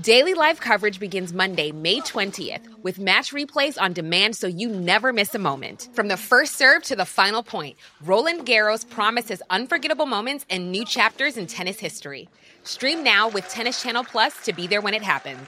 Daily 0.00 0.32
live 0.32 0.58
coverage 0.58 0.98
begins 0.98 1.34
Monday, 1.34 1.70
May 1.70 2.00
20th, 2.00 2.66
with 2.82 2.98
match 2.98 3.30
replays 3.30 3.78
on 3.78 3.92
demand 3.92 4.34
so 4.34 4.46
you 4.46 4.70
never 4.70 5.12
miss 5.12 5.34
a 5.34 5.38
moment. 5.38 5.90
From 5.92 6.08
the 6.08 6.16
first 6.16 6.56
serve 6.56 6.82
to 6.84 6.96
the 6.96 7.04
final 7.04 7.42
point, 7.42 7.76
Roland 8.02 8.46
Garros 8.46 8.88
promises 8.88 9.42
unforgettable 9.50 10.06
moments 10.06 10.46
and 10.48 10.72
new 10.72 10.86
chapters 10.86 11.36
in 11.36 11.46
tennis 11.46 11.78
history. 11.78 12.30
Stream 12.64 13.04
now 13.04 13.28
with 13.28 13.46
Tennis 13.50 13.82
Channel 13.82 14.04
Plus 14.04 14.34
to 14.44 14.54
be 14.54 14.66
there 14.66 14.80
when 14.80 14.94
it 14.94 15.02
happens. 15.02 15.46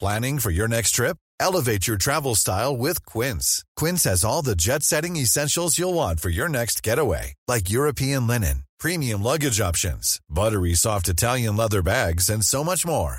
Planning 0.00 0.38
for 0.38 0.50
your 0.50 0.68
next 0.68 0.92
trip? 0.92 1.18
Elevate 1.38 1.86
your 1.86 1.98
travel 1.98 2.34
style 2.34 2.74
with 2.74 3.04
Quince. 3.04 3.62
Quince 3.76 4.04
has 4.04 4.24
all 4.24 4.40
the 4.40 4.56
jet 4.56 4.82
setting 4.82 5.16
essentials 5.16 5.78
you'll 5.78 5.92
want 5.92 6.18
for 6.18 6.30
your 6.30 6.48
next 6.48 6.82
getaway, 6.82 7.34
like 7.46 7.68
European 7.68 8.26
linen, 8.26 8.64
premium 8.78 9.22
luggage 9.22 9.60
options, 9.60 10.18
buttery 10.30 10.72
soft 10.74 11.08
Italian 11.10 11.56
leather 11.56 11.82
bags, 11.82 12.30
and 12.30 12.42
so 12.42 12.64
much 12.64 12.86
more. 12.86 13.18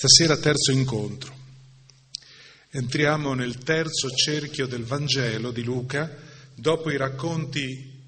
Stasera 0.00 0.38
terzo 0.38 0.72
incontro. 0.72 1.36
Entriamo 2.70 3.34
nel 3.34 3.58
terzo 3.58 4.08
cerchio 4.08 4.66
del 4.66 4.84
Vangelo 4.84 5.50
di 5.50 5.62
Luca, 5.62 6.16
dopo 6.54 6.90
i 6.90 6.96
racconti 6.96 8.00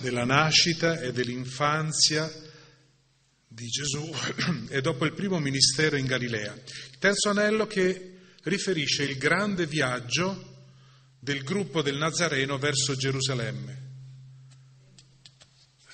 della 0.00 0.24
nascita 0.24 0.98
e 1.00 1.12
dell'infanzia 1.12 2.32
di 3.46 3.66
Gesù 3.66 4.10
e 4.70 4.80
dopo 4.80 5.04
il 5.04 5.12
primo 5.12 5.38
ministero 5.38 5.98
in 5.98 6.06
Galilea. 6.06 6.54
Il 6.54 6.98
terzo 6.98 7.28
anello 7.28 7.66
che 7.66 8.16
riferisce 8.44 9.02
il 9.02 9.18
grande 9.18 9.66
viaggio 9.66 10.64
del 11.18 11.42
gruppo 11.42 11.82
del 11.82 11.98
Nazareno 11.98 12.56
verso 12.56 12.94
Gerusalemme. 12.94 13.80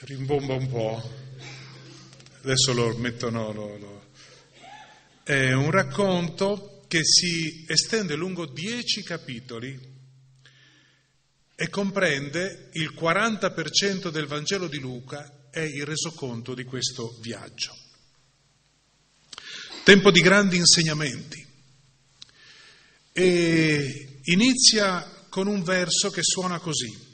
Rimbomba 0.03 0.55
un 0.55 0.69
po', 0.69 1.13
adesso 2.43 2.73
lo 2.73 2.97
mettono, 2.99 3.53
lo, 3.53 3.77
lo. 3.79 3.98
È 5.29 5.53
un 5.53 5.71
racconto 5.71 6.87
che 6.89 7.05
si 7.05 7.67
estende 7.69 8.15
lungo 8.15 8.47
dieci 8.47 9.03
capitoli 9.03 9.79
e 11.55 11.69
comprende 11.69 12.71
il 12.73 12.95
40% 12.99 14.09
del 14.09 14.25
Vangelo 14.25 14.69
di 14.69 14.79
Luca 14.79 15.51
è 15.51 15.61
il 15.61 15.85
resoconto 15.85 16.55
di 16.55 16.65
questo 16.65 17.19
viaggio. 17.21 17.77
Tempo 19.85 20.11
di 20.11 20.23
grandi 20.23 20.57
insegnamenti 20.57 21.47
e 23.13 24.21
inizia 24.23 25.27
con 25.29 25.47
un 25.47 25.63
verso 25.63 26.09
che 26.09 26.23
suona 26.23 26.59
così. 26.59 27.07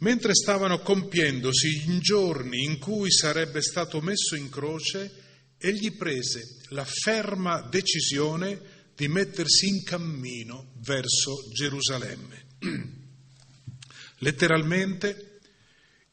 Mentre 0.00 0.34
stavano 0.34 0.80
compiendosi 0.80 1.88
i 1.88 1.98
giorni 2.00 2.62
in 2.64 2.78
cui 2.78 3.10
sarebbe 3.10 3.62
stato 3.62 4.02
messo 4.02 4.34
in 4.36 4.50
croce, 4.50 5.22
egli 5.56 5.96
prese 5.96 6.60
la 6.74 6.84
ferma 6.84 7.62
decisione 7.62 8.60
di 8.94 9.08
mettersi 9.08 9.68
in 9.68 9.82
cammino 9.84 10.72
verso 10.84 11.48
Gerusalemme. 11.52 12.46
Letteralmente, 14.18 15.40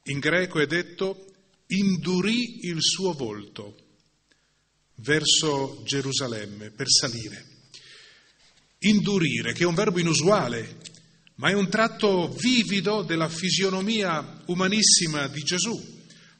in 0.04 0.20
greco 0.20 0.60
è 0.60 0.68
detto, 0.68 1.26
indurì 1.68 2.68
il 2.68 2.78
suo 2.80 3.14
volto 3.14 3.78
verso 4.96 5.82
Gerusalemme 5.84 6.70
per 6.70 6.88
salire. 6.90 7.48
Indurire, 8.80 9.54
che 9.54 9.64
è 9.64 9.68
un 9.68 9.76
verbo 9.76 10.00
inusuale, 10.00 10.78
ma 11.36 11.50
è 11.50 11.54
un 11.54 11.70
tratto 11.70 12.30
vivido 12.30 13.02
della 13.02 13.30
fisionomia 13.30 14.44
umanissima 14.46 15.28
di 15.28 15.42
Gesù, 15.42 15.91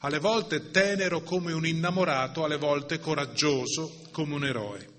alle 0.02 0.18
volte 0.18 0.70
tenero 0.70 1.22
come 1.22 1.52
un 1.52 1.66
innamorato, 1.66 2.44
alle 2.44 2.56
volte 2.58 2.98
coraggioso 2.98 4.08
come 4.10 4.34
un 4.34 4.44
eroe. 4.44 4.90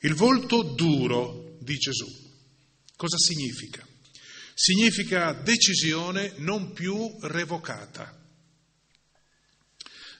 Il 0.00 0.14
volto 0.14 0.62
duro 0.62 1.56
di 1.60 1.76
Gesù. 1.76 2.06
Cosa 2.96 3.18
significa? 3.18 3.86
Significa 4.54 5.32
decisione 5.32 6.34
non 6.36 6.72
più 6.72 7.16
revocata. 7.20 8.18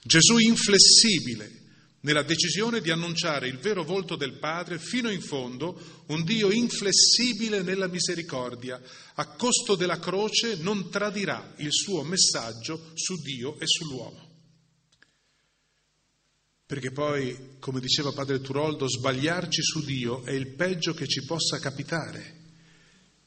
Gesù 0.03 0.37
inflessibile 0.37 1.60
nella 2.01 2.23
decisione 2.23 2.81
di 2.81 2.89
annunciare 2.89 3.47
il 3.47 3.57
vero 3.57 3.83
volto 3.83 4.15
del 4.15 4.33
Padre 4.33 4.79
fino 4.79 5.09
in 5.09 5.21
fondo, 5.21 6.03
un 6.07 6.23
Dio 6.23 6.51
inflessibile 6.51 7.61
nella 7.61 7.87
misericordia, 7.87 8.81
a 9.15 9.27
costo 9.35 9.75
della 9.75 9.99
croce 9.99 10.55
non 10.57 10.89
tradirà 10.89 11.53
il 11.57 11.71
suo 11.71 12.03
messaggio 12.03 12.91
su 12.95 13.15
Dio 13.21 13.59
e 13.59 13.65
sull'uomo. 13.67 14.29
Perché 16.65 16.91
poi, 16.91 17.57
come 17.59 17.79
diceva 17.79 18.13
Padre 18.13 18.39
Turoldo, 18.39 18.87
sbagliarci 18.87 19.61
su 19.61 19.83
Dio 19.83 20.23
è 20.23 20.31
il 20.31 20.55
peggio 20.55 20.93
che 20.93 21.05
ci 21.05 21.23
possa 21.25 21.59
capitare, 21.59 22.39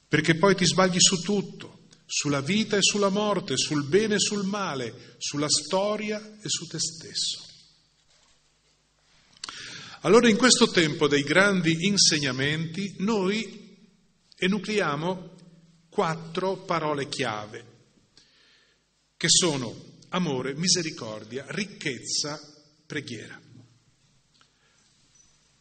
perché 0.08 0.34
poi 0.36 0.56
ti 0.56 0.64
sbagli 0.64 0.98
su 0.98 1.20
tutto, 1.20 1.86
sulla 2.06 2.40
vita 2.40 2.76
e 2.76 2.82
sulla 2.82 3.10
morte, 3.10 3.56
sul 3.56 3.84
bene 3.84 4.14
e 4.14 4.20
sul 4.20 4.44
male, 4.44 5.16
sulla 5.18 5.48
storia 5.48 6.38
e 6.40 6.48
su 6.48 6.66
te 6.66 6.78
stesso. 6.78 7.43
Allora 10.04 10.28
in 10.28 10.36
questo 10.36 10.68
tempo 10.68 11.08
dei 11.08 11.22
grandi 11.22 11.86
insegnamenti 11.86 12.96
noi 12.98 13.74
enucleiamo 14.36 15.30
quattro 15.88 16.58
parole 16.58 17.08
chiave, 17.08 17.64
che 19.16 19.28
sono 19.30 19.74
amore, 20.10 20.54
misericordia, 20.56 21.46
ricchezza, 21.48 22.38
preghiera. 22.84 23.40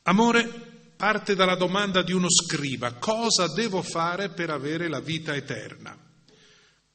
Amore 0.01 0.91
parte 0.97 1.35
dalla 1.35 1.55
domanda 1.55 2.03
di 2.03 2.11
uno 2.11 2.29
scriba, 2.29 2.95
cosa 2.95 3.47
devo 3.47 3.81
fare 3.81 4.27
per 4.27 4.49
avere 4.49 4.89
la 4.89 4.99
vita 4.99 5.33
eterna? 5.33 5.97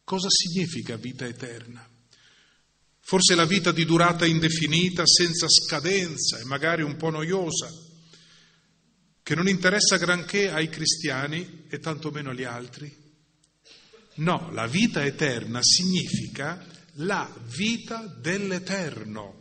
Cosa 0.05 0.29
significa 0.29 0.97
vita 0.97 1.25
eterna? 1.25 1.88
Forse 3.09 3.35
la 3.35 3.47
vita 3.47 3.73
di 3.73 3.87
durata 3.87 4.27
indefinita, 4.27 5.07
senza 5.07 5.47
scadenza 5.49 6.41
e 6.41 6.45
magari 6.45 6.83
un 6.83 6.97
po' 6.97 7.09
noiosa, 7.09 7.73
che 9.23 9.35
non 9.35 9.49
interessa 9.49 9.97
granché 9.97 10.51
ai 10.51 10.69
cristiani 10.69 11.65
e 11.71 11.79
tantomeno 11.79 12.29
agli 12.29 12.45
altri? 12.45 12.95
No, 14.17 14.51
la 14.53 14.67
vita 14.67 15.07
eterna 15.07 15.61
significa 15.63 16.63
la 16.97 17.35
vita 17.57 18.05
dell'eterno. 18.21 19.41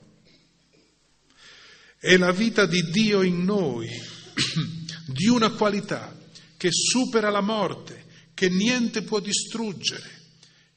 È 1.99 2.15
la 2.15 2.31
vita 2.31 2.65
di 2.65 2.89
Dio 2.89 3.21
in 3.21 3.43
noi, 3.43 3.89
di 5.11 5.27
una 5.27 5.51
qualità 5.51 6.17
che 6.55 6.69
supera 6.71 7.29
la 7.29 7.41
morte, 7.41 8.05
che 8.33 8.47
niente 8.47 9.01
può 9.01 9.19
distruggere, 9.19 10.09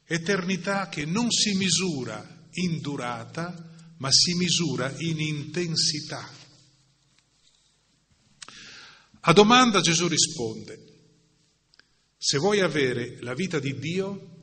eternità 0.06 0.88
che 0.88 1.04
non 1.04 1.30
si 1.30 1.54
misura 1.54 2.38
in 2.52 2.80
durata, 2.80 3.54
ma 3.98 4.10
si 4.10 4.34
misura 4.34 4.92
in 4.98 5.20
intensità. 5.20 6.28
A 9.20 9.32
domanda 9.32 9.80
Gesù 9.80 10.08
risponde, 10.08 10.86
se 12.16 12.38
vuoi 12.38 12.60
avere 12.60 13.18
la 13.20 13.34
vita 13.34 13.58
di 13.58 13.78
Dio, 13.78 14.38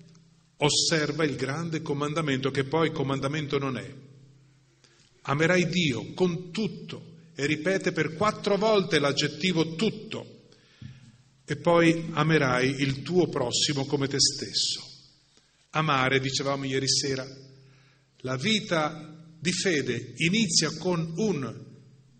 osserva 0.57 1.23
il 1.23 1.35
grande 1.35 1.81
comandamento, 1.81 2.51
che 2.51 2.63
poi 2.63 2.91
comandamento 2.91 3.57
non 3.57 3.77
è. 3.77 3.93
Amerai 5.21 5.67
Dio 5.67 6.13
con 6.13 6.51
tutto 6.51 7.15
e 7.35 7.45
ripete 7.45 7.91
per 7.91 8.15
quattro 8.15 8.57
volte 8.57 8.99
l'aggettivo 8.99 9.75
tutto 9.75 10.49
e 11.45 11.55
poi 11.55 12.09
amerai 12.11 12.81
il 12.81 13.01
tuo 13.03 13.27
prossimo 13.27 13.85
come 13.85 14.07
te 14.07 14.19
stesso. 14.19 14.83
Amare, 15.71 16.19
dicevamo 16.19 16.65
ieri 16.65 16.89
sera, 16.89 17.25
la 18.21 18.35
vita 18.35 19.15
di 19.39 19.51
fede 19.51 20.13
inizia 20.17 20.75
con 20.77 21.13
un 21.15 21.65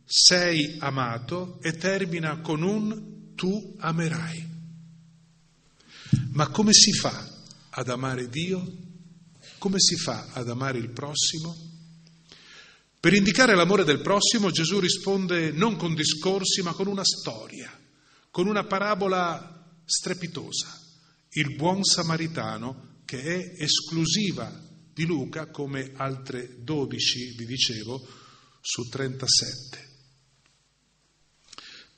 sei 0.06 0.78
amato 0.80 1.60
e 1.62 1.74
termina 1.74 2.40
con 2.40 2.62
un 2.62 3.36
tu 3.36 3.76
amerai. 3.80 4.46
Ma 6.32 6.48
come 6.48 6.74
si 6.74 6.94
fa 6.94 7.36
ad 7.70 7.90
amare 7.90 8.30
Dio? 8.30 8.86
Come 9.58 9.80
si 9.80 9.96
fa 9.96 10.30
ad 10.34 10.50
amare 10.50 10.78
il 10.78 10.92
prossimo? 10.92 11.56
Per 13.00 13.14
indicare 13.14 13.56
l'amore 13.56 13.84
del 13.84 14.02
prossimo 14.02 14.50
Gesù 14.52 14.80
risponde 14.80 15.52
non 15.52 15.76
con 15.76 15.94
discorsi 15.94 16.62
ma 16.62 16.74
con 16.74 16.88
una 16.88 17.04
storia, 17.04 17.72
con 18.32 18.48
una 18.48 18.66
parabola 18.66 19.82
strepitosa, 19.86 20.80
il 21.32 21.56
buon 21.56 21.84
samaritano 21.84 23.02
che 23.06 23.22
è 23.22 23.64
esclusiva 23.64 24.66
di 24.98 25.06
Luca 25.06 25.46
come 25.52 25.92
altre 25.96 26.58
12, 26.58 27.36
vi 27.38 27.46
dicevo, 27.46 28.06
su 28.60 28.90
37. 28.90 29.86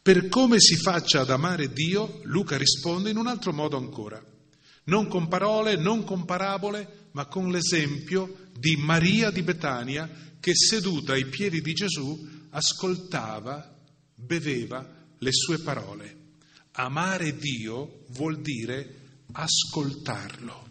Per 0.02 0.28
come 0.28 0.60
si 0.60 0.76
faccia 0.76 1.22
ad 1.22 1.30
amare 1.30 1.72
Dio, 1.72 2.20
Luca 2.26 2.58
risponde 2.58 3.10
in 3.10 3.18
un 3.18 3.28
altro 3.28 3.54
modo 3.54 3.78
ancora 3.78 4.22
non 4.90 5.08
con 5.08 5.28
parole, 5.28 5.78
non 5.78 6.04
con 6.04 6.26
parabole, 6.26 7.08
ma 7.12 7.26
con 7.26 7.50
l'esempio 7.50 8.50
di 8.58 8.76
Maria 8.76 9.32
di 9.32 9.44
Betania 9.44 10.10
che 10.40 10.52
seduta 10.54 11.14
ai 11.14 11.26
piedi 11.28 11.62
di 11.62 11.74
Gesù 11.74 12.28
ascoltava, 12.50 13.78
beveva 14.14 14.86
le 15.20 15.32
sue 15.32 15.60
parole. 15.60 16.18
Amare 16.74 17.38
Dio 17.38 18.04
vuol 18.10 18.42
dire 18.42 18.96
ascoltarlo, 19.32 20.69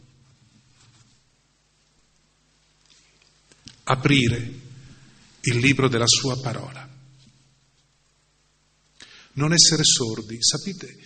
aprire 3.90 4.37
il 5.40 5.56
libro 5.58 5.88
della 5.88 6.06
sua 6.06 6.38
parola. 6.40 6.87
Non 9.32 9.52
essere 9.52 9.85
sordi, 9.85 10.37
sapete, 10.40 10.96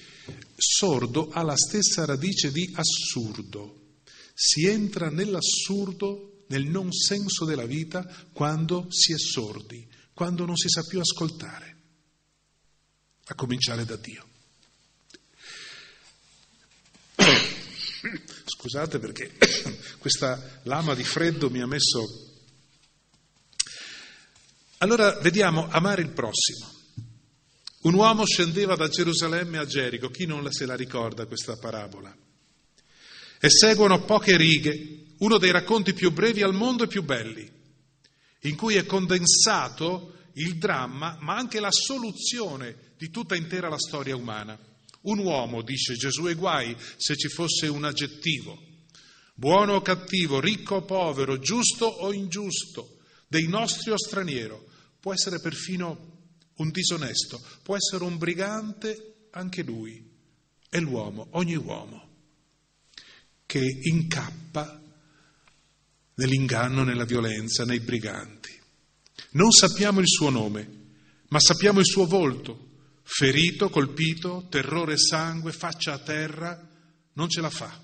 sordo 0.56 1.28
ha 1.30 1.42
la 1.42 1.56
stessa 1.56 2.04
radice 2.04 2.50
di 2.50 2.72
assurdo. 2.74 3.98
Si 4.34 4.66
entra 4.66 5.10
nell'assurdo, 5.10 6.44
nel 6.48 6.64
non 6.64 6.90
senso 6.92 7.44
della 7.44 7.66
vita, 7.66 8.04
quando 8.32 8.86
si 8.90 9.12
è 9.12 9.18
sordi, 9.18 9.86
quando 10.12 10.44
non 10.44 10.56
si 10.56 10.68
sa 10.68 10.82
più 10.82 10.98
ascoltare, 10.98 11.76
a 13.26 13.34
cominciare 13.34 13.84
da 13.84 13.96
Dio. 13.96 14.26
Scusate 18.44 18.98
perché 18.98 19.36
questa 19.98 20.60
lama 20.64 20.94
di 20.94 21.04
freddo 21.04 21.48
mi 21.48 21.60
ha 21.60 21.66
messo... 21.66 22.31
Allora 24.82 25.12
vediamo 25.20 25.68
amare 25.70 26.02
il 26.02 26.10
prossimo. 26.10 26.68
Un 27.82 27.94
uomo 27.94 28.26
scendeva 28.26 28.74
da 28.74 28.88
Gerusalemme 28.88 29.58
a 29.58 29.64
Gerico, 29.64 30.08
chi 30.08 30.26
non 30.26 30.50
se 30.50 30.66
la 30.66 30.74
ricorda 30.74 31.26
questa 31.26 31.56
parabola? 31.56 32.12
E 33.40 33.48
seguono 33.48 34.04
poche 34.04 34.36
righe, 34.36 35.04
uno 35.18 35.38
dei 35.38 35.52
racconti 35.52 35.92
più 35.92 36.10
brevi 36.10 36.42
al 36.42 36.52
mondo 36.52 36.82
e 36.82 36.88
più 36.88 37.04
belli, 37.04 37.48
in 38.40 38.56
cui 38.56 38.74
è 38.74 38.84
condensato 38.84 40.16
il 40.34 40.58
dramma, 40.58 41.16
ma 41.20 41.36
anche 41.36 41.60
la 41.60 41.70
soluzione 41.70 42.94
di 42.98 43.08
tutta 43.08 43.36
intera 43.36 43.68
la 43.68 43.78
storia 43.78 44.16
umana. 44.16 44.58
Un 45.02 45.18
uomo, 45.18 45.62
dice 45.62 45.94
Gesù, 45.94 46.26
e 46.26 46.34
guai 46.34 46.76
se 46.96 47.16
ci 47.16 47.28
fosse 47.28 47.68
un 47.68 47.84
aggettivo, 47.84 48.60
buono 49.34 49.74
o 49.74 49.80
cattivo, 49.80 50.40
ricco 50.40 50.76
o 50.76 50.82
povero, 50.82 51.38
giusto 51.38 51.86
o 51.86 52.12
ingiusto, 52.12 52.96
dei 53.28 53.46
nostri 53.46 53.92
o 53.92 53.96
straniero, 53.96 54.70
può 55.02 55.12
essere 55.12 55.40
perfino 55.40 56.10
un 56.58 56.70
disonesto, 56.70 57.42
può 57.64 57.74
essere 57.74 58.04
un 58.04 58.18
brigante 58.18 59.26
anche 59.32 59.64
lui, 59.64 60.08
è 60.68 60.78
l'uomo, 60.78 61.26
ogni 61.32 61.56
uomo, 61.56 62.08
che 63.44 63.60
incappa 63.82 64.80
nell'inganno, 66.14 66.84
nella 66.84 67.04
violenza, 67.04 67.64
nei 67.64 67.80
briganti. 67.80 68.56
Non 69.30 69.50
sappiamo 69.50 69.98
il 69.98 70.06
suo 70.06 70.30
nome, 70.30 70.80
ma 71.30 71.40
sappiamo 71.40 71.80
il 71.80 71.86
suo 71.86 72.06
volto, 72.06 72.70
ferito, 73.02 73.70
colpito, 73.70 74.46
terrore 74.48 74.92
e 74.92 74.98
sangue, 74.98 75.50
faccia 75.50 75.94
a 75.94 75.98
terra, 75.98 76.68
non 77.14 77.28
ce 77.28 77.40
la 77.40 77.50
fa. 77.50 77.76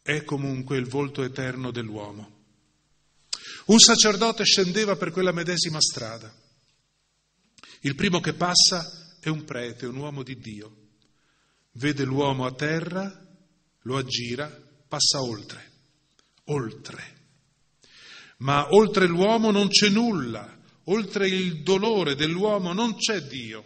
È 0.00 0.24
comunque 0.24 0.78
il 0.78 0.86
volto 0.86 1.22
eterno 1.22 1.70
dell'uomo. 1.70 2.38
Un 3.66 3.78
sacerdote 3.78 4.44
scendeva 4.44 4.96
per 4.96 5.10
quella 5.10 5.32
medesima 5.32 5.80
strada. 5.80 6.32
Il 7.80 7.94
primo 7.94 8.20
che 8.20 8.34
passa 8.34 9.16
è 9.20 9.28
un 9.28 9.44
prete, 9.44 9.86
un 9.86 9.96
uomo 9.96 10.22
di 10.22 10.38
Dio. 10.38 10.76
Vede 11.72 12.04
l'uomo 12.04 12.46
a 12.46 12.52
terra, 12.52 13.26
lo 13.82 13.96
aggira, 13.96 14.48
passa 14.88 15.22
oltre, 15.22 15.70
oltre. 16.44 17.18
Ma 18.38 18.72
oltre 18.72 19.06
l'uomo 19.06 19.50
non 19.50 19.68
c'è 19.68 19.88
nulla, 19.88 20.58
oltre 20.84 21.28
il 21.28 21.62
dolore 21.62 22.14
dell'uomo 22.14 22.72
non 22.72 22.96
c'è 22.96 23.22
Dio, 23.22 23.64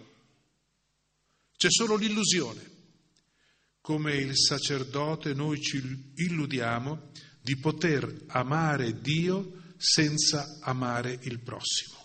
c'è 1.56 1.70
solo 1.70 1.96
l'illusione. 1.96 2.72
Come 3.80 4.14
il 4.14 4.36
sacerdote 4.36 5.34
noi 5.34 5.60
ci 5.60 6.12
illudiamo 6.14 7.10
di 7.40 7.56
poter 7.56 8.24
amare 8.28 9.00
Dio 9.00 9.62
senza 9.84 10.58
amare 10.62 11.18
il 11.24 11.40
prossimo. 11.40 12.02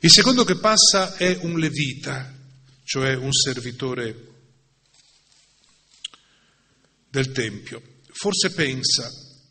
Il 0.00 0.10
secondo 0.10 0.44
che 0.44 0.58
passa 0.58 1.16
è 1.16 1.38
un 1.42 1.58
levita, 1.58 2.30
cioè 2.84 3.14
un 3.14 3.32
servitore 3.32 4.28
del 7.08 7.32
Tempio. 7.32 8.00
Forse 8.08 8.50
pensa, 8.50 9.08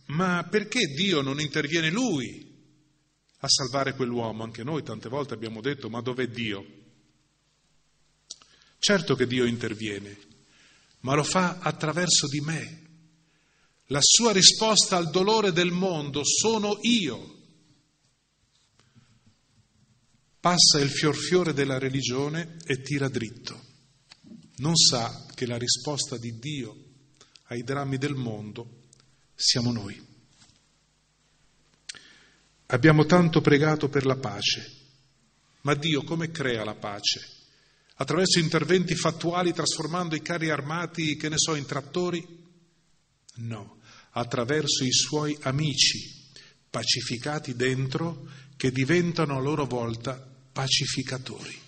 ma 0.07 0.45
perché 0.47 0.85
Dio 0.93 1.21
non 1.21 1.39
interviene 1.39 1.89
lui 1.89 2.47
a 3.39 3.47
salvare 3.47 3.95
quell'uomo? 3.95 4.43
Anche 4.43 4.63
noi 4.63 4.83
tante 4.83 5.09
volte 5.09 5.33
abbiamo 5.33 5.61
detto, 5.61 5.89
ma 5.89 6.01
dov'è 6.01 6.27
Dio? 6.27 6.63
Certo 8.77 9.15
che 9.15 9.25
Dio 9.25 9.45
interviene, 9.45 10.15
ma 10.99 11.15
lo 11.15 11.23
fa 11.23 11.57
attraverso 11.59 12.27
di 12.27 12.41
me. 12.41 12.89
La 13.91 13.99
sua 14.01 14.31
risposta 14.31 14.95
al 14.95 15.09
dolore 15.09 15.51
del 15.51 15.71
mondo 15.71 16.21
sono 16.23 16.77
io. 16.79 17.39
Passa 20.39 20.79
il 20.79 20.89
fiorfiore 20.89 21.51
della 21.51 21.77
religione 21.77 22.55
e 22.65 22.81
tira 22.81 23.09
dritto. 23.09 23.61
Non 24.59 24.77
sa 24.77 25.25
che 25.35 25.45
la 25.45 25.57
risposta 25.57 26.17
di 26.17 26.39
Dio 26.39 26.75
ai 27.47 27.63
drammi 27.63 27.97
del 27.97 28.15
mondo 28.15 28.85
siamo 29.35 29.73
noi. 29.73 30.01
Abbiamo 32.67 33.05
tanto 33.05 33.41
pregato 33.41 33.89
per 33.89 34.05
la 34.05 34.15
pace, 34.15 34.71
ma 35.63 35.75
Dio 35.75 36.03
come 36.03 36.31
crea 36.31 36.63
la 36.63 36.75
pace? 36.75 37.19
Attraverso 37.95 38.39
interventi 38.39 38.95
fattuali 38.95 39.51
trasformando 39.51 40.15
i 40.15 40.21
carri 40.21 40.49
armati, 40.49 41.17
che 41.17 41.27
ne 41.27 41.37
so, 41.37 41.55
in 41.55 41.65
trattori? 41.65 42.39
No, 43.33 43.79
attraverso 44.11 44.83
i 44.83 44.91
suoi 44.91 45.37
amici, 45.41 46.29
pacificati 46.69 47.55
dentro, 47.55 48.27
che 48.55 48.71
diventano 48.71 49.37
a 49.37 49.41
loro 49.41 49.65
volta 49.65 50.13
pacificatori. 50.51 51.59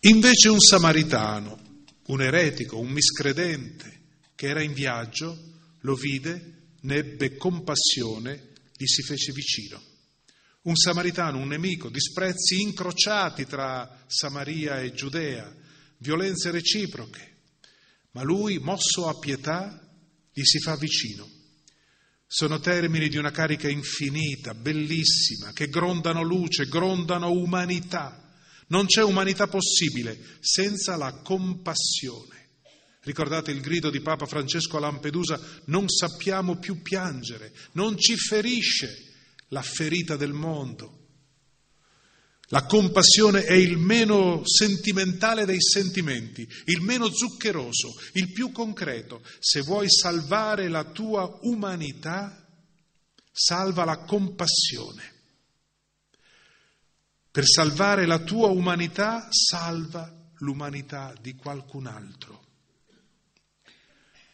Invece 0.00 0.48
un 0.48 0.60
samaritano, 0.60 1.84
un 2.06 2.22
eretico, 2.22 2.78
un 2.78 2.90
miscredente 2.90 4.00
che 4.34 4.46
era 4.46 4.62
in 4.62 4.72
viaggio, 4.72 5.36
lo 5.80 5.94
vide, 5.94 6.58
ne 6.82 6.94
ebbe 6.94 7.36
compassione, 7.36 8.50
gli 8.76 8.86
si 8.86 9.02
fece 9.02 9.32
vicino. 9.32 9.82
Un 10.62 10.76
samaritano, 10.76 11.38
un 11.38 11.48
nemico, 11.48 11.88
disprezzi 11.88 12.60
incrociati 12.60 13.46
tra 13.46 14.04
Samaria 14.06 14.80
e 14.80 14.92
Giudea, 14.92 15.52
violenze 15.98 16.52
reciproche, 16.52 17.27
ma 18.12 18.22
lui, 18.22 18.58
mosso 18.58 19.06
a 19.08 19.18
pietà, 19.18 19.80
gli 20.32 20.44
si 20.44 20.58
fa 20.60 20.76
vicino. 20.76 21.36
sono 22.30 22.60
termini 22.60 23.08
di 23.08 23.16
una 23.16 23.30
carica 23.30 23.68
infinita, 23.70 24.52
bellissima, 24.52 25.52
che 25.52 25.68
grondano 25.68 26.22
luce, 26.22 26.66
grondano 26.66 27.32
umanità. 27.32 28.34
Non 28.66 28.84
c'è 28.84 29.02
umanità 29.02 29.46
possibile 29.46 30.36
senza 30.40 30.96
la 30.96 31.12
compassione. 31.22 32.38
Ricordate 33.00 33.50
il 33.50 33.62
grido 33.62 33.88
di 33.88 34.02
Papa 34.02 34.26
Francesco 34.26 34.76
a 34.76 34.80
Lampedusa, 34.80 35.40
non 35.66 35.88
sappiamo 35.88 36.58
più 36.58 36.82
piangere, 36.82 37.54
non 37.72 37.96
ci 37.96 38.14
ferisce 38.16 39.14
la 39.48 39.62
ferita 39.62 40.16
del 40.16 40.34
mondo. 40.34 40.97
La 42.50 42.64
compassione 42.64 43.44
è 43.44 43.52
il 43.52 43.76
meno 43.76 44.40
sentimentale 44.44 45.44
dei 45.44 45.60
sentimenti, 45.60 46.48
il 46.64 46.80
meno 46.80 47.10
zuccheroso, 47.12 47.92
il 48.14 48.32
più 48.32 48.52
concreto. 48.52 49.22
Se 49.38 49.60
vuoi 49.60 49.90
salvare 49.90 50.68
la 50.68 50.84
tua 50.84 51.38
umanità, 51.42 52.46
salva 53.30 53.84
la 53.84 53.98
compassione. 53.98 55.16
Per 57.30 57.44
salvare 57.46 58.06
la 58.06 58.18
tua 58.20 58.48
umanità, 58.48 59.28
salva 59.30 60.10
l'umanità 60.38 61.14
di 61.20 61.34
qualcun 61.34 61.86
altro. 61.86 62.46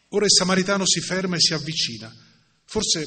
Ora 0.09 0.23
il 0.23 0.31
samaritano 0.31 0.85
si 0.85 1.01
ferma 1.01 1.35
e 1.35 1.41
si 1.41 1.53
avvicina. 1.53 2.09
Forse 2.63 3.05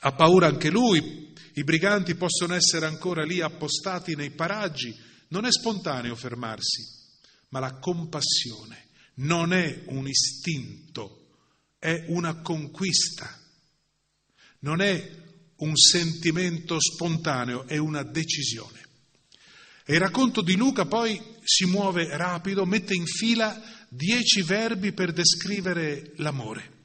ha 0.00 0.12
paura 0.12 0.48
anche 0.48 0.68
lui, 0.70 1.27
i 1.58 1.64
briganti 1.64 2.14
possono 2.14 2.54
essere 2.54 2.86
ancora 2.86 3.24
lì 3.24 3.40
appostati 3.40 4.14
nei 4.14 4.30
paraggi. 4.30 4.94
Non 5.30 5.44
è 5.44 5.50
spontaneo 5.50 6.14
fermarsi, 6.14 6.84
ma 7.48 7.58
la 7.58 7.74
compassione 7.74 8.86
non 9.14 9.52
è 9.52 9.82
un 9.86 10.06
istinto, 10.06 11.30
è 11.80 12.04
una 12.08 12.42
conquista. 12.42 13.36
Non 14.60 14.80
è 14.80 15.10
un 15.56 15.76
sentimento 15.76 16.78
spontaneo, 16.80 17.66
è 17.66 17.76
una 17.76 18.04
decisione. 18.04 18.86
E 19.84 19.94
il 19.94 20.00
racconto 20.00 20.42
di 20.42 20.54
Luca 20.54 20.84
poi 20.84 21.20
si 21.42 21.64
muove 21.64 22.16
rapido, 22.16 22.64
mette 22.66 22.94
in 22.94 23.06
fila 23.06 23.60
dieci 23.88 24.42
verbi 24.42 24.92
per 24.92 25.12
descrivere 25.12 26.12
l'amore. 26.18 26.76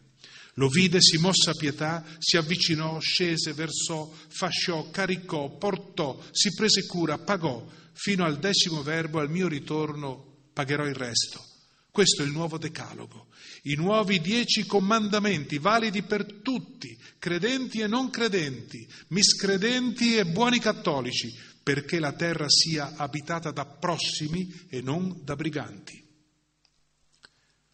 Lo 0.55 0.67
vide, 0.67 1.01
si 1.01 1.17
mossa 1.17 1.51
a 1.51 1.55
pietà, 1.55 2.05
si 2.19 2.37
avvicinò, 2.37 2.99
scese, 2.99 3.53
versò, 3.53 4.11
fasciò, 4.27 4.89
caricò, 4.91 5.57
portò, 5.57 6.21
si 6.31 6.53
prese 6.53 6.85
cura, 6.85 7.17
pagò, 7.17 7.65
fino 7.93 8.23
al 8.23 8.37
decimo 8.37 8.83
verbo, 8.83 9.19
al 9.19 9.31
mio 9.31 9.47
ritorno 9.47 10.49
pagherò 10.53 10.85
il 10.85 10.95
resto. 10.95 11.43
Questo 11.89 12.23
è 12.23 12.25
il 12.25 12.31
nuovo 12.31 12.57
decalogo, 12.57 13.27
i 13.63 13.75
nuovi 13.75 14.19
dieci 14.19 14.65
comandamenti 14.65 15.59
validi 15.59 16.01
per 16.03 16.41
tutti, 16.41 16.97
credenti 17.19 17.79
e 17.79 17.87
non 17.87 18.09
credenti, 18.09 18.87
miscredenti 19.09 20.15
e 20.15 20.25
buoni 20.25 20.59
cattolici, 20.59 21.31
perché 21.61 21.99
la 21.99 22.13
terra 22.13 22.45
sia 22.47 22.95
abitata 22.95 23.51
da 23.51 23.65
prossimi 23.65 24.65
e 24.69 24.81
non 24.81 25.21
da 25.23 25.35
briganti. 25.35 26.03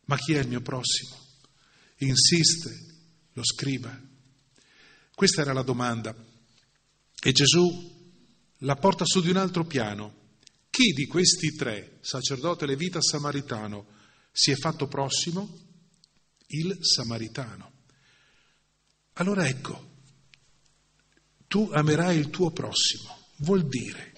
Ma 0.05 0.17
chi 0.17 0.33
è 0.33 0.39
il 0.39 0.47
mio 0.47 0.61
prossimo? 0.61 1.18
Insiste 1.99 2.87
lo 3.33 3.43
scriba. 3.43 3.97
Questa 5.13 5.41
era 5.41 5.53
la 5.53 5.63
domanda. 5.63 6.15
E 7.21 7.31
Gesù 7.31 7.97
la 8.59 8.75
porta 8.75 9.05
su 9.05 9.21
di 9.21 9.29
un 9.29 9.37
altro 9.37 9.65
piano. 9.65 10.17
Chi 10.69 10.93
di 10.93 11.05
questi 11.07 11.55
tre, 11.55 11.97
sacerdote 12.01 12.65
levita 12.65 13.01
samaritano, 13.01 13.87
si 14.31 14.51
è 14.51 14.55
fatto 14.55 14.87
prossimo 14.87 15.67
il 16.47 16.77
samaritano. 16.81 17.71
Allora 19.13 19.47
ecco, 19.47 19.87
tu 21.47 21.69
amerai 21.73 22.17
il 22.17 22.29
tuo 22.29 22.51
prossimo, 22.51 23.17
vuol 23.37 23.67
dire, 23.67 24.13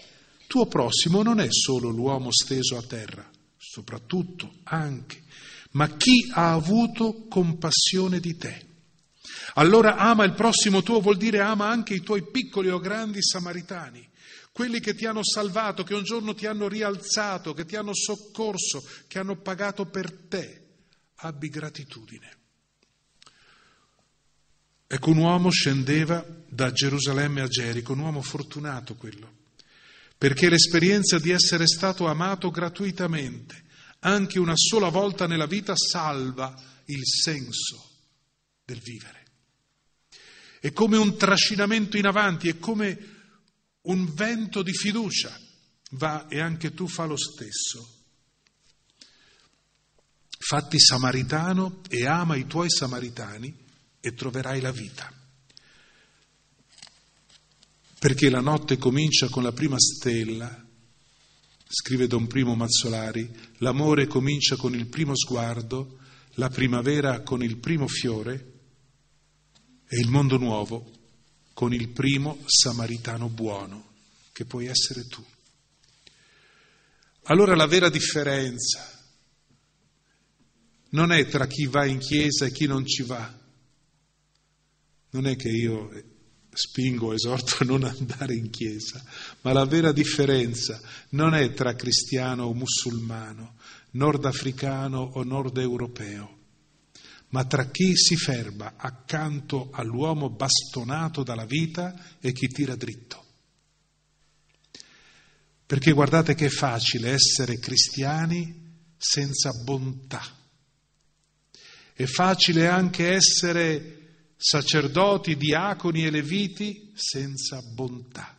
tuo 0.47 0.67
prossimo 0.67 1.23
non 1.23 1.39
è 1.39 1.47
solo 1.49 1.89
l'uomo 1.89 2.31
steso 2.31 2.77
a 2.77 2.83
terra, 2.83 3.27
soprattutto 3.57 4.59
anche, 4.63 5.23
ma 5.71 5.95
chi 5.95 6.29
ha 6.33 6.53
avuto 6.53 7.27
compassione 7.27 8.19
di 8.19 8.35
te. 8.37 8.65
Allora 9.55 9.97
ama 9.97 10.23
il 10.23 10.33
prossimo 10.33 10.81
tuo 10.81 11.01
vuol 11.01 11.17
dire 11.17 11.39
ama 11.39 11.69
anche 11.69 11.93
i 11.93 12.01
tuoi 12.01 12.29
piccoli 12.29 12.69
o 12.69 12.79
grandi 12.79 13.21
samaritani 13.21 14.09
quelli 14.51 14.79
che 14.79 14.93
ti 14.93 15.05
hanno 15.05 15.23
salvato, 15.23 15.83
che 15.83 15.93
un 15.93 16.03
giorno 16.03 16.33
ti 16.33 16.45
hanno 16.45 16.67
rialzato, 16.67 17.53
che 17.53 17.65
ti 17.65 17.75
hanno 17.75 17.93
soccorso, 17.93 18.85
che 19.07 19.19
hanno 19.19 19.37
pagato 19.37 19.85
per 19.85 20.11
te. 20.11 20.59
Abbi 21.23 21.49
gratitudine. 21.49 22.37
Ecco, 24.87 25.09
un 25.09 25.17
uomo 25.17 25.49
scendeva 25.51 26.25
da 26.49 26.71
Gerusalemme 26.71 27.41
a 27.41 27.47
Gerico, 27.47 27.93
un 27.93 27.99
uomo 27.99 28.21
fortunato 28.21 28.95
quello, 28.95 29.31
perché 30.17 30.49
l'esperienza 30.49 31.17
di 31.17 31.31
essere 31.31 31.65
stato 31.65 32.07
amato 32.07 32.49
gratuitamente, 32.49 33.60
anche 34.03 34.39
una 34.39 34.55
sola 34.55 34.89
volta 34.89 35.27
nella 35.27 35.45
vita, 35.45 35.73
salva 35.75 36.55
il 36.85 37.05
senso 37.05 37.89
del 38.63 38.79
vivere. 38.79 39.25
È 40.59 40.71
come 40.71 40.97
un 40.97 41.17
trascinamento 41.17 41.97
in 41.97 42.05
avanti, 42.05 42.47
è 42.47 42.59
come 42.59 43.19
un 43.81 44.13
vento 44.13 44.61
di 44.61 44.73
fiducia. 44.73 45.37
Va 45.95 46.27
e 46.27 46.39
anche 46.39 46.73
tu 46.73 46.87
fa 46.87 47.05
lo 47.05 47.17
stesso. 47.17 47.97
Fatti 50.37 50.79
samaritano 50.79 51.81
e 51.89 52.05
ama 52.05 52.35
i 52.35 52.47
tuoi 52.47 52.69
samaritani 52.69 53.53
e 53.99 54.13
troverai 54.13 54.61
la 54.61 54.71
vita. 54.71 55.11
Perché 57.99 58.29
la 58.29 58.39
notte 58.39 58.77
comincia 58.77 59.27
con 59.29 59.43
la 59.43 59.51
prima 59.51 59.77
stella, 59.77 60.65
scrive 61.71 62.07
Don 62.07 62.27
Primo 62.27 62.53
Mazzolari, 62.53 63.33
l'amore 63.59 64.05
comincia 64.05 64.57
con 64.57 64.75
il 64.75 64.87
primo 64.87 65.15
sguardo, 65.15 65.99
la 66.35 66.49
primavera 66.49 67.21
con 67.21 67.41
il 67.41 67.57
primo 67.57 67.87
fiore 67.87 68.59
e 69.87 69.99
il 69.99 70.09
mondo 70.09 70.37
nuovo 70.37 70.91
con 71.53 71.73
il 71.73 71.89
primo 71.89 72.39
samaritano 72.45 73.29
buono, 73.29 73.93
che 74.33 74.45
puoi 74.45 74.65
essere 74.65 75.05
tu. 75.07 75.23
Allora 77.23 77.55
la 77.55 77.67
vera 77.67 77.89
differenza 77.89 78.99
non 80.89 81.11
è 81.11 81.25
tra 81.27 81.47
chi 81.47 81.67
va 81.67 81.85
in 81.85 81.99
chiesa 81.99 82.45
e 82.45 82.51
chi 82.51 82.65
non 82.65 82.85
ci 82.85 83.03
va. 83.03 83.39
Non 85.11 85.27
è 85.27 85.35
che 85.35 85.49
io 85.49 85.89
spingo, 86.51 87.13
esorto 87.13 87.57
a 87.59 87.65
non 87.65 87.83
andare 87.83 88.35
in 88.35 88.49
chiesa, 88.49 89.03
ma 89.41 89.53
la 89.53 89.65
vera 89.65 89.91
differenza 89.91 90.79
non 91.09 91.33
è 91.33 91.53
tra 91.53 91.75
cristiano 91.75 92.45
o 92.45 92.53
musulmano, 92.53 93.55
nordafricano 93.91 94.99
o 95.13 95.23
nord 95.23 95.57
europeo 95.57 96.39
ma 97.31 97.45
tra 97.45 97.69
chi 97.69 97.95
si 97.95 98.15
ferma 98.15 98.73
accanto 98.77 99.69
all'uomo 99.71 100.29
bastonato 100.29 101.23
dalla 101.23 101.45
vita 101.45 102.17
e 102.19 102.31
chi 102.33 102.47
tira 102.47 102.75
dritto. 102.75 103.25
Perché 105.65 105.91
guardate 105.93 106.35
che 106.35 106.47
è 106.47 106.49
facile 106.49 107.11
essere 107.11 107.57
cristiani 107.57 108.89
senza 108.97 109.51
bontà. 109.63 110.21
È 111.93 112.05
facile 112.05 112.67
anche 112.67 113.13
essere 113.13 114.00
sacerdoti, 114.41 115.37
diaconi 115.37 116.05
e 116.05 116.09
leviti 116.09 116.91
senza 116.95 117.61
bontà. 117.61 118.37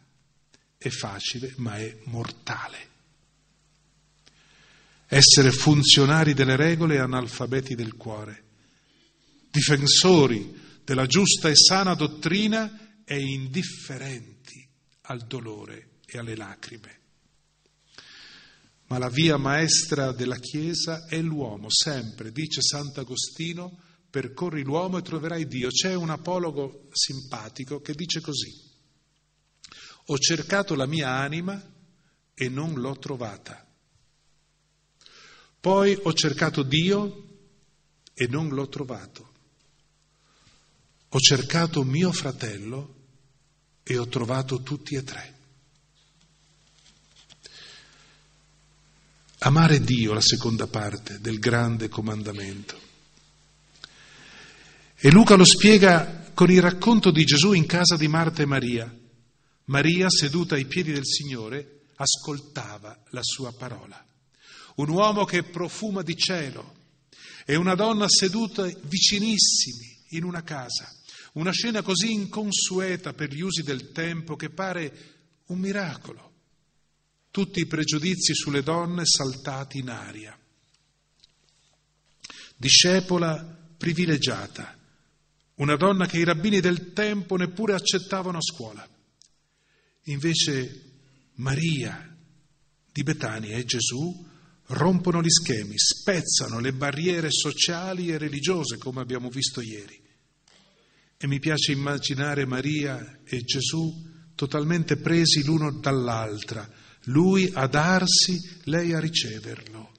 È 0.76 0.88
facile, 0.88 1.54
ma 1.58 1.76
è 1.76 1.96
mortale. 2.04 2.90
Essere 5.06 5.52
funzionari 5.52 6.34
delle 6.34 6.56
regole 6.56 6.94
e 6.96 6.98
analfabeti 6.98 7.74
del 7.74 7.94
cuore 7.94 8.50
difensori 9.52 10.58
della 10.82 11.04
giusta 11.04 11.50
e 11.50 11.54
sana 11.54 11.92
dottrina 11.94 13.02
e 13.04 13.18
indifferenti 13.18 14.66
al 15.02 15.26
dolore 15.26 15.98
e 16.06 16.18
alle 16.18 16.34
lacrime. 16.34 17.00
Ma 18.86 18.96
la 18.96 19.10
via 19.10 19.36
maestra 19.36 20.12
della 20.12 20.38
Chiesa 20.38 21.06
è 21.06 21.20
l'uomo, 21.20 21.66
sempre, 21.68 22.32
dice 22.32 22.62
Sant'Agostino, 22.62 23.78
percorri 24.12 24.62
l'uomo 24.62 24.98
e 24.98 25.02
troverai 25.02 25.46
Dio. 25.46 25.70
C'è 25.70 25.94
un 25.94 26.10
apologo 26.10 26.88
simpatico 26.92 27.80
che 27.80 27.94
dice 27.94 28.20
così, 28.20 28.52
ho 30.06 30.18
cercato 30.18 30.74
la 30.74 30.84
mia 30.84 31.08
anima 31.08 31.58
e 32.34 32.48
non 32.50 32.74
l'ho 32.74 32.98
trovata. 32.98 33.66
Poi 35.58 35.98
ho 36.02 36.12
cercato 36.12 36.62
Dio 36.62 37.28
e 38.12 38.26
non 38.26 38.50
l'ho 38.50 38.68
trovato. 38.68 39.32
Ho 41.08 41.18
cercato 41.18 41.82
mio 41.82 42.12
fratello 42.12 42.96
e 43.82 43.96
ho 43.96 44.06
trovato 44.08 44.60
tutti 44.60 44.94
e 44.94 45.04
tre. 45.04 45.38
Amare 49.38 49.80
Dio, 49.80 50.12
la 50.12 50.20
seconda 50.20 50.66
parte 50.66 51.18
del 51.18 51.38
grande 51.38 51.88
comandamento. 51.88 52.90
E 55.04 55.10
Luca 55.10 55.34
lo 55.34 55.44
spiega 55.44 56.30
con 56.32 56.48
il 56.48 56.62
racconto 56.62 57.10
di 57.10 57.24
Gesù 57.24 57.54
in 57.54 57.66
casa 57.66 57.96
di 57.96 58.06
Marta 58.06 58.42
e 58.42 58.46
Maria. 58.46 59.00
Maria, 59.64 60.08
seduta 60.08 60.54
ai 60.54 60.66
piedi 60.66 60.92
del 60.92 61.04
Signore, 61.04 61.86
ascoltava 61.96 63.02
la 63.10 63.20
sua 63.20 63.52
parola. 63.52 64.00
Un 64.76 64.88
uomo 64.90 65.24
che 65.24 65.42
profuma 65.42 66.02
di 66.02 66.16
cielo 66.16 66.76
e 67.44 67.56
una 67.56 67.74
donna 67.74 68.06
seduta 68.08 68.64
vicinissimi 68.82 70.04
in 70.10 70.22
una 70.22 70.44
casa. 70.44 70.88
Una 71.32 71.50
scena 71.50 71.82
così 71.82 72.12
inconsueta 72.12 73.12
per 73.12 73.34
gli 73.34 73.40
usi 73.40 73.64
del 73.64 73.90
tempo 73.90 74.36
che 74.36 74.50
pare 74.50 74.98
un 75.46 75.58
miracolo. 75.58 76.32
Tutti 77.32 77.58
i 77.58 77.66
pregiudizi 77.66 78.36
sulle 78.36 78.62
donne 78.62 79.02
saltati 79.04 79.78
in 79.78 79.88
aria. 79.88 80.38
Discepola 82.54 83.42
privilegiata, 83.76 84.78
una 85.62 85.76
donna 85.76 86.06
che 86.06 86.18
i 86.18 86.24
rabbini 86.24 86.58
del 86.58 86.92
tempo 86.92 87.36
neppure 87.36 87.74
accettavano 87.74 88.38
a 88.38 88.42
scuola. 88.42 88.86
Invece 90.06 90.90
Maria 91.34 92.16
di 92.90 93.02
Betania 93.04 93.56
e 93.56 93.64
Gesù 93.64 94.26
rompono 94.66 95.22
gli 95.22 95.30
schemi, 95.30 95.74
spezzano 95.76 96.58
le 96.58 96.72
barriere 96.72 97.30
sociali 97.30 98.08
e 98.08 98.18
religiose, 98.18 98.76
come 98.76 99.00
abbiamo 99.00 99.28
visto 99.28 99.60
ieri. 99.60 100.00
E 101.16 101.26
mi 101.28 101.38
piace 101.38 101.70
immaginare 101.70 102.44
Maria 102.44 103.20
e 103.22 103.42
Gesù 103.42 104.10
totalmente 104.34 104.96
presi 104.96 105.44
l'uno 105.44 105.78
dall'altra, 105.78 106.68
lui 107.04 107.48
a 107.54 107.68
darsi, 107.68 108.36
lei 108.64 108.92
a 108.94 108.98
riceverlo. 108.98 109.92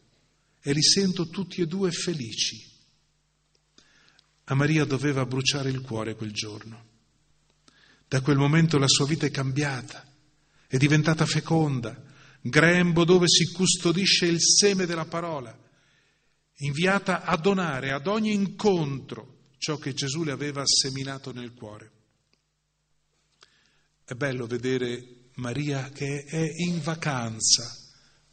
E 0.61 0.73
li 0.73 0.83
sento 0.83 1.29
tutti 1.29 1.61
e 1.61 1.67
due 1.67 1.89
felici. 1.91 2.72
A 4.45 4.55
Maria 4.55 4.85
doveva 4.85 5.25
bruciare 5.25 5.69
il 5.69 5.81
cuore 5.81 6.15
quel 6.15 6.31
giorno. 6.31 6.91
Da 8.07 8.21
quel 8.21 8.37
momento 8.37 8.77
la 8.77 8.87
sua 8.87 9.05
vita 9.05 9.25
è 9.25 9.31
cambiata, 9.31 10.05
è 10.67 10.77
diventata 10.77 11.25
feconda, 11.25 11.99
grembo 12.41 13.05
dove 13.05 13.27
si 13.27 13.51
custodisce 13.51 14.25
il 14.25 14.41
seme 14.41 14.85
della 14.85 15.05
parola, 15.05 15.57
inviata 16.57 17.23
a 17.23 17.37
donare 17.37 17.91
ad 17.91 18.07
ogni 18.07 18.33
incontro 18.33 19.51
ciò 19.57 19.77
che 19.77 19.93
Gesù 19.93 20.23
le 20.23 20.31
aveva 20.31 20.61
seminato 20.65 21.31
nel 21.31 21.53
cuore. 21.53 21.91
È 24.03 24.13
bello 24.13 24.45
vedere 24.45 25.29
Maria 25.35 25.89
che 25.89 26.25
è 26.25 26.51
in 26.57 26.81
vacanza 26.81 27.73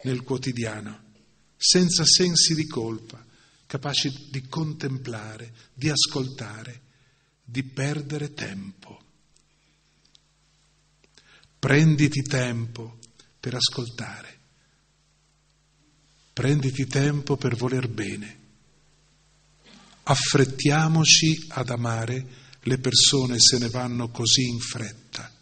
nel 0.03 0.23
quotidiano, 0.23 1.13
senza 1.57 2.05
sensi 2.05 2.55
di 2.55 2.67
colpa, 2.67 3.25
capace 3.71 4.13
di 4.31 4.49
contemplare, 4.49 5.55
di 5.73 5.89
ascoltare, 5.89 6.81
di 7.45 7.63
perdere 7.63 8.35
tempo. 8.35 9.01
Prenditi 11.57 12.21
tempo 12.23 12.99
per 13.39 13.55
ascoltare. 13.55 14.39
Prenditi 16.33 16.85
tempo 16.89 17.37
per 17.37 17.55
voler 17.55 17.87
bene. 17.87 18.39
Affrettiamoci 20.03 21.47
ad 21.51 21.71
amare, 21.71 22.27
le 22.63 22.79
persone 22.79 23.37
se 23.39 23.59
ne 23.59 23.69
vanno 23.69 24.09
così 24.09 24.49
in 24.49 24.59
fretta 24.59 25.33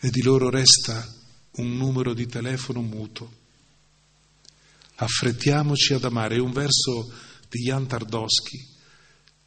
e 0.00 0.10
di 0.10 0.22
loro 0.22 0.50
resta 0.50 1.08
un 1.52 1.76
numero 1.76 2.14
di 2.14 2.26
telefono 2.26 2.82
muto. 2.82 3.42
Affrettiamoci 4.96 5.94
ad 5.94 6.04
amare, 6.04 6.36
è 6.36 6.40
un 6.40 6.52
verso 6.52 7.12
di 7.48 7.62
Jan 7.62 7.86
Tardoschi, 7.86 8.58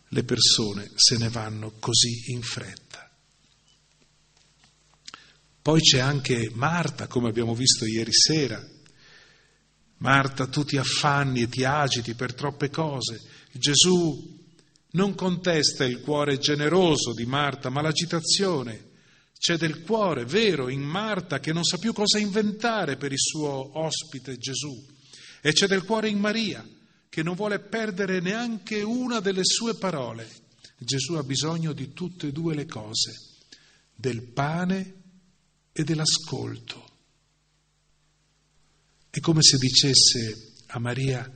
le 0.09 0.23
persone 0.23 0.91
se 0.95 1.17
ne 1.17 1.29
vanno 1.29 1.73
così 1.79 2.31
in 2.31 2.41
fretta. 2.41 3.09
Poi 5.61 5.81
c'è 5.81 5.99
anche 5.99 6.49
Marta, 6.53 7.07
come 7.07 7.27
abbiamo 7.27 7.53
visto 7.53 7.85
ieri 7.85 8.13
sera. 8.13 8.65
Marta, 9.97 10.47
tu 10.47 10.63
ti 10.63 10.77
affanni 10.77 11.41
e 11.41 11.49
ti 11.49 11.65
agiti 11.65 12.13
per 12.13 12.33
troppe 12.33 12.69
cose. 12.69 13.19
Gesù 13.51 14.45
non 14.91 15.13
contesta 15.13 15.83
il 15.83 15.99
cuore 15.99 16.37
generoso 16.37 17.13
di 17.13 17.25
Marta, 17.25 17.69
ma 17.69 17.81
l'agitazione. 17.81 18.91
C'è 19.37 19.57
del 19.57 19.81
cuore 19.81 20.23
vero 20.23 20.69
in 20.69 20.81
Marta 20.81 21.39
che 21.39 21.51
non 21.51 21.63
sa 21.63 21.77
più 21.77 21.91
cosa 21.91 22.17
inventare 22.17 22.95
per 22.95 23.11
il 23.11 23.19
suo 23.19 23.77
ospite 23.77 24.37
Gesù. 24.37 24.95
E 25.41 25.51
c'è 25.51 25.67
del 25.67 25.83
cuore 25.83 26.09
in 26.09 26.19
Maria 26.19 26.67
che 27.09 27.23
non 27.23 27.35
vuole 27.35 27.59
perdere 27.59 28.19
neanche 28.19 28.81
una 28.81 29.19
delle 29.19 29.43
sue 29.43 29.75
parole. 29.75 30.29
Gesù 30.77 31.13
ha 31.13 31.23
bisogno 31.23 31.73
di 31.73 31.93
tutte 31.93 32.27
e 32.27 32.31
due 32.31 32.53
le 32.53 32.65
cose, 32.65 33.11
del 33.95 34.21
pane 34.21 34.93
e 35.71 35.83
dell'ascolto. 35.83 36.85
È 39.09 39.19
come 39.19 39.41
se 39.41 39.57
dicesse 39.57 40.53
a 40.67 40.79
Maria, 40.79 41.31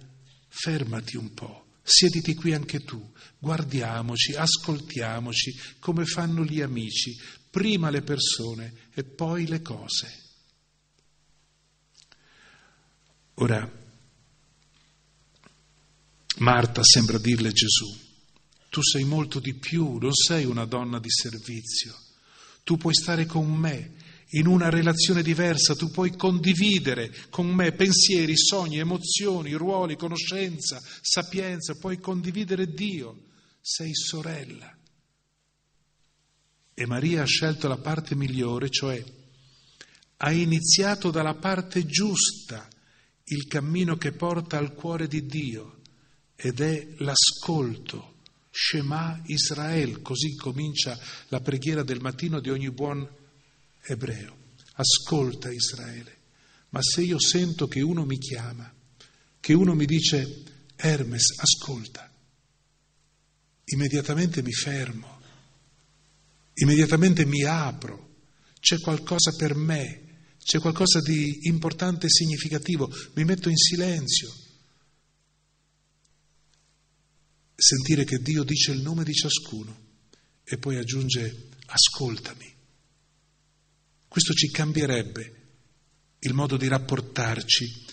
fermati 0.47 1.17
un 1.17 1.33
po', 1.33 1.77
siediti 1.81 2.35
qui 2.35 2.53
anche 2.53 2.83
tu, 2.83 3.11
guardiamoci, 3.39 4.33
ascoltiamoci 4.33 5.59
come 5.79 6.05
fanno 6.05 6.43
gli 6.43 6.61
amici, 6.61 7.17
prima 7.49 7.89
le 7.89 8.03
persone 8.03 8.89
e 8.93 9.03
poi 9.03 9.47
le 9.47 9.63
cose. 9.63 10.19
Ora, 13.35 13.80
Marta 16.41 16.83
sembra 16.83 17.19
dirle 17.19 17.51
Gesù, 17.51 17.95
tu 18.69 18.81
sei 18.81 19.03
molto 19.03 19.39
di 19.39 19.53
più, 19.53 19.99
non 19.99 20.11
sei 20.11 20.43
una 20.43 20.65
donna 20.65 20.97
di 20.97 21.09
servizio, 21.11 21.95
tu 22.63 22.77
puoi 22.77 22.95
stare 22.95 23.27
con 23.27 23.47
me 23.47 23.93
in 24.29 24.47
una 24.47 24.69
relazione 24.69 25.21
diversa, 25.21 25.75
tu 25.75 25.91
puoi 25.91 26.15
condividere 26.15 27.13
con 27.29 27.47
me 27.47 27.73
pensieri, 27.73 28.35
sogni, 28.35 28.79
emozioni, 28.79 29.53
ruoli, 29.53 29.95
conoscenza, 29.95 30.81
sapienza, 31.01 31.75
puoi 31.75 31.99
condividere 31.99 32.73
Dio, 32.73 33.25
sei 33.61 33.93
sorella. 33.93 34.75
E 36.73 36.85
Maria 36.87 37.21
ha 37.21 37.25
scelto 37.25 37.67
la 37.67 37.77
parte 37.77 38.15
migliore, 38.15 38.71
cioè 38.71 39.03
ha 40.17 40.31
iniziato 40.31 41.11
dalla 41.11 41.35
parte 41.35 41.85
giusta 41.85 42.67
il 43.25 43.45
cammino 43.45 43.95
che 43.95 44.11
porta 44.11 44.57
al 44.57 44.73
cuore 44.73 45.07
di 45.07 45.27
Dio 45.27 45.75
ed 46.41 46.59
è 46.59 46.87
l'ascolto. 46.97 48.09
Shema 48.49 49.21
Israel, 49.27 50.01
così 50.01 50.35
comincia 50.35 50.99
la 51.29 51.39
preghiera 51.39 51.83
del 51.83 52.01
mattino 52.01 52.41
di 52.41 52.49
ogni 52.49 52.69
buon 52.69 53.07
ebreo, 53.83 54.35
ascolta 54.73 55.51
Israele, 55.51 56.17
ma 56.69 56.81
se 56.81 57.01
io 57.01 57.19
sento 57.19 57.67
che 57.67 57.81
uno 57.81 58.03
mi 58.05 58.17
chiama, 58.17 58.73
che 59.39 59.53
uno 59.53 59.73
mi 59.73 59.85
dice 59.85 60.43
Hermes, 60.75 61.37
ascolta, 61.37 62.11
immediatamente 63.65 64.41
mi 64.41 64.51
fermo, 64.51 65.21
immediatamente 66.55 67.25
mi 67.25 67.43
apro, 67.43 68.09
c'è 68.59 68.79
qualcosa 68.79 69.31
per 69.37 69.55
me, 69.55 70.09
c'è 70.43 70.59
qualcosa 70.59 70.99
di 70.99 71.41
importante 71.43 72.07
e 72.07 72.09
significativo, 72.09 72.89
mi 73.13 73.23
metto 73.23 73.47
in 73.47 73.57
silenzio. 73.57 74.40
Sentire 77.61 78.05
che 78.05 78.17
Dio 78.17 78.41
dice 78.41 78.71
il 78.71 78.81
nome 78.81 79.03
di 79.03 79.13
ciascuno 79.13 79.89
e 80.43 80.57
poi 80.57 80.77
aggiunge 80.77 81.49
ascoltami. 81.67 82.51
Questo 84.07 84.33
ci 84.33 84.49
cambierebbe 84.49 85.35
il 86.21 86.33
modo 86.33 86.57
di 86.57 86.67
rapportarci 86.67 87.85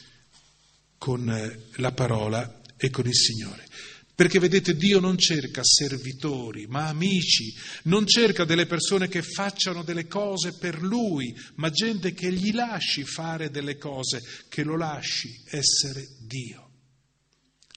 con 0.96 1.28
eh, 1.28 1.66
la 1.76 1.92
parola 1.92 2.62
e 2.78 2.88
con 2.88 3.07
il 3.07 3.14
Signore. 3.14 3.66
Perché 4.14 4.38
vedete, 4.38 4.74
Dio 4.74 5.00
non 5.00 5.18
cerca 5.18 5.61
servitori, 5.62 6.66
ma 6.66 6.88
amici, 6.88 7.54
non 7.85 8.07
cerca 8.07 8.46
delle 8.46 8.64
persone 8.64 9.07
che 9.07 9.20
facciano 9.20 9.85
delle 9.85 10.07
cose 10.07 10.57
per 10.57 10.81
Lui, 10.81 11.37
ma 11.57 11.68
gente 11.68 12.14
che 12.14 12.33
gli 12.33 12.54
lasci 12.54 13.04
fare 13.04 13.50
delle 13.50 13.76
cose, 13.76 14.22
che 14.48 14.64
lo 14.64 14.78
lasci 14.78 15.28
essere 15.50 16.09
Dio. 16.26 16.70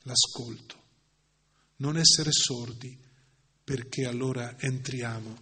L'ascolto, 0.04 0.81
non 1.82 1.98
essere 1.98 2.32
sordi, 2.32 2.98
perché 3.64 4.06
allora 4.06 4.56
entriamo 4.58 5.38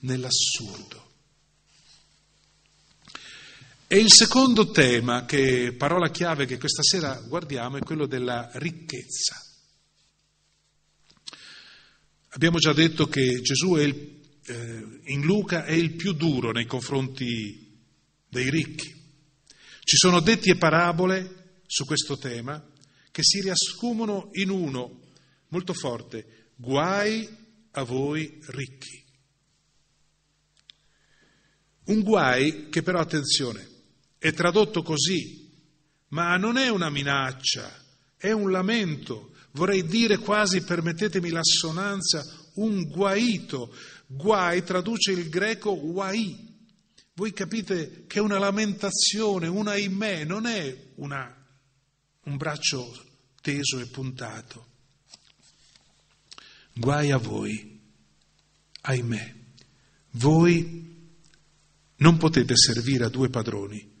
nell'assurdo. 0.00 1.12
E 3.86 3.98
il 3.98 4.10
secondo 4.10 4.70
tema, 4.70 5.24
che 5.24 5.72
parola 5.72 6.10
chiave 6.10 6.46
che 6.46 6.58
questa 6.58 6.82
sera 6.82 7.14
guardiamo, 7.20 7.76
è 7.76 7.80
quello 7.80 8.06
della 8.06 8.50
ricchezza. 8.54 9.40
Abbiamo 12.30 12.58
già 12.58 12.72
detto 12.72 13.06
che 13.06 13.40
Gesù 13.40 13.76
il, 13.76 14.20
eh, 14.46 15.00
in 15.04 15.22
Luca 15.22 15.64
è 15.64 15.72
il 15.72 15.94
più 15.94 16.12
duro 16.12 16.50
nei 16.50 16.66
confronti 16.66 17.78
dei 18.28 18.50
ricchi. 18.50 18.92
Ci 19.84 19.96
sono 19.96 20.18
detti 20.18 20.50
e 20.50 20.56
parabole 20.56 21.62
su 21.66 21.84
questo 21.84 22.18
tema 22.18 22.60
che 23.12 23.22
si 23.22 23.40
riassumono 23.42 24.30
in 24.32 24.50
uno 24.50 25.02
molto 25.54 25.72
forte, 25.72 26.50
guai 26.56 27.28
a 27.70 27.84
voi 27.84 28.40
ricchi. 28.46 29.04
Un 31.84 32.02
guai 32.02 32.68
che 32.70 32.82
però, 32.82 32.98
attenzione, 32.98 33.64
è 34.18 34.32
tradotto 34.32 34.82
così, 34.82 35.48
ma 36.08 36.36
non 36.36 36.56
è 36.56 36.68
una 36.70 36.90
minaccia, 36.90 37.72
è 38.16 38.32
un 38.32 38.50
lamento, 38.50 39.32
vorrei 39.52 39.86
dire 39.86 40.18
quasi, 40.18 40.64
permettetemi 40.64 41.30
l'assonanza, 41.30 42.24
un 42.54 42.82
guaito. 42.88 43.72
Guai 44.06 44.64
traduce 44.64 45.12
il 45.12 45.28
greco 45.28 45.78
guai. 45.78 46.52
Voi 47.14 47.32
capite 47.32 48.06
che 48.08 48.18
è 48.18 48.22
una 48.22 48.38
lamentazione, 48.38 49.46
un 49.46 49.68
ahimè, 49.68 50.24
non 50.24 50.46
è 50.46 50.76
una, 50.96 51.32
un 52.24 52.36
braccio 52.36 52.92
teso 53.40 53.78
e 53.78 53.86
puntato. 53.86 54.72
Guai 56.76 57.12
a 57.12 57.18
voi, 57.18 57.80
ahimè, 58.80 59.34
voi 60.12 60.92
non 61.96 62.16
potete 62.16 62.56
servire 62.56 63.04
a 63.04 63.08
due 63.08 63.28
padroni, 63.28 63.92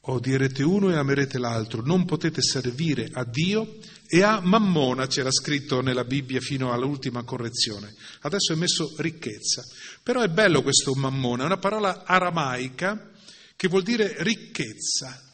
odierete 0.00 0.62
uno 0.62 0.90
e 0.90 0.96
amerete 0.96 1.38
l'altro, 1.38 1.82
non 1.82 2.06
potete 2.06 2.40
servire 2.40 3.10
a 3.12 3.24
Dio 3.24 3.76
e 4.06 4.22
a 4.22 4.40
Mammona, 4.40 5.06
c'era 5.06 5.30
scritto 5.30 5.82
nella 5.82 6.04
Bibbia 6.04 6.40
fino 6.40 6.72
all'ultima 6.72 7.24
correzione, 7.24 7.94
adesso 8.20 8.54
è 8.54 8.56
messo 8.56 8.94
ricchezza, 8.96 9.62
però 10.02 10.22
è 10.22 10.28
bello 10.28 10.62
questo 10.62 10.94
Mammona, 10.94 11.42
è 11.42 11.46
una 11.46 11.58
parola 11.58 12.04
aramaica 12.04 13.10
che 13.54 13.68
vuol 13.68 13.82
dire 13.82 14.16
ricchezza. 14.22 15.24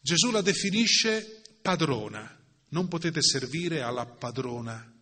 Gesù 0.00 0.30
la 0.32 0.42
definisce 0.42 1.42
padrona, 1.62 2.43
non 2.74 2.88
potete 2.88 3.22
servire 3.22 3.82
alla 3.82 4.04
padrona 4.04 4.92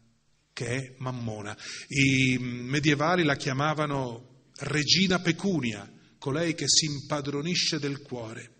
che 0.52 0.66
è 0.66 0.94
Mammona. 0.98 1.56
I 1.88 2.36
medievali 2.38 3.24
la 3.24 3.34
chiamavano 3.34 4.50
regina 4.58 5.18
pecunia, 5.20 5.90
colei 6.18 6.54
che 6.54 6.66
si 6.68 6.84
impadronisce 6.84 7.78
del 7.78 8.02
cuore. 8.02 8.50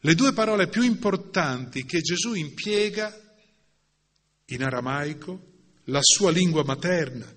Le 0.00 0.14
due 0.16 0.32
parole 0.32 0.66
più 0.66 0.82
importanti 0.82 1.84
che 1.84 2.00
Gesù 2.00 2.34
impiega 2.34 3.16
in 4.46 4.64
aramaico, 4.64 5.50
la 5.84 6.00
sua 6.02 6.32
lingua 6.32 6.64
materna, 6.64 7.32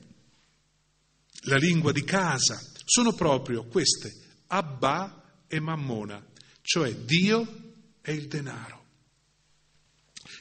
la 1.42 1.58
lingua 1.58 1.92
di 1.92 2.04
casa, 2.04 2.60
sono 2.84 3.14
proprio 3.14 3.66
queste, 3.68 4.12
Abba 4.48 5.44
e 5.48 5.60
Mammona, 5.60 6.26
cioè 6.62 6.96
Dio 6.96 7.74
e 8.02 8.14
il 8.14 8.28
denaro, 8.28 8.85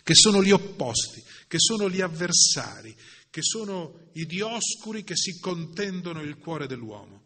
che 0.05 0.15
sono 0.15 0.45
gli 0.45 0.53
opposti, 0.53 1.21
che 1.49 1.59
sono 1.59 1.91
gli 1.91 2.01
avversari, 2.01 2.95
che 3.29 3.43
sono 3.43 4.11
i 4.13 4.25
dioscuri 4.25 5.03
che 5.03 5.17
si 5.17 5.41
contendono 5.41 6.23
il 6.23 6.37
cuore 6.37 6.69
dell'uomo 6.69 7.25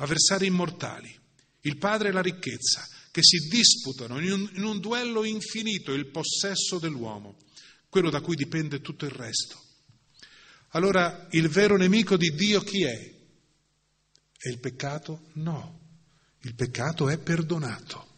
avversari 0.00 0.46
immortali, 0.46 1.14
il 1.62 1.76
padre 1.76 2.08
e 2.08 2.12
la 2.12 2.22
ricchezza, 2.22 2.86
che 3.10 3.22
si 3.22 3.48
disputano 3.48 4.20
in 4.20 4.32
un, 4.32 4.50
in 4.54 4.64
un 4.64 4.80
duello 4.80 5.24
infinito 5.24 5.92
il 5.92 6.06
possesso 6.06 6.78
dell'uomo, 6.78 7.36
quello 7.88 8.10
da 8.10 8.20
cui 8.20 8.36
dipende 8.36 8.80
tutto 8.80 9.04
il 9.04 9.10
resto. 9.10 9.62
Allora 10.70 11.26
il 11.32 11.48
vero 11.48 11.76
nemico 11.76 12.16
di 12.16 12.30
Dio 12.30 12.60
chi 12.60 12.84
è? 12.84 13.18
È 14.36 14.48
il 14.48 14.58
peccato? 14.58 15.28
No, 15.34 15.80
il 16.42 16.54
peccato 16.54 17.08
è 17.08 17.18
perdonato. 17.18 18.08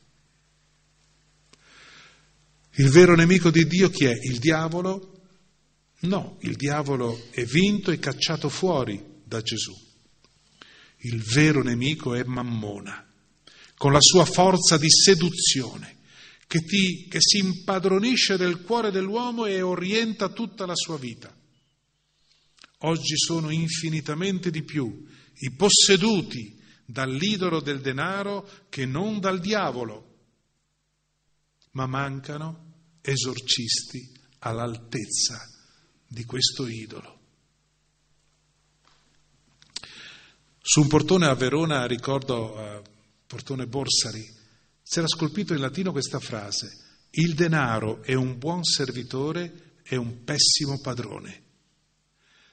Il 2.76 2.88
vero 2.88 3.14
nemico 3.14 3.50
di 3.50 3.66
Dio 3.66 3.90
chi 3.90 4.06
è? 4.06 4.12
Il 4.12 4.38
diavolo? 4.38 5.20
No, 6.00 6.38
il 6.40 6.56
diavolo 6.56 7.28
è 7.30 7.44
vinto 7.44 7.90
e 7.90 7.98
cacciato 7.98 8.48
fuori 8.48 9.02
da 9.24 9.42
Gesù. 9.42 9.72
Il 11.04 11.22
vero 11.22 11.62
nemico 11.62 12.14
è 12.14 12.22
Mammona, 12.24 13.06
con 13.76 13.92
la 13.92 14.00
sua 14.00 14.24
forza 14.24 14.78
di 14.78 14.90
seduzione, 14.90 15.98
che, 16.46 16.60
ti, 16.60 17.06
che 17.08 17.18
si 17.20 17.38
impadronisce 17.38 18.36
del 18.36 18.62
cuore 18.62 18.90
dell'uomo 18.90 19.44
e 19.44 19.60
orienta 19.60 20.30
tutta 20.30 20.64
la 20.64 20.74
sua 20.74 20.96
vita. 20.96 21.34
Oggi 22.84 23.16
sono 23.16 23.50
infinitamente 23.50 24.50
di 24.50 24.62
più 24.62 25.06
i 25.40 25.50
posseduti 25.52 26.58
dall'idolo 26.86 27.60
del 27.60 27.80
denaro 27.80 28.48
che 28.68 28.86
non 28.86 29.20
dal 29.20 29.40
diavolo, 29.40 30.11
ma 31.72 31.86
mancano 31.86 32.70
esorcisti 33.00 34.10
all'altezza 34.40 35.38
di 36.06 36.24
questo 36.24 36.66
idolo. 36.66 37.20
Su 40.60 40.80
un 40.80 40.88
portone 40.88 41.26
a 41.26 41.34
Verona, 41.34 41.86
ricordo, 41.86 42.54
uh, 42.54 42.82
portone 43.26 43.66
Borsari, 43.66 44.24
c'era 44.84 45.08
scolpito 45.08 45.54
in 45.54 45.60
latino 45.60 45.90
questa 45.90 46.20
frase, 46.20 46.68
il 47.10 47.34
denaro 47.34 48.02
è 48.02 48.14
un 48.14 48.38
buon 48.38 48.62
servitore 48.62 49.80
e 49.82 49.96
un 49.96 50.22
pessimo 50.22 50.80
padrone. 50.80 51.42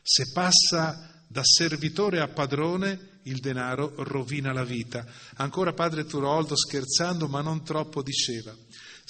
Se 0.01 0.31
passa 0.33 1.23
da 1.27 1.43
servitore 1.43 2.19
a 2.19 2.27
padrone, 2.27 3.19
il 3.23 3.39
denaro 3.39 3.93
rovina 4.03 4.51
la 4.51 4.63
vita. 4.63 5.05
Ancora 5.35 5.73
padre 5.73 6.05
Turoldo, 6.05 6.57
scherzando, 6.57 7.27
ma 7.27 7.41
non 7.41 7.63
troppo, 7.63 8.01
diceva, 8.01 8.55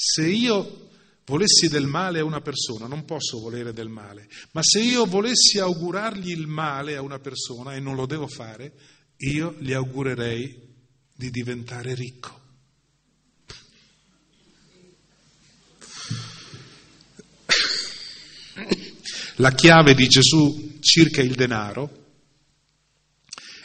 se 0.02 0.26
io 0.26 0.88
volessi 1.26 1.68
del 1.68 1.86
male 1.86 2.20
a 2.20 2.24
una 2.24 2.40
persona, 2.40 2.88
non 2.88 3.04
posso 3.04 3.38
volere 3.38 3.74
del 3.74 3.90
male, 3.90 4.30
ma 4.52 4.62
se 4.64 4.80
io 4.80 5.06
volessi 5.06 5.60
augurargli 5.60 6.32
il 6.32 6.48
male 6.48 6.96
a 6.96 7.02
una 7.02 7.20
persona, 7.20 7.76
e 7.76 7.82
non 7.82 7.96
lo 7.96 8.06
devo 8.06 8.26
fare, 8.26 8.72
io 9.18 9.58
gli 9.60 9.74
augurerei 9.74 10.58
di 11.14 11.30
diventare 11.30 11.94
ricco. 11.96 12.40
La 19.36 19.52
chiave 19.52 19.94
di 19.96 20.08
Gesù 20.08 20.78
circa 20.80 21.22
il 21.22 21.36
denaro 21.36 22.06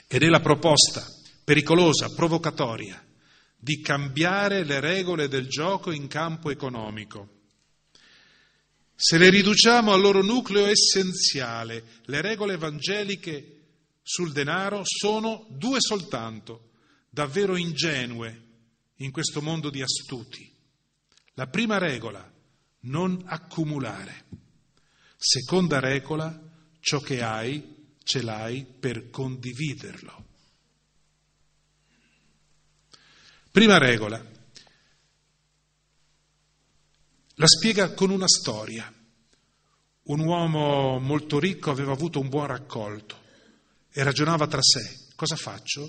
ed 0.09 0.23
è 0.23 0.27
la 0.27 0.41
proposta 0.41 1.07
pericolosa, 1.45 2.09
provocatoria, 2.09 3.04
di 3.65 3.81
cambiare 3.81 4.63
le 4.63 4.79
regole 4.79 5.27
del 5.27 5.49
gioco 5.49 5.91
in 5.91 6.07
campo 6.07 6.51
economico 6.51 7.35
se 8.97 9.19
le 9.19 9.29
riduciamo 9.29 9.93
al 9.93 10.01
loro 10.01 10.23
nucleo 10.23 10.67
essenziale, 10.67 12.01
le 12.05 12.21
regole 12.21 12.55
evangeliche 12.55 13.63
sul 14.03 14.33
denaro 14.33 14.83
sono 14.85 15.47
due 15.51 15.81
soltanto, 15.81 16.71
davvero 17.11 17.57
ingenue 17.57 18.43
in 18.99 19.11
questo 19.11 19.43
mondo 19.43 19.69
di 19.69 19.83
astuti. 19.83 20.49
La 21.35 21.49
prima 21.49 21.79
regola, 21.79 22.33
non 22.83 23.21
accumulare. 23.27 24.27
Seconda 25.17 25.81
regola, 25.81 26.41
ciò 26.79 27.01
che 27.01 27.21
hai 27.21 27.97
ce 28.03 28.23
l'hai 28.23 28.65
per 28.65 29.11
condividerlo. 29.11 30.24
Prima 33.55 33.79
regola, 33.79 34.21
la 37.35 37.47
spiega 37.47 37.95
con 37.95 38.11
una 38.11 38.27
storia. 38.27 38.93
Un 40.03 40.19
uomo 40.19 40.99
molto 40.99 41.39
ricco 41.39 41.71
aveva 41.71 41.93
avuto 41.93 42.19
un 42.19 42.29
buon 42.29 42.49
raccolto 42.49 43.17
e 43.93 44.03
ragionava 44.03 44.49
tra 44.49 44.61
sé, 44.61 45.13
cosa 45.15 45.37
faccio? 45.37 45.89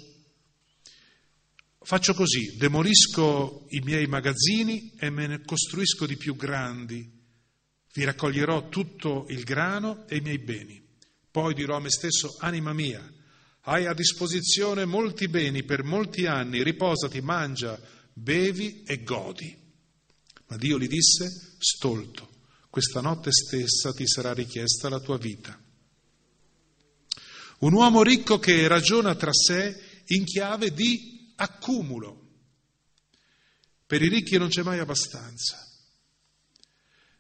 Faccio 1.80 2.14
così, 2.14 2.56
demolisco 2.56 3.66
i 3.70 3.80
miei 3.80 4.06
magazzini 4.06 4.94
e 5.00 5.10
me 5.10 5.26
ne 5.26 5.42
costruisco 5.42 6.06
di 6.06 6.18
più 6.18 6.36
grandi, 6.36 7.12
vi 7.94 8.04
raccoglierò 8.04 8.70
tutto 8.70 9.26
il 9.30 9.44
grano 9.44 10.08
e 10.08 10.18
i 10.18 10.22
miei 10.22 10.38
beni. 10.38 10.88
Poi 11.32 11.56
dirò 11.56 11.78
a 11.78 11.82
me 11.82 11.90
stesso, 11.90 12.36
anima 12.42 12.74
mia, 12.74 13.12
hai 13.66 13.86
a 13.86 13.94
disposizione 13.94 14.86
molti 14.86 15.28
beni 15.28 15.64
per 15.64 15.84
molti 15.84 16.26
anni, 16.26 16.64
riposati, 16.64 17.22
mangia, 17.22 17.80
bevi 18.14 18.84
e 18.84 19.04
godi. 19.04 19.56
Ma 20.48 20.58
Dio 20.58 20.78
gli 20.78 20.88
disse, 20.88 21.56
stolto, 21.58 22.30
questa 22.70 23.02
notte 23.02 23.32
stessa 23.32 23.92
ti 23.92 24.08
sarà 24.08 24.34
richiesta 24.34 24.90
la 24.90 25.00
tua 25.00 25.18
vita. 25.18 25.60
Un 27.60 27.74
uomo 27.74 28.04
ricco 28.04 28.38
che 28.38 28.68
ragiona 28.68 29.16
tra 29.16 29.34
sé 29.34 30.04
in 30.08 30.26
chiave 30.26 30.72
di 30.72 31.34
accumulo. 31.36 32.22
Per 33.88 34.02
i 34.02 34.10
ricchi 34.10 34.38
non 34.38 34.50
c'è 34.50 34.62
mai 34.62 34.78
abbastanza. 34.78 35.65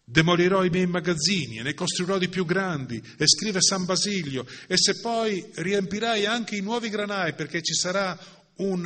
Demolirò 0.08 0.64
i 0.64 0.70
miei 0.70 0.86
magazzini 0.86 1.58
e 1.58 1.64
ne 1.64 1.74
costruirò 1.74 2.20
di 2.20 2.30
più 2.30 2.46
grandi, 2.46 3.02
e 3.18 3.28
scrive 3.28 3.60
San 3.62 3.86
Basilio, 3.86 4.46
e 4.68 4.78
se 4.78 5.00
poi 5.02 5.44
riempirai 5.56 6.26
anche 6.26 6.56
i 6.56 6.62
nuovi 6.62 6.90
granai 6.90 7.34
perché 7.34 7.62
ci 7.64 7.74
sarà 7.74 8.18
un, 8.58 8.86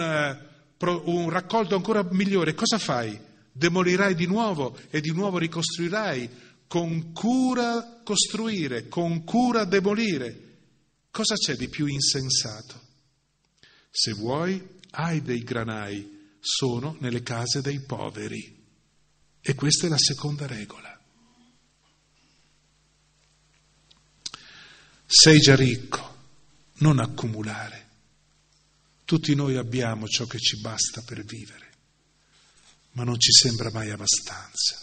uh, 0.79 1.01
un 1.11 1.29
raccolto 1.29 1.75
ancora 1.75 2.07
migliore, 2.09 2.53
cosa 2.53 2.77
fai? 2.77 3.27
demolirai 3.59 4.15
di 4.15 4.25
nuovo 4.25 4.77
e 4.89 5.01
di 5.01 5.11
nuovo 5.11 5.37
ricostruirai 5.37 6.47
con 6.65 7.11
cura 7.11 7.99
costruire, 8.03 8.87
con 8.87 9.25
cura 9.25 9.65
demolire. 9.65 10.47
Cosa 11.11 11.35
c'è 11.35 11.55
di 11.55 11.67
più 11.67 11.85
insensato? 11.85 12.79
Se 13.89 14.13
vuoi, 14.13 14.65
hai 14.91 15.21
dei 15.21 15.43
granai, 15.43 16.37
sono 16.39 16.95
nelle 16.99 17.21
case 17.21 17.61
dei 17.61 17.81
poveri. 17.81 18.57
E 19.41 19.55
questa 19.55 19.87
è 19.87 19.89
la 19.89 19.97
seconda 19.97 20.47
regola. 20.47 20.88
Sei 25.11 25.39
già 25.39 25.55
ricco, 25.55 26.17
non 26.81 26.99
accumulare. 26.99 27.87
Tutti 29.05 29.33
noi 29.33 29.55
abbiamo 29.55 30.07
ciò 30.07 30.27
che 30.27 30.37
ci 30.37 30.61
basta 30.61 31.01
per 31.01 31.25
vivere, 31.25 31.67
ma 32.91 33.03
non 33.03 33.19
ci 33.19 33.31
sembra 33.31 33.71
mai 33.71 33.89
abbastanza. 33.89 34.77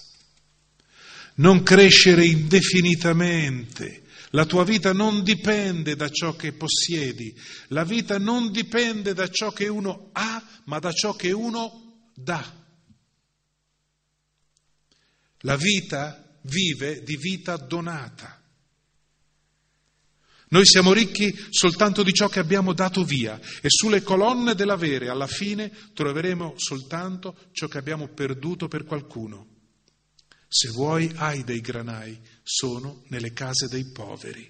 Non 1.36 1.62
crescere 1.62 2.26
indefinitamente. 2.26 4.02
La 4.30 4.46
tua 4.46 4.64
vita 4.64 4.92
non 4.92 5.22
dipende 5.22 5.94
da 5.94 6.08
ciò 6.08 6.34
che 6.34 6.52
possiedi, 6.54 7.32
la 7.68 7.84
vita 7.84 8.18
non 8.18 8.50
dipende 8.50 9.14
da 9.14 9.28
ciò 9.30 9.52
che 9.52 9.68
uno 9.68 10.08
ha, 10.10 10.44
ma 10.64 10.80
da 10.80 10.90
ciò 10.90 11.14
che 11.14 11.30
uno 11.30 12.10
dà. 12.12 12.64
La 15.42 15.56
vita 15.56 16.36
vive 16.40 17.04
di 17.04 17.16
vita 17.16 17.56
donata. 17.56 18.35
Noi 20.48 20.64
siamo 20.64 20.92
ricchi 20.92 21.34
soltanto 21.50 22.04
di 22.04 22.12
ciò 22.12 22.28
che 22.28 22.38
abbiamo 22.38 22.72
dato 22.72 23.02
via 23.04 23.40
e 23.60 23.68
sulle 23.68 24.02
colonne 24.02 24.54
dell'avere 24.54 25.08
alla 25.08 25.26
fine 25.26 25.72
troveremo 25.92 26.54
soltanto 26.56 27.36
ciò 27.50 27.66
che 27.66 27.78
abbiamo 27.78 28.08
perduto 28.08 28.68
per 28.68 28.84
qualcuno. 28.84 29.54
Se 30.46 30.68
vuoi 30.68 31.10
hai 31.16 31.42
dei 31.42 31.60
granai, 31.60 32.18
sono 32.44 33.02
nelle 33.08 33.32
case 33.32 33.66
dei 33.66 33.90
poveri. 33.90 34.48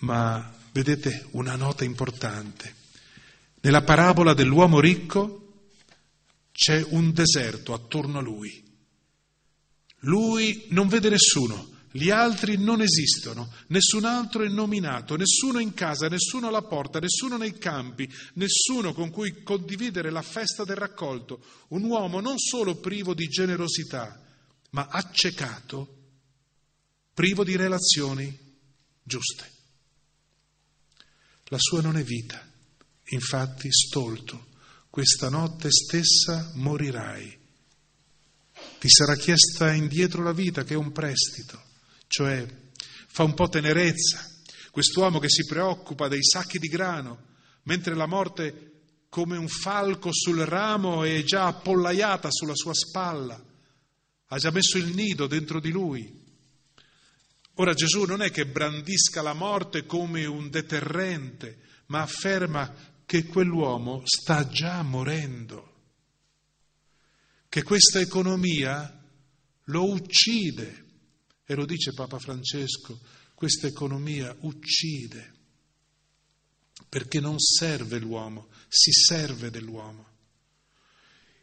Ma 0.00 0.54
vedete 0.72 1.26
una 1.30 1.56
nota 1.56 1.84
importante. 1.84 2.74
Nella 3.60 3.82
parabola 3.82 4.34
dell'uomo 4.34 4.80
ricco 4.80 5.70
c'è 6.52 6.84
un 6.90 7.12
deserto 7.12 7.72
attorno 7.72 8.18
a 8.18 8.22
lui. 8.22 8.64
Lui 10.00 10.66
non 10.68 10.88
vede 10.88 11.08
nessuno, 11.08 11.77
gli 11.90 12.10
altri 12.10 12.58
non 12.58 12.82
esistono, 12.82 13.50
nessun 13.68 14.04
altro 14.04 14.42
è 14.44 14.48
nominato, 14.48 15.16
nessuno 15.16 15.58
in 15.58 15.72
casa, 15.72 16.08
nessuno 16.08 16.48
alla 16.48 16.62
porta, 16.62 16.98
nessuno 16.98 17.38
nei 17.38 17.56
campi, 17.56 18.08
nessuno 18.34 18.92
con 18.92 19.10
cui 19.10 19.42
condividere 19.42 20.10
la 20.10 20.22
festa 20.22 20.64
del 20.64 20.76
raccolto. 20.76 21.42
Un 21.68 21.84
uomo 21.84 22.20
non 22.20 22.38
solo 22.38 22.76
privo 22.76 23.14
di 23.14 23.26
generosità, 23.26 24.22
ma 24.70 24.88
accecato, 24.90 25.96
privo 27.14 27.42
di 27.42 27.56
relazioni 27.56 28.38
giuste. 29.02 29.50
La 31.44 31.58
sua 31.58 31.80
non 31.80 31.96
è 31.96 32.02
vita, 32.02 32.46
infatti 33.06 33.72
stolto, 33.72 34.48
questa 34.90 35.30
notte 35.30 35.70
stessa 35.70 36.52
morirai. 36.56 37.38
Ti 38.78 38.88
sarà 38.90 39.16
chiesta 39.16 39.72
indietro 39.72 40.22
la 40.22 40.32
vita 40.32 40.64
che 40.64 40.74
è 40.74 40.76
un 40.76 40.92
prestito 40.92 41.67
cioè 42.08 42.46
fa 43.06 43.22
un 43.22 43.34
po' 43.34 43.48
tenerezza. 43.48 44.26
Quest'uomo 44.70 45.18
che 45.18 45.28
si 45.28 45.44
preoccupa 45.44 46.08
dei 46.08 46.22
sacchi 46.22 46.58
di 46.58 46.68
grano, 46.68 47.26
mentre 47.64 47.94
la 47.94 48.06
morte 48.06 48.64
come 49.08 49.36
un 49.36 49.48
falco 49.48 50.10
sul 50.12 50.38
ramo 50.44 51.04
è 51.04 51.22
già 51.22 51.46
appollaiata 51.46 52.28
sulla 52.30 52.54
sua 52.54 52.74
spalla, 52.74 53.42
ha 54.26 54.38
già 54.38 54.50
messo 54.50 54.76
il 54.76 54.94
nido 54.94 55.26
dentro 55.26 55.60
di 55.60 55.70
lui. 55.70 56.26
Ora 57.54 57.74
Gesù 57.74 58.04
non 58.04 58.22
è 58.22 58.30
che 58.30 58.46
brandisca 58.46 59.22
la 59.22 59.32
morte 59.32 59.84
come 59.84 60.26
un 60.26 60.48
deterrente, 60.50 61.60
ma 61.86 62.02
afferma 62.02 62.72
che 63.04 63.24
quell'uomo 63.24 64.02
sta 64.04 64.46
già 64.46 64.82
morendo, 64.82 65.74
che 67.48 67.62
questa 67.62 68.00
economia 68.00 69.02
lo 69.64 69.90
uccide 69.90 70.87
e 71.50 71.54
lo 71.54 71.64
dice 71.64 71.94
Papa 71.94 72.18
Francesco, 72.18 73.00
questa 73.32 73.66
economia 73.66 74.36
uccide, 74.40 75.32
perché 76.90 77.20
non 77.20 77.38
serve 77.38 77.98
l'uomo, 77.98 78.48
si 78.68 78.92
serve 78.92 79.48
dell'uomo. 79.48 80.06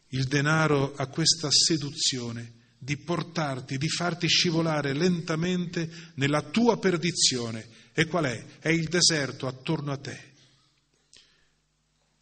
Il 0.10 0.26
denaro 0.26 0.94
ha 0.94 1.08
questa 1.08 1.50
seduzione 1.50 2.76
di 2.78 2.98
portarti, 2.98 3.80
di 3.80 3.89
farti 3.89 4.28
scivolare 4.28 4.94
lentamente 4.94 6.12
nella 6.15 6.44
tua 6.52 6.78
perdizione. 6.78 7.68
E 7.91 8.06
qual 8.06 8.26
è? 8.26 8.60
È 8.60 8.70
il 8.70 8.88
deserto 8.88 9.48
attorno 9.48 9.91
a 9.91 9.98
te. 9.98 10.34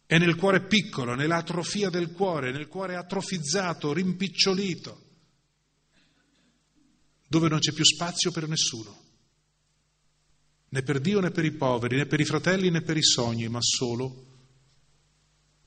È 0.06 0.16
nel 0.16 0.36
cuore 0.36 0.62
piccolo, 0.62 1.14
nell'atrofia 1.14 1.90
del 1.90 2.12
cuore, 2.12 2.50
nel 2.50 2.66
cuore 2.66 2.96
atrofizzato, 2.96 3.92
rimpicciolito 3.92 5.03
dove 7.34 7.48
non 7.48 7.58
c'è 7.58 7.72
più 7.72 7.84
spazio 7.84 8.30
per 8.30 8.46
nessuno, 8.46 8.96
né 10.68 10.82
per 10.82 11.00
Dio 11.00 11.18
né 11.18 11.32
per 11.32 11.44
i 11.44 11.50
poveri, 11.50 11.96
né 11.96 12.06
per 12.06 12.20
i 12.20 12.24
fratelli 12.24 12.70
né 12.70 12.80
per 12.80 12.96
i 12.96 13.02
sogni, 13.02 13.48
ma 13.48 13.58
solo 13.60 14.26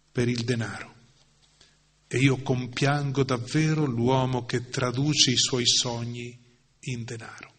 per 0.10 0.30
il 0.30 0.46
denaro. 0.46 0.96
E 2.08 2.20
io 2.20 2.38
compiango 2.38 3.26
davvero 3.26 3.84
l'uomo 3.84 4.46
che 4.46 4.70
traduce 4.70 5.32
i 5.32 5.36
suoi 5.36 5.68
sogni 5.68 6.40
in 6.80 7.04
denaro. 7.04 7.54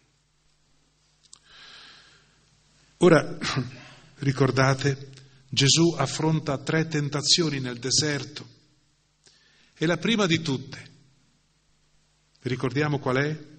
Ora, 2.97 3.37
ricordate, 4.21 5.11
Gesù 5.49 5.93
affronta 5.95 6.57
tre 6.57 6.87
tentazioni 6.87 7.59
nel 7.59 7.77
deserto 7.77 8.57
e 9.75 9.85
la 9.85 9.97
prima 9.97 10.25
di 10.25 10.41
tutte, 10.41 10.91
ricordiamo 12.41 12.97
qual 12.97 13.17
è? 13.17 13.57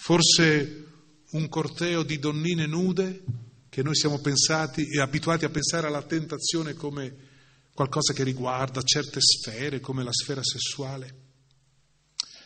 Forse 0.00 0.86
un 1.30 1.48
corteo 1.48 2.04
di 2.04 2.18
donnine 2.18 2.66
nude 2.66 3.24
che 3.68 3.82
noi 3.82 3.96
siamo 3.96 4.20
pensati 4.20 4.86
e 4.88 5.00
abituati 5.00 5.44
a 5.44 5.50
pensare 5.50 5.88
alla 5.88 6.02
tentazione 6.02 6.74
come 6.74 7.26
qualcosa 7.74 8.12
che 8.12 8.22
riguarda 8.22 8.80
certe 8.82 9.18
sfere, 9.20 9.80
come 9.80 10.04
la 10.04 10.12
sfera 10.12 10.40
sessuale. 10.42 11.14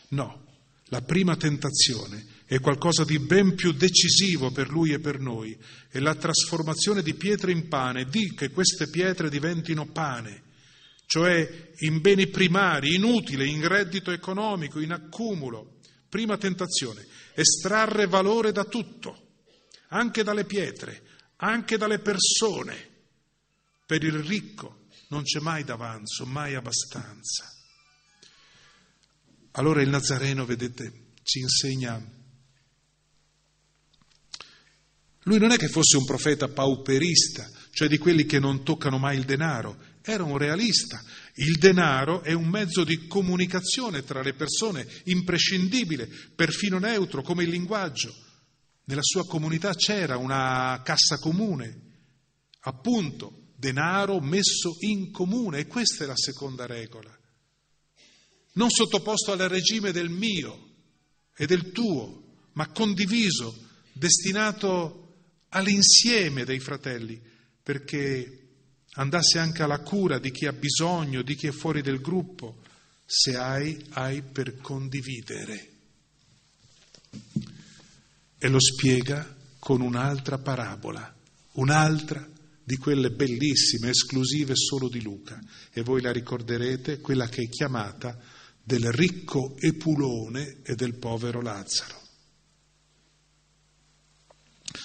No, 0.09 0.45
la 0.85 1.01
prima 1.01 1.35
tentazione 1.35 2.25
è 2.45 2.59
qualcosa 2.59 3.05
di 3.05 3.19
ben 3.19 3.55
più 3.55 3.71
decisivo 3.71 4.51
per 4.51 4.69
lui 4.69 4.91
e 4.91 4.99
per 4.99 5.19
noi, 5.19 5.57
è 5.89 5.99
la 5.99 6.15
trasformazione 6.15 7.01
di 7.01 7.13
pietre 7.13 7.51
in 7.51 7.67
pane, 7.67 8.05
di 8.05 8.33
che 8.35 8.49
queste 8.49 8.89
pietre 8.89 9.29
diventino 9.29 9.85
pane, 9.85 10.43
cioè 11.05 11.71
in 11.77 12.01
beni 12.01 12.27
primari, 12.27 12.95
inutili, 12.95 13.49
in 13.49 13.65
reddito 13.67 14.11
economico, 14.11 14.79
in 14.79 14.91
accumulo. 14.91 15.72
Prima 16.13 16.37
tentazione 16.37 17.07
estrarre 17.33 18.05
valore 18.05 18.51
da 18.51 18.65
tutto, 18.65 19.39
anche 19.87 20.21
dalle 20.21 20.45
pietre, 20.45 21.01
anche 21.37 21.75
dalle 21.75 21.97
persone. 21.97 23.05
Per 23.83 24.03
il 24.03 24.19
ricco 24.19 24.85
non 25.07 25.23
c'è 25.23 25.39
mai 25.39 25.63
d'avanzo, 25.63 26.27
mai 26.27 26.53
abbastanza. 26.53 27.51
Allora 29.53 29.81
il 29.81 29.89
Nazareno, 29.89 30.45
vedete, 30.45 31.13
ci 31.23 31.39
insegna. 31.39 31.99
Lui 35.23 35.39
non 35.39 35.49
è 35.49 35.57
che 35.57 35.67
fosse 35.67 35.97
un 35.97 36.05
profeta 36.05 36.47
pauperista, 36.47 37.49
cioè 37.71 37.87
di 37.87 37.97
quelli 37.97 38.27
che 38.27 38.37
non 38.37 38.63
toccano 38.63 38.99
mai 38.99 39.17
il 39.17 39.25
denaro, 39.25 39.92
era 40.03 40.23
un 40.23 40.37
realista. 40.37 41.01
Il 41.35 41.57
denaro 41.57 42.21
è 42.21 42.33
un 42.33 42.47
mezzo 42.47 42.83
di 42.83 43.07
comunicazione 43.07 44.03
tra 44.03 44.21
le 44.21 44.33
persone, 44.33 44.85
imprescindibile, 45.05 46.07
perfino 46.35 46.77
neutro 46.77 47.21
come 47.21 47.43
il 47.43 47.49
linguaggio. 47.49 48.13
Nella 48.85 49.01
sua 49.01 49.25
comunità 49.25 49.73
c'era 49.73 50.17
una 50.17 50.81
cassa 50.83 51.17
comune, 51.17 51.81
appunto, 52.61 53.53
denaro 53.55 54.19
messo 54.19 54.75
in 54.79 55.09
comune 55.09 55.59
e 55.59 55.67
questa 55.67 56.03
è 56.03 56.07
la 56.07 56.17
seconda 56.17 56.65
regola. 56.65 57.17
Non 58.55 58.69
sottoposto 58.69 59.31
al 59.31 59.39
regime 59.39 59.91
del 59.91 60.09
mio 60.09 60.71
e 61.35 61.45
del 61.45 61.71
tuo, 61.71 62.49
ma 62.53 62.67
condiviso, 62.67 63.57
destinato 63.93 64.99
all'insieme 65.49 66.43
dei 66.43 66.59
fratelli, 66.59 67.21
perché 67.63 68.42
andasse 68.95 69.39
anche 69.39 69.63
alla 69.63 69.79
cura 69.79 70.19
di 70.19 70.31
chi 70.31 70.45
ha 70.45 70.53
bisogno, 70.53 71.21
di 71.21 71.35
chi 71.35 71.47
è 71.47 71.51
fuori 71.51 71.81
del 71.81 72.01
gruppo. 72.01 72.61
Se 73.05 73.35
hai, 73.35 73.85
hai 73.91 74.21
per 74.21 74.57
condividere. 74.57 75.69
E 78.37 78.47
lo 78.47 78.59
spiega 78.59 79.35
con 79.59 79.81
un'altra 79.81 80.37
parabola, 80.37 81.15
un'altra 81.53 82.27
di 82.63 82.77
quelle 82.77 83.11
bellissime, 83.11 83.89
esclusive 83.89 84.55
solo 84.55 84.89
di 84.89 85.01
Luca. 85.01 85.39
E 85.71 85.81
voi 85.81 86.01
la 86.01 86.11
ricorderete, 86.11 86.99
quella 86.99 87.27
che 87.27 87.43
è 87.43 87.49
chiamata 87.49 88.17
del 88.63 88.91
ricco 88.91 89.55
Epulone 89.57 90.61
e 90.63 90.75
del 90.75 90.95
povero 90.95 91.41
Lazzaro, 91.41 92.01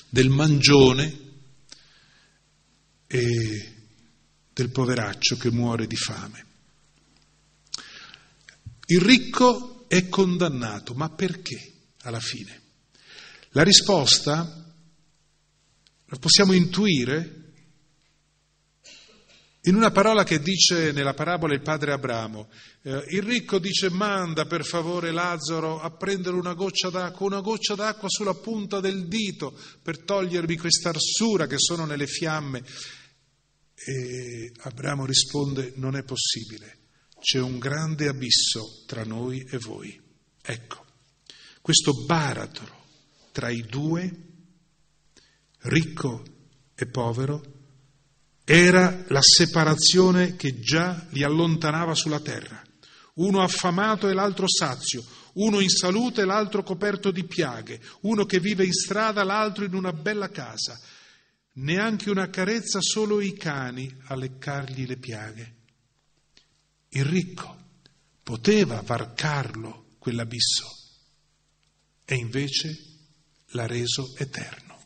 del 0.09 0.29
mangione 0.29 1.27
e 3.07 3.78
del 4.59 4.71
poveraccio 4.71 5.37
che 5.37 5.53
muore 5.53 5.87
di 5.87 5.95
fame. 5.95 6.47
Il 8.87 9.01
ricco 9.01 9.85
è 9.87 10.09
condannato, 10.09 10.95
ma 10.95 11.09
perché 11.11 11.75
alla 12.03 12.19
fine? 12.19 12.63
La 13.51 13.63
risposta 13.63 14.75
la 16.07 16.17
possiamo 16.19 16.55
intuire 16.55 17.35
in 19.63 19.77
una 19.77 19.93
parola 19.93 20.25
che 20.25 20.41
dice 20.41 20.91
nella 20.91 21.15
parabola 21.15 21.55
il 21.55 21.63
padre 21.63 21.93
Abramo. 21.93 22.49
Eh, 22.83 23.05
il 23.11 23.23
ricco 23.23 23.61
dice 23.61 23.91
manda 23.91 24.47
per 24.47 24.65
favore 24.65 25.13
Lazzaro 25.13 25.81
a 25.81 25.91
prendere 25.91 26.35
una 26.35 26.55
goccia 26.55 26.91
d'acqua, 26.91 27.27
una 27.27 27.41
goccia 27.41 27.77
d'acqua 27.77 28.09
sulla 28.09 28.35
punta 28.35 28.81
del 28.81 29.07
dito 29.07 29.57
per 29.81 30.03
togliermi 30.03 30.57
questa 30.57 30.89
arsura 30.89 31.47
che 31.47 31.59
sono 31.59 31.85
nelle 31.85 32.09
fiamme. 32.09 32.65
E 33.87 34.53
Abramo 34.63 35.07
risponde 35.07 35.73
non 35.77 35.97
è 35.97 36.03
possibile, 36.03 36.79
c'è 37.21 37.41
un 37.41 37.59
grande 37.59 38.09
abisso 38.09 38.85
tra 38.87 39.05
noi 39.05 39.45
e 39.49 39.59
voi. 39.59 40.01
Ecco, 40.43 40.85
questo 41.61 42.05
baratro 42.05 42.87
tra 43.33 43.51
i 43.51 43.63
due, 43.63 44.27
ricco 45.63 46.25
e 46.75 46.87
povero, 46.87 47.57
era 48.45 49.05
la 49.09 49.21
separazione 49.21 50.35
che 50.37 50.59
già 50.59 51.07
li 51.11 51.23
allontanava 51.23 51.95
sulla 51.95 52.21
terra. 52.21 52.63
Uno 53.15 53.43
affamato 53.43 54.09
e 54.09 54.15
l'altro 54.15 54.47
sazio, 54.49 55.05
uno 55.35 55.61
in 55.61 55.69
salute 55.69 56.23
e 56.23 56.25
l'altro 56.25 56.63
coperto 56.63 57.11
di 57.11 57.25
piaghe, 57.25 57.81
uno 58.03 58.25
che 58.25 58.41
vive 58.41 58.65
in 58.65 58.73
strada, 58.73 59.23
l'altro 59.25 59.65
in 59.65 59.75
una 59.75 59.93
bella 59.93 60.31
casa. 60.31 60.81
Neanche 61.59 62.11
una 62.11 62.31
carezza, 62.31 62.81
solo 62.81 63.21
i 63.21 63.35
cani 63.35 63.93
a 64.07 64.15
leccargli 64.15 64.87
le 64.87 64.97
piaghe. 64.97 65.55
Il 66.91 67.05
ricco 67.05 67.57
poteva 68.23 68.81
varcarlo 68.83 69.97
quell'abisso 69.99 70.67
e 72.05 72.15
invece 72.15 72.77
l'ha 73.49 73.67
reso 73.67 74.15
eterno. 74.17 74.79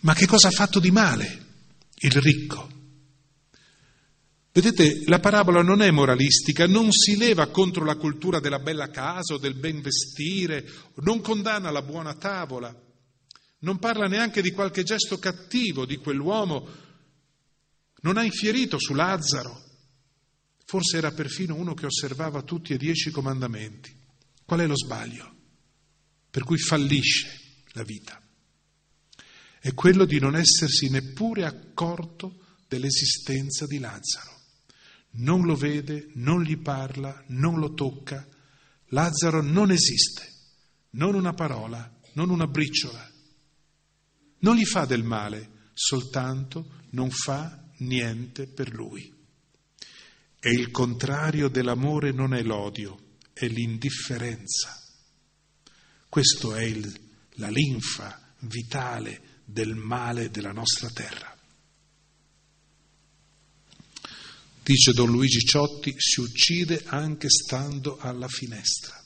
Ma 0.00 0.14
che 0.14 0.26
cosa 0.26 0.48
ha 0.48 0.52
fatto 0.52 0.80
di 0.80 0.90
male 0.90 1.46
il 1.94 2.12
ricco? 2.12 2.68
Vedete, 4.52 5.04
la 5.06 5.20
parabola 5.20 5.62
non 5.62 5.82
è 5.82 5.90
moralistica, 5.92 6.66
non 6.66 6.90
si 6.90 7.16
leva 7.16 7.46
contro 7.46 7.84
la 7.84 7.94
cultura 7.94 8.40
della 8.40 8.58
bella 8.58 8.90
casa 8.90 9.34
o 9.34 9.38
del 9.38 9.54
ben 9.54 9.80
vestire, 9.80 10.68
non 10.96 11.20
condanna 11.20 11.70
la 11.70 11.82
buona 11.82 12.14
tavola, 12.14 12.88
non 13.60 13.78
parla 13.78 14.06
neanche 14.06 14.42
di 14.42 14.52
qualche 14.52 14.82
gesto 14.82 15.18
cattivo 15.18 15.84
di 15.84 15.96
quell'uomo, 15.96 16.68
non 18.02 18.16
ha 18.16 18.22
infierito 18.22 18.78
su 18.78 18.94
Lazzaro, 18.94 19.68
forse 20.64 20.96
era 20.96 21.12
perfino 21.12 21.54
uno 21.54 21.74
che 21.74 21.86
osservava 21.86 22.42
tutti 22.42 22.72
e 22.72 22.78
dieci 22.78 23.10
comandamenti. 23.10 23.94
Qual 24.44 24.60
è 24.60 24.66
lo 24.66 24.76
sbaglio? 24.76 25.36
Per 26.30 26.44
cui 26.44 26.58
fallisce 26.58 27.40
la 27.72 27.82
vita. 27.82 28.20
È 29.58 29.74
quello 29.74 30.04
di 30.06 30.18
non 30.18 30.36
essersi 30.36 30.88
neppure 30.88 31.44
accorto 31.44 32.38
dell'esistenza 32.66 33.66
di 33.66 33.78
Lazzaro. 33.78 34.38
Non 35.12 35.42
lo 35.42 35.54
vede, 35.54 36.10
non 36.14 36.42
gli 36.42 36.56
parla, 36.56 37.22
non 37.28 37.58
lo 37.58 37.74
tocca. 37.74 38.26
Lazzaro 38.86 39.42
non 39.42 39.70
esiste, 39.70 40.32
non 40.90 41.14
una 41.14 41.34
parola, 41.34 41.98
non 42.14 42.30
una 42.30 42.46
briciola. 42.46 43.09
Non 44.40 44.56
gli 44.56 44.64
fa 44.64 44.84
del 44.84 45.02
male, 45.02 45.70
soltanto 45.74 46.82
non 46.90 47.10
fa 47.10 47.62
niente 47.78 48.46
per 48.46 48.72
lui. 48.72 49.12
E 50.38 50.50
il 50.50 50.70
contrario 50.70 51.48
dell'amore 51.48 52.12
non 52.12 52.34
è 52.34 52.42
l'odio, 52.42 53.16
è 53.32 53.46
l'indifferenza. 53.46 54.78
Questo 56.08 56.54
è 56.54 56.62
il, 56.62 57.00
la 57.34 57.48
linfa 57.48 58.34
vitale 58.40 59.42
del 59.44 59.74
male 59.74 60.30
della 60.30 60.52
nostra 60.52 60.88
terra. 60.90 61.36
Dice 64.62 64.92
Don 64.92 65.10
Luigi 65.10 65.40
Ciotti, 65.40 65.94
si 65.96 66.20
uccide 66.20 66.84
anche 66.86 67.28
stando 67.28 67.98
alla 67.98 68.28
finestra. 68.28 68.99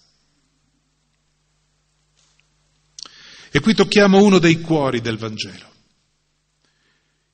E 3.56 3.60
qui 3.60 3.72
tocchiamo 3.72 4.20
uno 4.20 4.40
dei 4.40 4.60
cuori 4.60 5.00
del 5.00 5.16
Vangelo, 5.16 5.72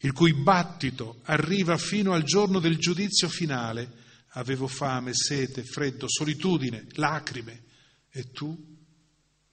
il 0.01 0.13
cui 0.13 0.35
battito 0.35 1.21
arriva 1.23 1.79
fino 1.79 2.13
al 2.13 2.25
giorno 2.25 2.59
del 2.59 2.77
giudizio 2.77 3.27
finale. 3.27 3.91
Avevo 4.33 4.67
fame, 4.67 5.13
sete, 5.15 5.65
freddo, 5.65 6.05
solitudine, 6.11 6.89
lacrime, 6.97 7.63
e 8.11 8.31
tu 8.33 8.55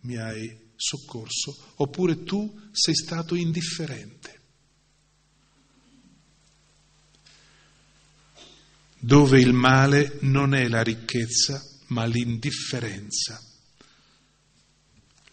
mi 0.02 0.18
hai 0.18 0.74
soccorso, 0.76 1.72
oppure 1.76 2.24
tu 2.24 2.54
sei 2.74 2.96
stato 2.96 3.36
indifferente. 3.36 4.42
Dove 9.00 9.40
il 9.40 9.54
male 9.54 10.18
non 10.20 10.54
è 10.54 10.68
la 10.68 10.84
ricchezza, 10.84 11.64
ma 11.88 12.04
l'indifferenza 12.04 13.47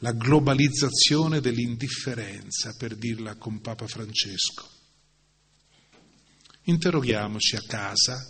la 0.05 0.13
globalizzazione 0.13 1.41
dell'indifferenza, 1.41 2.75
per 2.77 2.95
dirla 2.95 3.37
con 3.37 3.63
Papa 3.63 3.87
Francesco. 3.87 4.69
Interroghiamoci 6.65 7.57
a 7.57 7.63
casa 7.67 8.23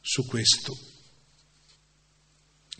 su 0.00 0.26
questo, 0.26 0.76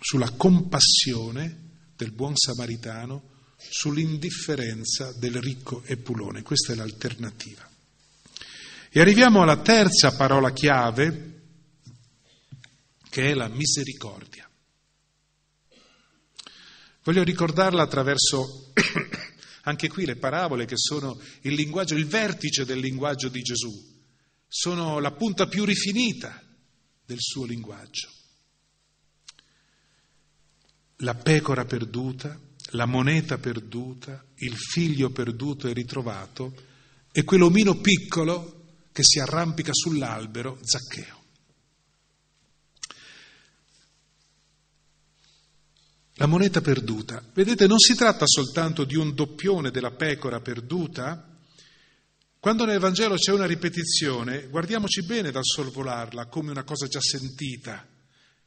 sulla 0.01 0.33
compassione 0.33 1.91
del 1.95 2.11
buon 2.11 2.35
samaritano, 2.35 3.35
sull'indifferenza 3.57 5.13
del 5.13 5.41
ricco 5.41 5.85
Epulone. 5.85 6.43
Questa 6.43 6.73
è 6.73 6.75
l'alternativa. 6.75 7.71
E 8.91 9.01
arriviamo 9.01 9.43
alla 9.43 9.63
terza 9.63 10.11
parola 10.17 10.53
chiave, 10.53 11.43
che 13.09 13.31
è 13.31 13.35
la 13.35 13.47
misericordia. 13.47 14.46
Voglio 17.07 17.23
ricordarla 17.23 17.85
attraverso 17.85 18.73
anche 19.63 19.87
qui 19.87 20.05
le 20.05 20.17
parabole 20.17 20.65
che 20.65 20.75
sono 20.77 21.17
il 21.43 21.55
linguaggio, 21.55 21.95
il 21.95 22.07
vertice 22.07 22.65
del 22.65 22.81
linguaggio 22.81 23.29
di 23.29 23.43
Gesù, 23.43 23.71
sono 24.49 24.99
la 24.99 25.13
punta 25.13 25.47
più 25.47 25.65
rifinita 25.65 26.43
del 27.05 27.19
suo 27.21 27.45
linguaggio. 27.45 28.11
La 30.97 31.15
pecora 31.15 31.65
perduta, 31.65 32.37
la 32.71 32.87
moneta 32.87 33.39
perduta, 33.39 34.25
il 34.39 34.57
figlio 34.57 35.11
perduto 35.11 35.69
e 35.69 35.75
ritrovato 35.75 36.55
e 37.13 37.23
quell'omino 37.23 37.77
piccolo 37.77 38.81
che 38.91 39.05
si 39.05 39.21
arrampica 39.21 39.71
sull'albero, 39.73 40.59
Zaccheo. 40.61 41.16
La 46.19 46.27
moneta 46.27 46.63
perduta. 46.63 47.23
Vedete, 47.35 47.67
non 47.67 47.79
si 47.79 47.95
tratta 47.95 48.25
soltanto 48.27 48.85
di 48.85 48.97
un 48.97 49.15
doppione 49.15 49.71
della 49.71 49.91
pecora 49.91 50.41
perduta. 50.41 51.37
Quando 52.41 52.65
nel 52.65 52.79
Vangelo 52.79 53.17
c'è 53.17 53.33
una 53.33 53.45
ripetizione, 53.45 54.47
guardiamoci 54.49 55.03
bene 55.03 55.31
dal 55.31 55.45
sorvolarla 55.45 56.27
come 56.27 56.53
una 56.53 56.65
cosa 56.65 56.87
già 56.87 57.01
sentita. 57.01 57.87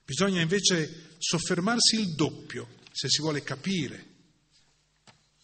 Bisogna 0.04 0.42
invece 0.42 1.16
soffermarsi 1.20 2.00
il 2.00 2.16
doppio 2.16 2.78
se 2.92 3.08
si 3.08 3.22
vuole 3.22 3.44
capire 3.44 4.06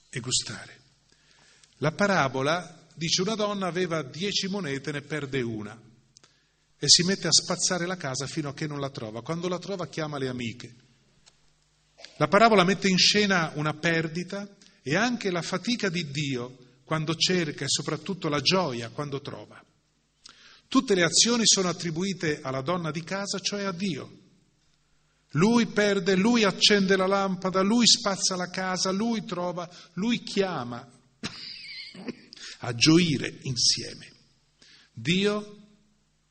e 0.10 0.20
gustare. 0.20 0.80
La 1.78 1.91
parabola 1.91 2.88
dice 2.95 3.22
una 3.22 3.36
donna 3.36 3.68
aveva 3.68 4.02
dieci 4.02 4.47
monete, 4.47 4.91
ne 4.91 5.02
perde 5.02 5.41
una 5.41 5.80
e 6.78 6.89
si 6.89 7.04
mette 7.04 7.28
a 7.28 7.32
spazzare 7.32 7.86
la 7.86 7.97
casa 7.97 8.26
fino 8.26 8.50
a 8.50 8.54
che 8.56 8.66
non 8.66 8.80
la 8.80 8.89
trova. 8.89 9.22
Quando 9.22 9.47
la 9.47 9.60
trova 9.60 9.88
chiama 9.88 10.18
le 10.18 10.28
amiche. 10.28 10.85
La 12.18 12.28
parabola 12.28 12.64
mette 12.64 12.88
in 12.88 12.97
scena 12.97 13.51
una 13.56 13.74
perdita 13.74 14.47
e 14.82 14.95
anche 14.95 15.32
la 15.32 15.41
fatica 15.41 15.89
di 15.89 16.10
Dio 16.12 16.58
quando 16.84 17.16
cerca 17.16 17.66
e 17.66 17.70
soprattutto 17.70 18.30
la 18.30 18.41
gioia 18.41 18.89
quando 18.89 19.20
trova. 19.22 19.62
Tutte 20.68 20.95
le 20.95 21.03
azioni 21.03 21.43
sono 21.45 21.70
attribuite 21.70 22.41
alla 22.41 22.62
donna 22.62 22.91
di 22.91 23.03
casa, 23.03 23.39
cioè 23.39 23.64
a 23.64 23.72
Dio. 23.72 24.24
Lui 25.32 25.66
perde, 25.66 26.16
lui 26.16 26.43
accende 26.43 26.95
la 26.95 27.08
lampada, 27.08 27.62
lui 27.62 27.86
spazza 27.86 28.36
la 28.36 28.49
casa, 28.49 28.91
lui 28.91 29.26
trova, 29.26 29.70
lui 29.93 30.24
chiama 30.24 30.88
a 32.60 32.74
gioire 32.74 33.39
insieme. 33.41 34.12
Dio 34.93 35.58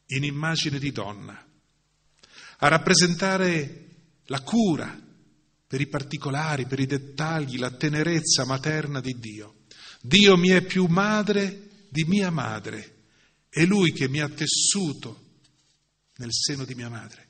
in 0.07 0.25
immagine 0.25 0.79
di 0.79 0.91
donna 0.91 1.45
a 2.59 2.69
rappresentare 2.69 3.89
la 4.27 4.41
cura 4.41 5.04
per 5.75 5.83
i 5.83 5.89
particolari, 5.89 6.67
per 6.67 6.79
i 6.79 6.87
dettagli, 6.87 7.59
la 7.59 7.73
tenerezza 7.73 8.45
materna 8.45 9.01
di 9.01 9.19
Dio. 9.19 9.63
Dio 10.01 10.37
mi 10.37 10.51
è 10.51 10.63
più 10.63 10.87
madre 10.87 11.87
di 11.89 12.05
mia 12.05 12.31
madre, 12.31 13.07
è 13.49 13.65
Lui 13.65 13.91
che 13.91 14.09
mi 14.09 14.21
ha 14.21 14.29
tessuto 14.29 15.41
nel 16.19 16.33
seno 16.33 16.65
di 16.65 16.77
mia 16.77 16.89
madre. 16.89 17.27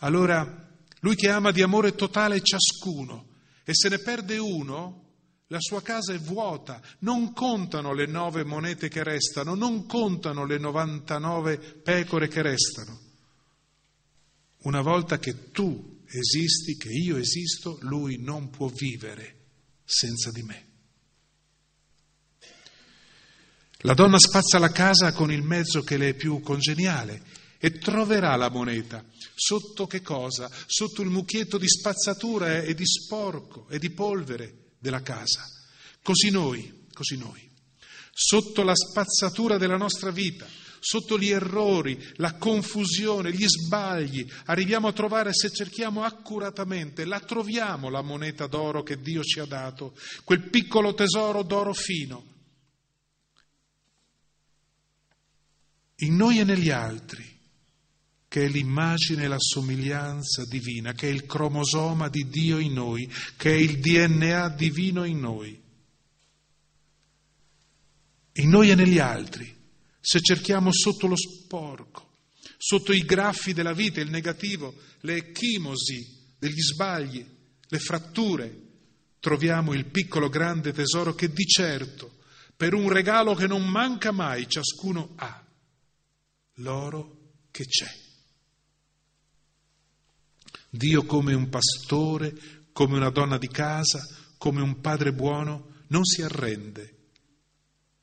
Allora, 0.00 0.68
Lui 1.00 1.14
che 1.14 1.30
ama 1.30 1.50
di 1.50 1.62
amore 1.62 1.94
totale 1.94 2.42
ciascuno 2.42 3.28
e 3.64 3.72
se 3.72 3.88
ne 3.88 4.00
perde 4.00 4.36
uno, 4.36 5.12
la 5.46 5.60
sua 5.60 5.80
casa 5.80 6.12
è 6.12 6.18
vuota, 6.18 6.82
non 6.98 7.32
contano 7.32 7.94
le 7.94 8.04
nove 8.04 8.44
monete 8.44 8.90
che 8.90 9.02
restano, 9.02 9.54
non 9.54 9.86
contano 9.86 10.44
le 10.44 10.58
99 10.58 11.56
pecore 11.82 12.28
che 12.28 12.42
restano. 12.42 13.00
Una 14.64 14.82
volta 14.82 15.18
che 15.18 15.50
tu 15.52 15.89
esisti, 16.12 16.76
che 16.76 16.90
io 16.90 17.16
esisto, 17.16 17.78
lui 17.82 18.18
non 18.18 18.50
può 18.50 18.68
vivere 18.68 19.36
senza 19.84 20.30
di 20.30 20.42
me. 20.42 20.68
La 23.84 23.94
donna 23.94 24.18
spazza 24.18 24.58
la 24.58 24.70
casa 24.70 25.12
con 25.12 25.32
il 25.32 25.42
mezzo 25.42 25.82
che 25.82 25.96
le 25.96 26.10
è 26.10 26.14
più 26.14 26.40
congeniale 26.40 27.22
e 27.58 27.78
troverà 27.78 28.36
la 28.36 28.50
moneta. 28.50 29.04
Sotto 29.34 29.86
che 29.86 30.02
cosa? 30.02 30.50
Sotto 30.66 31.02
il 31.02 31.08
mucchietto 31.08 31.56
di 31.56 31.68
spazzatura 31.68 32.60
e 32.60 32.74
di 32.74 32.86
sporco 32.86 33.68
e 33.68 33.78
di 33.78 33.90
polvere 33.90 34.72
della 34.78 35.02
casa. 35.02 35.46
Così 36.02 36.30
noi, 36.30 36.86
così 36.92 37.16
noi, 37.16 37.48
sotto 38.12 38.62
la 38.62 38.74
spazzatura 38.74 39.56
della 39.56 39.76
nostra 39.76 40.10
vita, 40.10 40.46
sotto 40.80 41.18
gli 41.18 41.28
errori, 41.28 42.02
la 42.16 42.34
confusione, 42.34 43.32
gli 43.32 43.46
sbagli, 43.46 44.26
arriviamo 44.46 44.88
a 44.88 44.92
trovare, 44.92 45.32
se 45.32 45.50
cerchiamo 45.50 46.02
accuratamente, 46.02 47.04
la 47.04 47.20
troviamo 47.20 47.90
la 47.90 48.02
moneta 48.02 48.46
d'oro 48.46 48.82
che 48.82 49.00
Dio 49.00 49.22
ci 49.22 49.38
ha 49.38 49.44
dato, 49.44 49.94
quel 50.24 50.48
piccolo 50.48 50.94
tesoro 50.94 51.42
d'oro 51.42 51.74
fino. 51.74 52.24
In 56.02 56.16
noi 56.16 56.38
e 56.38 56.44
negli 56.44 56.70
altri, 56.70 57.38
che 58.26 58.46
è 58.46 58.48
l'immagine 58.48 59.24
e 59.24 59.28
la 59.28 59.38
somiglianza 59.38 60.44
divina, 60.46 60.94
che 60.94 61.08
è 61.08 61.12
il 61.12 61.26
cromosoma 61.26 62.08
di 62.08 62.26
Dio 62.28 62.58
in 62.58 62.72
noi, 62.72 63.12
che 63.36 63.50
è 63.50 63.56
il 63.56 63.80
DNA 63.80 64.48
divino 64.48 65.04
in 65.04 65.20
noi. 65.20 65.60
In 68.34 68.48
noi 68.48 68.70
e 68.70 68.74
negli 68.74 68.98
altri 68.98 69.58
se 70.00 70.20
cerchiamo 70.20 70.72
sotto 70.72 71.06
lo 71.06 71.16
sporco, 71.16 72.08
sotto 72.56 72.92
i 72.92 73.04
graffi 73.04 73.52
della 73.52 73.74
vita, 73.74 74.00
il 74.00 74.10
negativo, 74.10 74.74
le 75.00 75.16
ecchimosi 75.16 76.34
degli 76.38 76.60
sbagli, 76.60 77.24
le 77.68 77.78
fratture, 77.78 78.68
troviamo 79.20 79.74
il 79.74 79.84
piccolo 79.86 80.28
grande 80.28 80.72
tesoro 80.72 81.14
che 81.14 81.30
di 81.30 81.44
certo, 81.44 82.18
per 82.56 82.74
un 82.74 82.88
regalo 82.90 83.34
che 83.34 83.46
non 83.46 83.66
manca 83.68 84.10
mai, 84.10 84.48
ciascuno 84.48 85.12
ha, 85.16 85.46
l'oro 86.54 87.32
che 87.50 87.64
c'è. 87.66 87.98
Dio 90.70 91.04
come 91.04 91.34
un 91.34 91.48
pastore, 91.48 92.68
come 92.72 92.96
una 92.96 93.10
donna 93.10 93.36
di 93.38 93.48
casa, 93.48 94.00
come 94.38 94.62
un 94.62 94.80
padre 94.80 95.12
buono, 95.12 95.84
non 95.88 96.04
si 96.04 96.22
arrende 96.22 96.99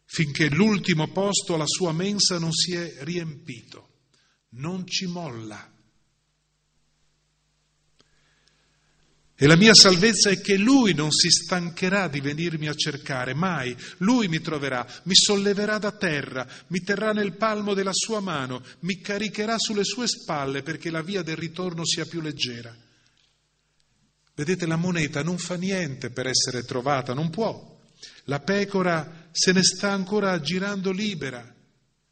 finché 0.08 0.49
l'ultimo 0.49 1.12
posto 1.12 1.53
alla 1.53 1.68
sua 1.68 1.91
mensa 1.91 2.39
non 2.39 2.51
si 2.51 2.74
è 2.74 2.95
riempito. 2.99 3.89
Non 4.51 4.88
ci 4.88 5.05
molla. 5.05 5.74
E 9.39 9.45
la 9.45 9.55
mia 9.55 9.76
salvezza 9.76 10.32
è 10.32 10.41
che 10.41 10.58
Lui 10.58 10.95
non 10.95 11.12
si 11.12 11.30
stancherà 11.30 12.08
di 12.08 12.22
venirmi 12.22 12.68
a 12.68 12.74
cercare, 12.74 13.36
mai. 13.36 13.76
Lui 13.97 14.28
mi 14.28 14.39
troverà, 14.39 14.84
mi 15.03 15.14
solleverà 15.14 15.78
da 15.78 15.91
terra, 15.91 16.47
mi 16.68 16.80
terrà 16.80 17.12
nel 17.12 17.36
palmo 17.36 17.76
della 17.76 17.93
sua 17.93 18.20
mano, 18.20 18.64
mi 18.80 18.99
caricherà 18.99 19.60
sulle 19.60 19.84
sue 19.84 20.08
spalle 20.08 20.64
perché 20.64 20.89
la 20.89 21.03
via 21.03 21.22
del 21.22 21.36
ritorno 21.36 21.86
sia 21.86 22.05
più 22.05 22.20
leggera. 22.22 22.76
Vedete, 24.34 24.66
la 24.66 24.76
moneta 24.76 25.22
non 25.22 25.38
fa 25.38 25.55
niente 25.55 26.10
per 26.10 26.26
essere 26.26 26.64
trovata, 26.64 27.14
non 27.14 27.30
può. 27.30 27.76
La 28.24 28.39
pecora 28.39 29.26
se 29.38 29.53
ne 29.53 29.61
sta 29.61 29.91
ancora 29.91 30.39
girando 30.39 30.91
libera, 30.91 31.43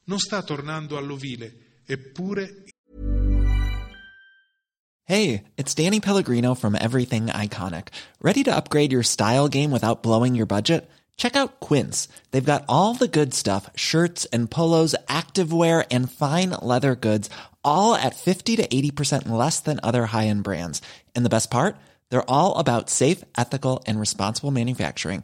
non 0.04 0.20
sta 0.20 0.44
tornando 0.44 0.96
all'ovile, 0.96 1.82
eppure. 1.88 2.66
Hey, 5.06 5.44
it's 5.58 5.74
Danny 5.74 6.00
Pellegrino 6.00 6.54
from 6.54 6.76
Everything 6.76 7.28
Iconic. 7.28 7.88
Ready 8.22 8.44
to 8.44 8.56
upgrade 8.56 8.92
your 8.92 9.02
style 9.02 9.48
game 9.48 9.72
without 9.72 10.04
blowing 10.04 10.36
your 10.36 10.46
budget? 10.46 10.88
Check 11.18 11.36
out 11.36 11.60
Quince. 11.60 12.08
They've 12.30 12.46
got 12.46 12.64
all 12.70 12.94
the 12.94 13.08
good 13.08 13.34
stuff 13.34 13.72
shirts 13.76 14.26
and 14.26 14.50
polos, 14.50 14.96
activewear, 15.08 15.86
and 15.90 16.12
fine 16.12 16.52
leather 16.62 16.96
goods, 16.96 17.30
all 17.64 17.96
at 17.96 18.16
50 18.16 18.56
to 18.58 18.68
80% 18.68 19.28
less 19.28 19.60
than 19.60 19.80
other 19.82 20.08
high 20.08 20.28
end 20.28 20.44
brands. 20.44 20.80
And 21.16 21.26
the 21.26 21.30
best 21.30 21.50
part? 21.50 21.76
They're 22.10 22.30
all 22.30 22.60
about 22.60 22.92
safe, 22.92 23.24
ethical, 23.36 23.82
and 23.88 24.00
responsible 24.00 24.52
manufacturing. 24.52 25.24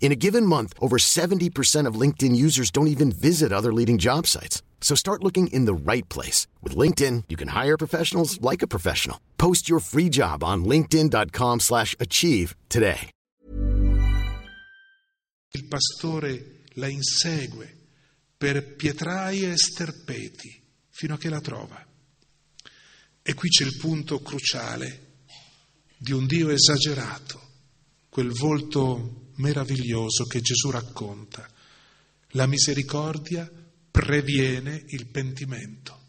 In 0.00 0.12
a 0.12 0.16
given 0.16 0.46
month, 0.46 0.72
over 0.78 0.98
70% 0.98 1.88
of 1.88 2.00
LinkedIn 2.00 2.36
users 2.36 2.70
don't 2.70 2.86
even 2.86 3.10
visit 3.10 3.52
other 3.52 3.72
leading 3.72 3.98
job 3.98 4.26
sites. 4.28 4.62
So 4.80 4.94
start 4.94 5.24
looking 5.24 5.48
in 5.48 5.64
the 5.64 5.74
right 5.74 6.08
place. 6.08 6.46
With 6.62 6.76
LinkedIn, 6.76 7.24
you 7.28 7.36
can 7.36 7.48
hire 7.48 7.76
professionals 7.76 8.40
like 8.40 8.62
a 8.62 8.68
professional. 8.68 9.18
Post 9.36 9.68
your 9.68 9.80
free 9.80 10.08
job 10.08 10.44
on 10.44 10.64
linkedin.com 10.64 11.60
slash 11.60 11.96
achieve 11.98 12.54
today. 12.68 13.10
Il 15.52 15.68
pastore 15.68 16.64
la 16.74 16.88
insegue 16.88 17.74
per 18.36 18.74
pietraie 18.76 19.52
e 19.52 19.56
sterpeti 19.56 20.62
fino 20.90 21.14
a 21.14 21.18
che 21.18 21.30
la 21.30 21.40
trova. 21.40 21.82
E 23.22 23.34
qui 23.34 23.48
c'è 23.48 23.64
il 23.64 23.78
punto 23.78 24.20
cruciale 24.20 25.14
di 25.96 26.12
un 26.12 26.26
Dio 26.26 26.50
esagerato, 26.50 27.40
quel 28.10 28.30
volto 28.32 29.25
meraviglioso 29.36 30.24
che 30.24 30.40
Gesù 30.40 30.70
racconta. 30.70 31.48
La 32.30 32.46
misericordia 32.46 33.50
previene 33.90 34.84
il 34.88 35.06
pentimento. 35.06 36.04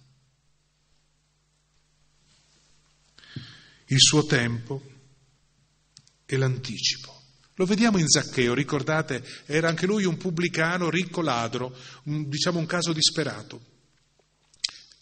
Il 3.87 3.99
suo 3.99 4.25
tempo 4.25 4.81
è 6.25 6.35
l'anticipo. 6.35 7.15
Lo 7.55 7.65
vediamo 7.65 7.97
in 7.97 8.07
Zaccheo, 8.07 8.53
ricordate, 8.53 9.23
era 9.45 9.69
anche 9.69 9.85
lui 9.85 10.03
un 10.03 10.17
pubblicano 10.17 10.89
ricco 10.89 11.21
ladro, 11.21 11.75
un, 12.03 12.29
diciamo 12.29 12.59
un 12.59 12.65
caso 12.65 12.93
disperato 12.93 13.75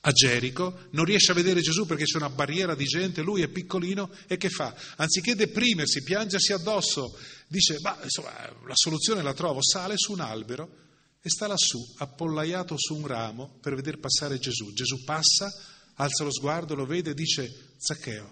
a 0.07 0.11
Gerico, 0.11 0.87
non 0.91 1.03
riesce 1.03 1.31
a 1.31 1.35
vedere 1.35 1.61
Gesù 1.61 1.85
perché 1.85 2.03
c'è 2.03 2.17
una 2.17 2.29
barriera 2.29 2.75
di 2.75 2.85
gente, 2.85 3.23
lui 3.23 3.41
è 3.41 3.47
piccolino 3.47 4.11
e 4.27 4.37
che 4.37 4.49
fa? 4.49 4.73
Anziché 4.97 5.35
deprimersi, 5.35 6.03
piangersi 6.03 6.53
addosso, 6.53 7.17
dice, 7.47 7.77
ma 7.81 7.97
insomma, 8.01 8.31
la 8.65 8.73
soluzione 8.75 9.21
la 9.21 9.33
trovo, 9.33 9.61
sale 9.61 9.95
su 9.97 10.11
un 10.11 10.19
albero 10.19 10.83
e 11.21 11.29
sta 11.29 11.47
lassù, 11.47 11.79
appollaiato 11.97 12.75
su 12.77 12.95
un 12.95 13.07
ramo 13.07 13.57
per 13.61 13.75
vedere 13.75 13.97
passare 13.97 14.37
Gesù. 14.39 14.73
Gesù 14.73 15.03
passa, 15.03 15.51
alza 15.95 16.23
lo 16.23 16.31
sguardo, 16.31 16.75
lo 16.75 16.85
vede 16.85 17.11
e 17.11 17.13
dice, 17.13 17.73
Zaccheo, 17.77 18.31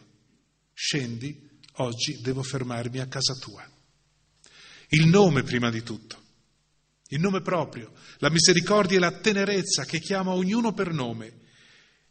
scendi, 0.74 1.49
oggi 1.78 2.20
devo 2.22 2.43
fermarmi 2.43 2.99
a 2.99 3.07
casa 3.07 3.34
tua. 3.34 3.68
Il 4.89 5.07
nome 5.07 5.43
prima 5.43 5.72
di 5.72 5.82
tutto, 5.82 6.22
il 7.07 7.20
nome 7.20 7.41
proprio, 7.41 7.93
la 8.18 8.30
misericordia 8.30 8.97
e 8.97 8.99
la 8.99 9.11
tenerezza 9.20 9.86
che 9.86 9.99
chiama 9.99 10.32
ognuno 10.32 10.74
per 10.74 10.91
nome 10.91 11.41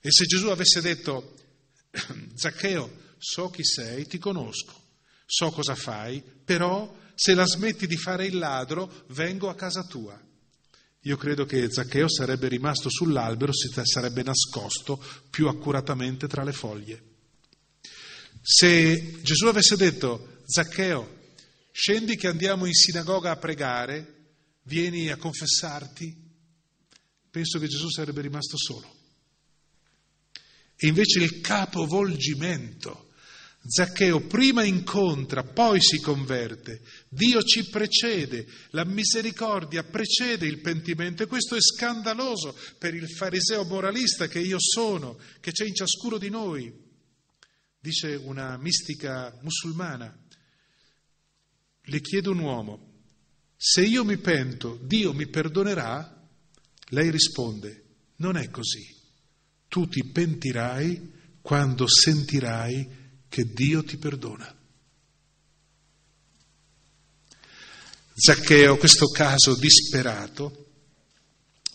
e 0.05 0.11
se 0.11 0.25
Gesù 0.27 0.49
avesse 0.49 0.81
detto, 0.81 1.37
Zaccheo, 2.35 3.15
so 3.19 3.51
chi 3.51 3.65
sei, 3.65 4.05
ti 4.09 4.19
conosco, 4.19 4.75
so 5.25 5.53
cosa 5.53 5.77
fai, 5.77 6.21
però 6.45 6.95
se 7.15 7.35
la 7.35 7.47
smetti 7.47 7.87
di 7.87 7.97
fare 7.97 8.27
il 8.27 8.39
ladro, 8.39 9.05
vengo 9.09 9.49
a 9.49 9.55
casa 9.55 9.85
tua. 9.85 10.21
Io 11.05 11.17
credo 11.17 11.45
che 11.45 11.71
Zaccheo 11.71 12.09
sarebbe 12.09 12.49
rimasto 12.49 12.89
sull'albero, 12.89 13.53
si 13.53 13.69
sarebbe 13.83 14.23
nascosto 14.23 15.03
più 15.31 15.49
accuratamente 15.49 16.29
tra 16.29 16.45
le 16.45 16.53
foglie. 16.53 17.03
Se 18.41 19.21
Gesù 19.21 19.47
avesse 19.47 19.77
detto, 19.77 20.43
Zaccheo, 20.45 21.21
scendi 21.73 22.17
che 22.17 22.29
andiamo 22.29 22.67
in 22.67 22.73
sinagoga 22.73 23.31
a 23.31 23.37
pregare, 23.37 24.23
vieni 24.65 25.11
a 25.11 25.17
confessarti, 25.17 26.17
penso 27.31 27.59
che 27.59 27.67
Gesù 27.67 27.89
sarebbe 27.89 28.21
rimasto 28.21 28.57
solo. 28.57 29.01
E 30.77 30.89
invece 30.89 31.21
il 31.21 31.41
capovolgimento, 31.41 33.12
Zaccheo 33.65 34.27
prima 34.27 34.65
incontra, 34.65 35.45
poi 35.45 35.81
si 35.81 36.01
converte, 36.01 36.83
Dio 37.09 37.43
ci 37.43 37.69
precede, 37.69 38.47
la 38.71 38.85
misericordia 38.85 39.85
precede 39.85 40.47
il 40.47 40.61
pentimento 40.61 41.23
e 41.23 41.27
questo 41.27 41.55
è 41.55 41.61
scandaloso 41.61 42.57
per 42.79 42.95
il 42.95 43.09
fariseo 43.09 43.63
moralista 43.65 44.27
che 44.27 44.41
io 44.41 44.57
sono, 44.59 45.17
che 45.41 45.53
c'è 45.53 45.65
in 45.65 45.75
ciascuno 45.75 46.19
di 46.19 46.29
noi. 46.29 46.73
Dice 47.79 48.15
una 48.17 48.57
mistica 48.59 49.33
musulmana, 49.43 50.13
le 51.83 52.01
chiedo 52.01 52.33
un 52.33 52.39
uomo, 52.41 52.93
se 53.57 53.83
io 53.83 54.05
mi 54.05 54.19
pento, 54.19 54.77
Dio 54.83 55.13
mi 55.13 55.29
perdonerà? 55.29 56.21
Lei 56.89 57.11
risponde, 57.11 57.85
non 58.17 58.37
è 58.37 58.51
così. 58.51 58.85
Tu 59.69 59.87
ti 59.87 60.05
pentirai 60.11 61.21
quando 61.41 61.87
sentirai 61.87 63.02
che 63.33 63.51
Dio 63.51 63.83
ti 63.83 63.97
perdona. 63.97 64.55
Zaccheo, 68.15 68.77
questo 68.77 69.07
caso 69.07 69.57
disperato, 69.59 70.67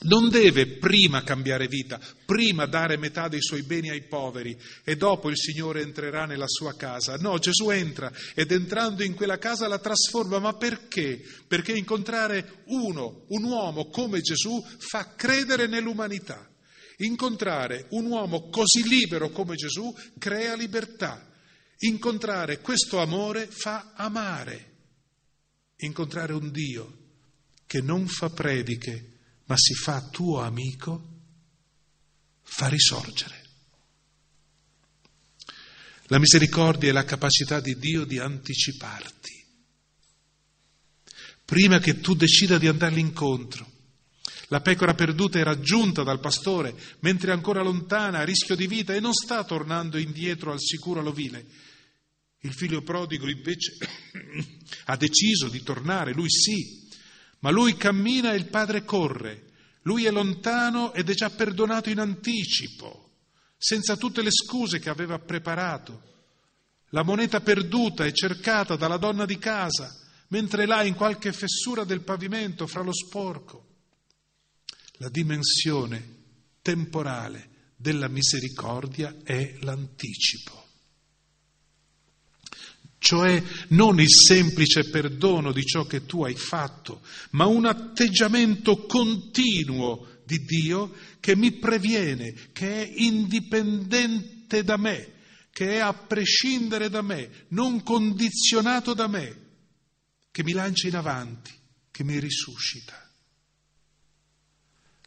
non 0.02 0.30
deve 0.30 0.78
prima 0.78 1.24
cambiare 1.24 1.68
vita, 1.68 2.00
prima 2.28 2.68
dare 2.68 2.98
metà 2.98 3.28
dei 3.28 3.42
suoi 3.42 3.64
beni 3.64 3.90
ai 3.90 4.04
poveri 4.04 4.56
e 4.84 4.96
dopo 4.98 5.32
il 5.32 5.36
Signore 5.36 5.82
entrerà 5.82 6.28
nella 6.28 6.46
sua 6.48 6.76
casa. 6.76 7.18
No, 7.18 7.40
Gesù 7.40 7.72
entra 7.72 8.12
ed 8.36 8.52
entrando 8.52 9.02
in 9.02 9.16
quella 9.16 9.40
casa 9.40 9.68
la 9.68 9.80
trasforma. 9.80 10.38
Ma 10.38 10.54
perché? 10.54 11.20
Perché 11.48 11.72
incontrare 11.72 12.62
uno, 12.66 13.26
un 13.30 13.44
uomo 13.46 13.90
come 13.90 14.22
Gesù, 14.22 14.64
fa 14.78 15.16
credere 15.16 15.66
nell'umanità. 15.66 16.48
Incontrare 16.98 17.88
un 17.90 18.06
uomo 18.06 18.48
così 18.50 18.88
libero 18.88 19.32
come 19.32 19.56
Gesù 19.56 19.92
crea 20.20 20.54
libertà. 20.54 21.27
Incontrare 21.80 22.60
questo 22.60 23.00
amore 23.00 23.48
fa 23.48 23.94
amare. 23.96 24.76
Incontrare 25.78 26.34
un 26.34 26.52
Dio 26.52 26.98
che 27.68 27.82
non 27.82 28.08
fa 28.08 28.30
prediche 28.30 29.18
ma 29.46 29.56
si 29.58 29.74
fa 29.74 30.02
tuo 30.10 30.42
amico, 30.42 31.16
fa 32.44 32.68
risorgere. 32.68 33.46
La 36.08 36.20
misericordia 36.20 36.90
è 36.90 36.94
la 36.94 37.04
capacità 37.04 37.60
di 37.60 37.78
Dio 37.78 38.06
di 38.06 38.18
anticiparti. 38.18 39.46
Prima 41.44 41.80
che 41.80 42.00
tu 42.00 42.14
decida 42.14 42.58
di 42.58 42.68
andargli 42.68 42.98
incontro, 42.98 43.72
la 44.50 44.62
pecora 44.62 44.94
perduta 44.94 45.40
è 45.40 45.44
raggiunta 45.44 46.04
dal 46.04 46.20
pastore 46.20 46.76
mentre 47.00 47.32
è 47.32 47.34
ancora 47.34 47.62
lontana, 47.62 48.20
a 48.20 48.24
rischio 48.24 48.56
di 48.56 48.68
vita, 48.68 48.94
e 48.94 49.00
non 49.00 49.14
sta 49.14 49.44
tornando 49.44 49.98
indietro 49.98 50.52
al 50.52 50.60
sicuro 50.60 51.02
all'ovile. 51.02 51.46
Il 52.42 52.54
figlio 52.54 52.82
prodigo 52.82 53.28
invece 53.28 53.78
ha 54.86 54.96
deciso 54.96 55.50
di 55.50 55.64
tornare, 55.64 56.14
lui 56.14 56.30
sì, 56.30 56.88
ma 57.40 57.50
lui 57.50 57.76
cammina 57.76 58.34
e 58.34 58.38
il 58.38 58.48
padre 58.48 58.84
corre. 58.84 59.46
Lui 59.84 60.06
è 60.06 60.12
lontano 60.12 60.94
ed 60.94 61.10
è 61.10 61.14
già 61.14 61.30
perdonato 61.30 61.90
in 61.90 62.00
anticipo, 62.00 63.12
senza 63.58 63.96
tutte 63.96 64.22
le 64.22 64.32
scuse 64.32 64.80
che 64.80 64.90
aveva 64.90 65.18
preparato. 65.18 66.04
La 66.90 67.04
moneta 67.04 67.42
perduta 67.42 68.06
è 68.06 68.12
cercata 68.12 68.76
dalla 68.76 68.98
donna 68.98 69.26
di 69.26 69.38
casa, 69.38 69.90
mentre 70.30 70.66
là 70.66 70.84
in 70.84 70.94
qualche 70.94 71.32
fessura 71.32 71.86
del 71.86 72.02
pavimento 72.02 72.68
fra 72.68 72.82
lo 72.82 72.94
sporco. 72.94 73.66
La 74.98 75.10
dimensione 75.10 76.16
temporale 76.62 77.74
della 77.78 78.10
misericordia 78.10 79.16
è 79.24 79.58
l'anticipo 79.62 80.67
cioè 83.00 83.42
non 83.70 84.00
il 84.00 84.10
semplice 84.10 84.90
perdono 84.90 85.52
di 85.52 85.64
ciò 85.64 85.86
che 85.86 86.06
tu 86.06 86.24
hai 86.24 86.36
fatto, 86.36 87.02
ma 87.32 87.46
un 87.46 87.66
atteggiamento 87.66 88.86
continuo 88.86 90.22
di 90.26 90.40
Dio 90.40 90.94
che 91.20 91.36
mi 91.36 91.54
previene, 91.54 92.34
che 92.52 92.84
è 92.84 92.94
indipendente 92.98 94.64
da 94.64 94.78
me, 94.78 95.14
che 95.52 95.76
è 95.76 95.78
a 95.78 95.94
prescindere 95.94 96.90
da 96.90 97.02
me, 97.02 97.46
non 97.50 97.82
condizionato 97.84 98.94
da 98.94 99.08
me, 99.08 99.46
che 100.32 100.44
mi 100.44 100.52
lancia 100.52 100.88
in 100.88 100.96
avanti, 100.96 101.52
che 101.92 102.04
mi 102.04 102.20
risuscita. 102.20 103.10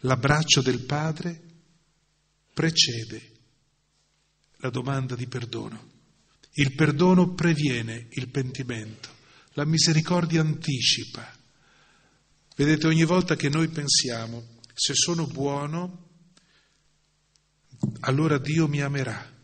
L'abbraccio 0.05 0.62
del 0.62 0.80
Padre 0.80 1.41
precede 2.55 3.30
la 4.57 4.70
domanda 4.70 5.14
di 5.14 5.26
perdono. 5.26 6.00
Il 6.55 6.75
perdono 6.75 7.33
previene 7.35 8.09
il 8.11 8.29
pentimento, 8.29 9.09
la 9.55 9.65
misericordia 9.65 10.41
anticipa. 10.41 11.37
Vedete, 12.57 12.87
ogni 12.87 13.05
volta 13.05 13.37
che 13.37 13.49
noi 13.49 13.69
pensiamo, 13.69 14.59
se 14.75 14.95
sono 14.95 15.27
buono, 15.27 16.09
allora 18.01 18.39
Dio 18.39 18.69
mi 18.69 18.81
amerà. 18.81 19.39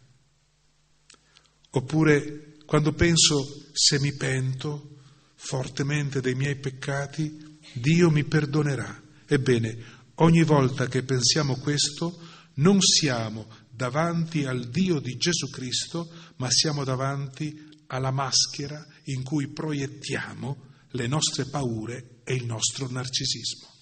Oppure 1.71 2.57
quando 2.67 2.93
penso, 2.93 3.69
se 3.73 4.01
mi 4.01 4.13
pento 4.15 4.99
fortemente 5.35 6.21
dei 6.21 6.35
miei 6.35 6.57
peccati, 6.57 7.59
Dio 7.73 8.11
mi 8.11 8.25
perdonerà. 8.25 9.03
Ebbene, 9.27 9.79
ogni 10.17 10.43
volta 10.43 10.89
che 10.89 11.03
pensiamo 11.03 11.57
questo, 11.57 12.19
non 12.55 12.81
siamo 12.81 13.47
davanti 13.77 14.47
al 14.47 14.69
Dio 14.71 15.01
di 15.01 15.17
Gesù 15.17 15.51
Cristo, 15.51 16.11
ma 16.37 16.51
siamo 16.51 16.83
davanti 16.83 17.85
alla 17.89 18.11
maschera 18.11 18.85
in 19.05 19.23
cui 19.23 19.49
proiettiamo 19.49 20.65
le 20.93 21.07
nostre 21.07 21.45
paure 21.45 22.21
e 22.25 22.35
il 22.35 22.47
nostro 22.47 22.89
narcisismo. 22.89 23.75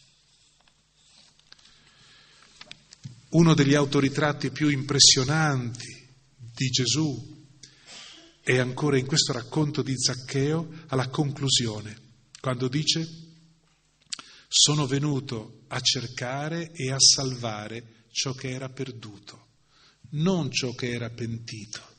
Uno 3.30 3.54
degli 3.54 3.74
autoritratti 3.74 4.50
più 4.50 4.68
impressionanti 4.68 6.08
di 6.36 6.68
Gesù 6.68 7.32
è 8.42 8.58
ancora 8.58 8.98
in 8.98 9.06
questo 9.06 9.32
racconto 9.32 9.82
di 9.82 9.94
Zaccheo 9.96 10.82
alla 10.88 11.08
conclusione, 11.08 12.00
quando 12.40 12.68
dice 12.68 13.22
sono 14.48 14.86
venuto 14.86 15.64
a 15.68 15.80
cercare 15.80 16.70
e 16.72 16.92
a 16.92 16.98
salvare 16.98 18.06
ciò 18.10 18.32
che 18.34 18.50
era 18.50 18.68
perduto 18.68 19.43
non 20.14 20.50
ciò 20.50 20.72
che 20.72 20.90
era 20.90 21.10
pentito. 21.10 21.92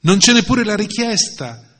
Non 0.00 0.18
c'è 0.18 0.32
neppure 0.32 0.64
la 0.64 0.76
richiesta 0.76 1.76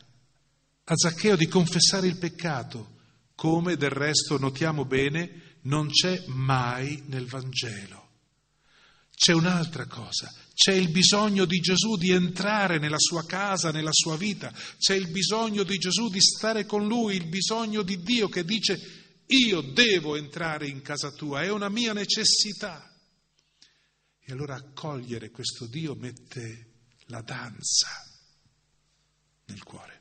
a 0.85 0.97
Zaccheo 0.97 1.37
di 1.37 1.47
confessare 1.47 2.07
il 2.07 2.19
peccato, 2.19 2.99
come 3.35 3.77
del 3.77 3.91
resto 3.91 4.39
notiamo 4.39 4.85
bene 4.85 5.57
non 5.63 5.89
c'è 5.89 6.25
mai 6.27 7.03
nel 7.07 7.27
Vangelo. 7.27 8.09
C'è 9.15 9.33
un'altra 9.33 9.87
cosa, 9.87 10.33
c'è 10.55 10.73
il 10.73 10.91
bisogno 10.91 11.45
di 11.45 11.59
Gesù 11.59 11.97
di 11.97 12.11
entrare 12.11 12.79
nella 12.79 12.99
sua 12.99 13.25
casa, 13.25 13.71
nella 13.71 13.93
sua 13.93 14.17
vita, 14.17 14.53
c'è 14.79 14.95
il 14.95 15.09
bisogno 15.11 15.63
di 15.63 15.77
Gesù 15.77 16.09
di 16.09 16.21
stare 16.21 16.65
con 16.65 16.87
lui, 16.87 17.17
il 17.17 17.29
bisogno 17.29 17.83
di 17.83 18.03
Dio 18.03 18.29
che 18.29 18.45
dice 18.45 19.23
io 19.27 19.61
devo 19.61 20.17
entrare 20.17 20.67
in 20.69 20.81
casa 20.81 21.11
tua, 21.11 21.43
è 21.43 21.51
una 21.51 21.69
mia 21.69 21.93
necessità. 21.93 22.90
E 24.31 24.33
allora 24.33 24.55
accogliere 24.55 25.33
questo 25.33 25.67
Dio 25.67 25.97
mette 25.97 26.67
la 27.07 27.21
danza 27.21 27.89
nel 29.47 29.61
cuore. 29.65 30.01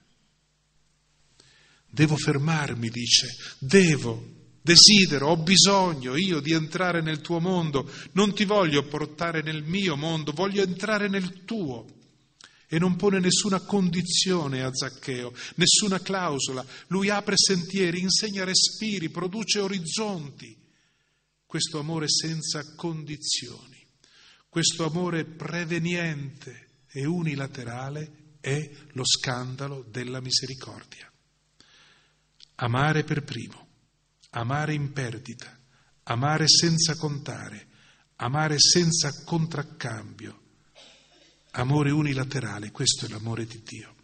Devo 1.90 2.16
fermarmi, 2.16 2.90
dice, 2.90 3.26
devo, 3.58 4.24
desidero, 4.62 5.30
ho 5.30 5.38
bisogno 5.38 6.16
io 6.16 6.42
di 6.42 6.52
entrare 6.52 7.02
nel 7.02 7.22
tuo 7.22 7.40
mondo, 7.40 7.92
non 8.12 8.36
ti 8.36 8.46
voglio 8.46 8.86
portare 8.86 9.42
nel 9.42 9.64
mio 9.64 9.96
mondo, 9.96 10.32
voglio 10.32 10.62
entrare 10.62 11.08
nel 11.08 11.44
tuo. 11.44 11.88
E 12.68 12.78
non 12.78 12.98
pone 12.98 13.20
nessuna 13.20 13.62
condizione 13.62 14.62
a 14.62 14.72
Zaccheo, 14.72 15.34
nessuna 15.56 16.00
clausola. 16.02 16.64
Lui 16.90 17.10
apre 17.10 17.34
sentieri, 17.36 18.02
insegna 18.02 18.44
respiri, 18.44 19.10
produce 19.10 19.58
orizzonti. 19.58 20.56
Questo 21.48 21.80
amore 21.80 22.08
senza 22.08 22.76
condizioni. 22.76 23.69
Questo 24.50 24.86
amore 24.86 25.26
preveniente 25.26 26.68
e 26.88 27.06
unilaterale 27.06 28.38
è 28.42 28.70
lo 28.94 29.06
scandalo 29.06 29.86
della 29.90 30.20
misericordia. 30.20 31.10
Amare 32.56 33.04
per 33.04 33.24
primo, 33.24 33.68
amare 34.32 34.74
in 34.74 34.92
perdita, 34.92 35.58
amare 36.04 36.48
senza 36.48 36.96
contare, 36.96 37.68
amare 38.16 38.60
senza 38.60 39.24
contraccambio, 39.24 40.40
Amore 41.52 41.90
unilaterale, 41.90 42.72
questo 42.72 43.06
è 43.06 43.10
l'amore 43.10 43.46
di 43.46 43.62
Dio. 43.64 43.96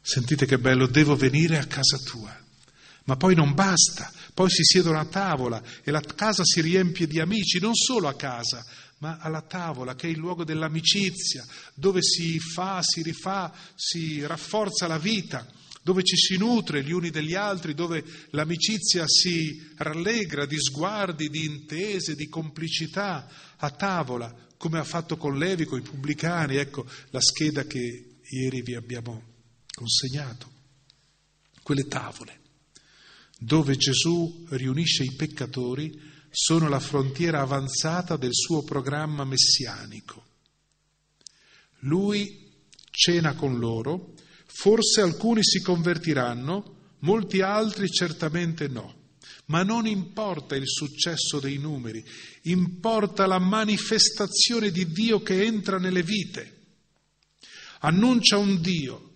Sentite 0.00 0.46
che 0.46 0.58
bello, 0.58 0.86
devo 0.86 1.16
venire 1.16 1.58
a 1.58 1.66
casa 1.66 1.98
tua. 1.98 2.38
Ma 3.04 3.16
poi 3.16 3.34
non 3.34 3.54
basta, 3.54 4.10
poi 4.34 4.48
si 4.48 4.62
siedono 4.62 4.98
a 4.98 5.04
tavola 5.04 5.62
e 5.82 5.90
la 5.90 6.00
casa 6.00 6.44
si 6.44 6.60
riempie 6.60 7.06
di 7.06 7.20
amici, 7.20 7.58
non 7.58 7.74
solo 7.74 8.08
a 8.08 8.14
casa, 8.14 8.64
ma 8.98 9.18
alla 9.20 9.42
tavola, 9.42 9.96
che 9.96 10.06
è 10.06 10.10
il 10.10 10.18
luogo 10.18 10.44
dell'amicizia, 10.44 11.44
dove 11.74 12.00
si 12.02 12.38
fa, 12.38 12.80
si 12.82 13.02
rifà, 13.02 13.52
si 13.74 14.24
rafforza 14.24 14.86
la 14.86 14.98
vita, 14.98 15.44
dove 15.82 16.04
ci 16.04 16.16
si 16.16 16.36
nutre 16.36 16.84
gli 16.84 16.92
uni 16.92 17.10
degli 17.10 17.34
altri, 17.34 17.74
dove 17.74 18.04
l'amicizia 18.30 19.04
si 19.08 19.72
rallegra 19.76 20.46
di 20.46 20.56
sguardi, 20.60 21.28
di 21.28 21.44
intese, 21.44 22.14
di 22.14 22.28
complicità, 22.28 23.28
a 23.56 23.70
tavola, 23.70 24.32
come 24.56 24.78
ha 24.78 24.84
fatto 24.84 25.16
con 25.16 25.36
Levi, 25.36 25.64
con 25.64 25.80
i 25.80 25.82
pubblicani, 25.82 26.54
ecco 26.56 26.86
la 27.10 27.20
scheda 27.20 27.64
che 27.64 28.20
ieri 28.30 28.62
vi 28.62 28.76
abbiamo 28.76 29.20
consegnato. 29.74 30.50
Quelle 31.60 31.88
tavole 31.88 32.41
dove 33.42 33.76
Gesù 33.76 34.46
riunisce 34.50 35.02
i 35.02 35.14
peccatori 35.14 36.10
sono 36.30 36.68
la 36.68 36.78
frontiera 36.78 37.40
avanzata 37.40 38.16
del 38.16 38.32
suo 38.32 38.62
programma 38.62 39.24
messianico. 39.24 40.24
Lui 41.80 42.50
cena 42.90 43.34
con 43.34 43.58
loro, 43.58 44.14
forse 44.46 45.00
alcuni 45.00 45.42
si 45.42 45.60
convertiranno, 45.60 46.94
molti 47.00 47.40
altri 47.40 47.88
certamente 47.88 48.68
no. 48.68 49.00
Ma 49.46 49.64
non 49.64 49.86
importa 49.86 50.54
il 50.54 50.68
successo 50.68 51.40
dei 51.40 51.58
numeri, 51.58 52.02
importa 52.42 53.26
la 53.26 53.40
manifestazione 53.40 54.70
di 54.70 54.86
Dio 54.86 55.20
che 55.20 55.42
entra 55.42 55.78
nelle 55.78 56.02
vite. 56.02 56.60
Annuncia 57.80 58.36
un 58.38 58.60
Dio 58.60 59.10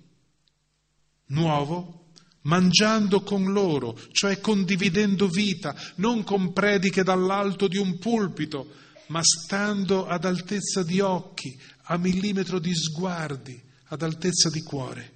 nuovo 1.26 2.05
mangiando 2.46 3.22
con 3.22 3.52
loro, 3.52 3.98
cioè 4.10 4.40
condividendo 4.40 5.28
vita, 5.28 5.74
non 5.96 6.24
con 6.24 6.52
prediche 6.52 7.02
dall'alto 7.02 7.68
di 7.68 7.76
un 7.76 7.98
pulpito, 7.98 8.72
ma 9.08 9.20
stando 9.22 10.06
ad 10.06 10.24
altezza 10.24 10.82
di 10.82 11.00
occhi, 11.00 11.58
a 11.88 11.96
millimetro 11.96 12.58
di 12.58 12.74
sguardi, 12.74 13.60
ad 13.88 14.02
altezza 14.02 14.48
di 14.50 14.62
cuore. 14.62 15.12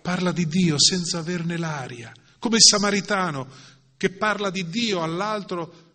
Parla 0.00 0.32
di 0.32 0.46
Dio 0.46 0.76
senza 0.78 1.18
averne 1.18 1.56
l'aria, 1.56 2.12
come 2.38 2.56
il 2.56 2.62
samaritano 2.62 3.48
che 3.96 4.10
parla 4.10 4.50
di 4.50 4.68
Dio 4.68 5.02
all'altro 5.02 5.90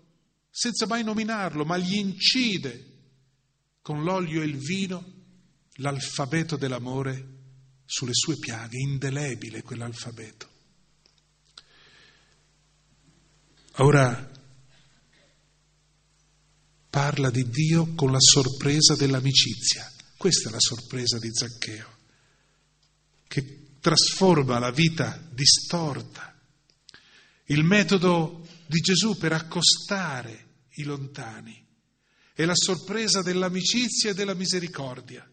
senza 0.50 0.88
mai 0.88 1.04
nominarlo, 1.04 1.66
ma 1.66 1.78
gli 1.78 1.96
incide 1.96 2.86
con 3.82 4.04
l'olio 4.04 4.42
e 4.42 4.46
il 4.46 4.58
vino 4.58 5.16
l'alfabeto 5.76 6.56
dell'amore 6.56 7.36
sulle 7.88 8.14
sue 8.14 8.38
piaghe, 8.38 8.78
indelebile 8.78 9.64
quell'alfabeto. 9.64 10.50
Ora 13.78 14.32
parla 16.90 17.30
di 17.30 17.50
Dio 17.50 17.94
con 17.96 18.12
la 18.12 18.20
sorpresa 18.20 18.96
dell'amicizia. 18.96 19.90
Questa 20.18 20.50
è 20.50 20.52
la 20.52 20.60
sorpresa 20.60 21.18
di 21.18 21.30
Zaccheo, 21.32 21.98
che 23.28 23.78
trasforma 23.80 24.60
la 24.60 24.72
vita 24.72 25.24
distorta. 25.32 26.36
Il 27.46 27.64
metodo 27.64 28.46
di 28.66 28.80
Gesù 28.80 29.16
per 29.16 29.32
accostare 29.32 30.66
i 30.76 30.84
lontani 30.84 31.66
è 32.34 32.44
la 32.44 32.56
sorpresa 32.56 33.22
dell'amicizia 33.22 34.10
e 34.10 34.14
della 34.14 34.34
misericordia. 34.34 35.26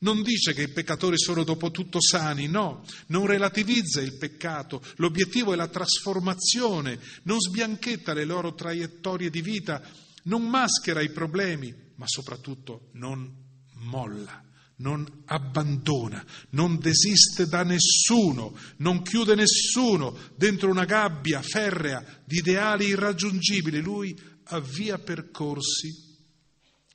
Non 0.00 0.22
dice 0.22 0.54
che 0.54 0.62
i 0.62 0.68
peccatori 0.68 1.18
sono 1.18 1.42
dopo 1.42 1.72
tutto 1.72 2.00
sani, 2.00 2.46
no, 2.46 2.84
non 3.08 3.26
relativizza 3.26 4.00
il 4.00 4.16
peccato, 4.16 4.80
l'obiettivo 4.96 5.52
è 5.52 5.56
la 5.56 5.66
trasformazione, 5.66 7.00
non 7.24 7.40
sbianchetta 7.40 8.14
le 8.14 8.24
loro 8.24 8.54
traiettorie 8.54 9.28
di 9.28 9.42
vita, 9.42 9.82
non 10.24 10.48
maschera 10.48 11.00
i 11.00 11.10
problemi, 11.10 11.74
ma 11.96 12.04
soprattutto 12.06 12.90
non 12.92 13.28
molla, 13.74 14.40
non 14.76 15.04
abbandona, 15.26 16.24
non 16.50 16.78
desiste 16.78 17.48
da 17.48 17.64
nessuno, 17.64 18.56
non 18.76 19.02
chiude 19.02 19.34
nessuno 19.34 20.16
dentro 20.36 20.70
una 20.70 20.84
gabbia 20.84 21.42
ferrea 21.42 22.04
di 22.24 22.36
ideali 22.36 22.86
irraggiungibili. 22.86 23.80
Lui 23.80 24.16
avvia 24.44 24.98
percorsi 24.98 26.06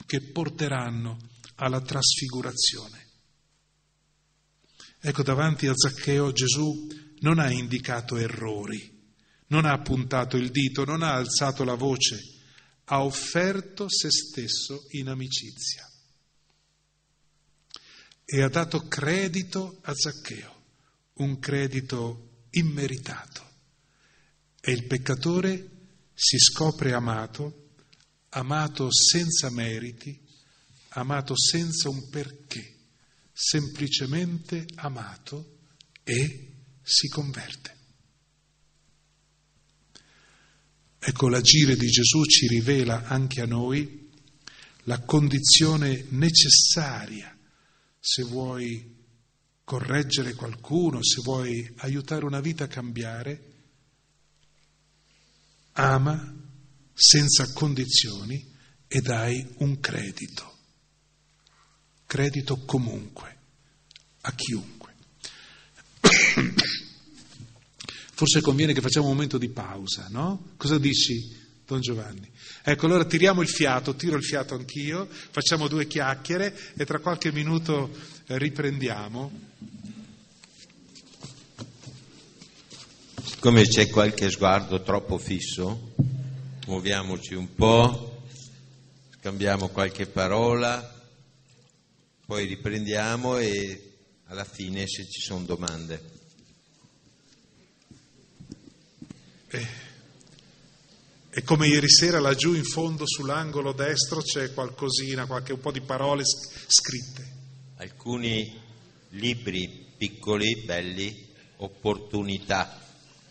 che 0.06 0.22
porteranno 0.22 1.32
alla 1.56 1.82
trasfigurazione. 1.82 3.08
Ecco, 5.00 5.24
davanti 5.24 5.68
a 5.68 5.74
Zaccheo 5.76 6.32
Gesù 6.32 6.88
non 7.20 7.40
ha 7.40 7.52
indicato 7.52 8.18
errori, 8.18 9.02
non 9.48 9.66
ha 9.66 9.80
puntato 9.82 10.38
il 10.38 10.50
dito, 10.50 10.86
non 10.86 11.04
ha 11.04 11.14
alzato 11.14 11.64
la 11.64 11.76
voce, 11.76 12.20
ha 12.86 13.04
offerto 13.04 13.90
se 13.90 14.10
stesso 14.10 14.86
in 14.92 15.10
amicizia 15.10 15.88
e 18.26 18.42
ha 18.42 18.50
dato 18.50 18.88
credito 18.88 19.80
a 19.84 19.94
Zaccheo, 19.94 20.64
un 21.16 21.38
credito 21.40 22.46
immeritato. 22.52 23.52
E 24.60 24.72
il 24.72 24.86
peccatore 24.86 25.70
si 26.14 26.38
scopre 26.40 26.94
amato, 26.94 27.70
amato 28.30 28.88
senza 28.92 29.50
meriti, 29.50 30.20
amato 30.94 31.38
senza 31.38 31.90
un 31.90 32.10
perché, 32.10 32.76
semplicemente 33.32 34.66
amato 34.76 35.58
e 36.04 36.54
si 36.82 37.08
converte. 37.08 37.72
Ecco, 41.00 41.28
l'agire 41.28 41.76
di 41.76 41.88
Gesù 41.88 42.24
ci 42.26 42.48
rivela 42.48 43.04
anche 43.06 43.42
a 43.42 43.46
noi 43.46 44.10
la 44.84 45.00
condizione 45.02 46.06
necessaria 46.10 47.38
se 48.00 48.24
vuoi 48.24 49.02
correggere 49.64 50.34
qualcuno, 50.34 51.02
se 51.04 51.22
vuoi 51.22 51.74
aiutare 51.78 52.26
una 52.26 52.42
vita 52.42 52.66
a 52.66 52.68
cambiare, 52.68 53.52
ama 55.74 56.36
senza 56.94 57.52
condizioni 57.54 58.52
e 58.88 59.02
dai 59.02 59.46
un 59.60 59.80
credito 59.80 60.53
credito 62.14 62.58
comunque, 62.58 63.38
a 64.22 64.32
chiunque. 64.36 64.94
Forse 68.14 68.40
conviene 68.40 68.74
che 68.74 68.82
facciamo 68.82 69.08
un 69.08 69.14
momento 69.14 69.40
di 69.40 69.50
pausa, 69.50 70.10
no? 70.12 70.52
Cosa 70.56 70.78
dici, 70.78 71.36
Don 71.66 71.82
Giovanni? 71.82 72.30
Ecco, 72.62 72.86
allora 72.86 73.06
tiriamo 73.06 73.42
il 73.42 73.48
fiato, 73.50 73.96
tiro 73.96 74.16
il 74.16 74.24
fiato 74.24 74.54
anch'io, 74.54 75.08
facciamo 75.10 75.68
due 75.68 75.88
chiacchiere 75.88 76.56
e 76.78 76.86
tra 76.86 77.00
qualche 77.00 77.32
minuto 77.32 77.90
eh, 78.28 78.38
riprendiamo. 78.38 79.32
Siccome 83.24 83.64
c'è 83.64 83.90
qualche 83.90 84.30
sguardo 84.30 84.84
troppo 84.84 85.18
fisso, 85.18 85.96
muoviamoci 86.68 87.34
un 87.34 87.56
po', 87.56 88.22
scambiamo 89.18 89.70
qualche 89.70 90.06
parola 90.06 90.93
poi 92.26 92.46
riprendiamo 92.46 93.38
e 93.38 93.92
alla 94.28 94.46
fine 94.46 94.88
se 94.88 95.08
ci 95.10 95.22
sono 95.22 95.44
domande. 95.44 96.12
Eh, 99.50 99.68
e 101.30 101.44
come 101.44 101.68
ieri 101.68 101.90
sera 101.90 102.20
laggiù 102.20 102.54
in 102.54 102.64
fondo 102.64 103.08
sull'angolo 103.08 103.74
destro 103.74 104.22
c'è 104.22 104.54
qualcosina, 104.54 105.26
qualche, 105.26 105.54
un 105.54 105.60
po' 105.60 105.72
di 105.72 105.82
parole 105.82 106.24
scritte. 106.26 107.32
Alcuni 107.78 108.60
libri 109.10 109.94
piccoli, 109.98 110.64
belli, 110.64 111.28
opportunità, 111.58 112.80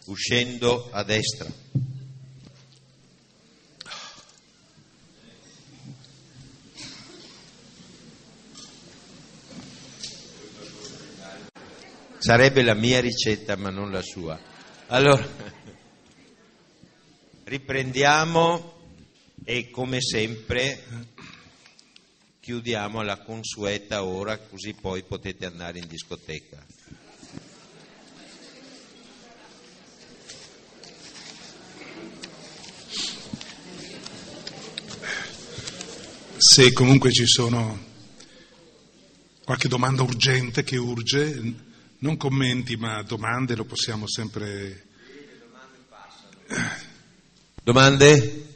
uscendo 0.07 0.91
a 0.91 1.03
destra. 1.03 1.51
Sarebbe 12.23 12.63
la 12.63 12.75
mia 12.75 13.01
ricetta, 13.01 13.57
ma 13.57 13.71
non 13.71 13.91
la 13.91 14.01
sua. 14.01 14.41
Allora, 14.87 15.29
riprendiamo 17.43 18.75
e 19.43 19.71
come 19.71 20.01
sempre 20.01 20.85
chiudiamo 22.39 23.01
alla 23.01 23.19
consueta 23.19 24.05
ora, 24.05 24.39
così 24.39 24.73
poi 24.73 25.03
potete 25.03 25.47
andare 25.47 25.81
in 25.81 25.89
discoteca. 25.89 26.65
Se 36.37 36.73
comunque 36.73 37.11
ci 37.11 37.27
sono 37.27 37.85
qualche 39.43 39.67
domanda 39.67 40.03
urgente 40.05 40.63
che 40.63 40.77
urge, 40.77 41.71
non 42.03 42.17
commenti 42.17 42.77
ma 42.77 43.03
domande 43.03 43.57
lo 43.57 43.65
possiamo 43.65 44.07
sempre... 44.09 44.87
Domande? 47.63 48.47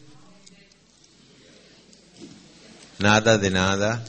Nada 2.96 3.36
de 3.36 3.48
nada? 3.48 4.02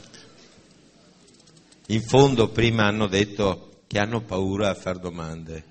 In 1.86 2.02
fondo 2.02 2.48
prima 2.48 2.86
hanno 2.86 3.06
detto 3.06 3.82
che 3.86 3.98
hanno 3.98 4.22
paura 4.22 4.70
a 4.70 4.74
fare 4.74 4.98
domande, 4.98 5.64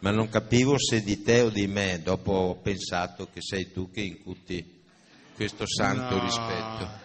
ma 0.00 0.10
non 0.10 0.28
capivo 0.28 0.78
se 0.78 1.02
di 1.02 1.22
te 1.22 1.40
o 1.40 1.48
di 1.50 1.66
me, 1.66 2.00
dopo 2.02 2.32
ho 2.32 2.54
pensato 2.56 3.28
che 3.32 3.40
sei 3.40 3.72
tu 3.72 3.90
che 3.90 4.02
incuti 4.02 4.80
questo 5.34 5.66
santo 5.66 6.16
No. 6.16 6.22
rispetto. 6.22 7.00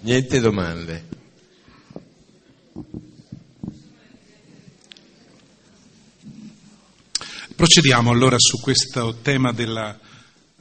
Niente 0.00 0.40
domande. 0.40 1.13
Procediamo 7.56 8.10
allora 8.10 8.34
su 8.36 8.58
questo 8.58 9.20
tema 9.22 9.52
della 9.52 9.96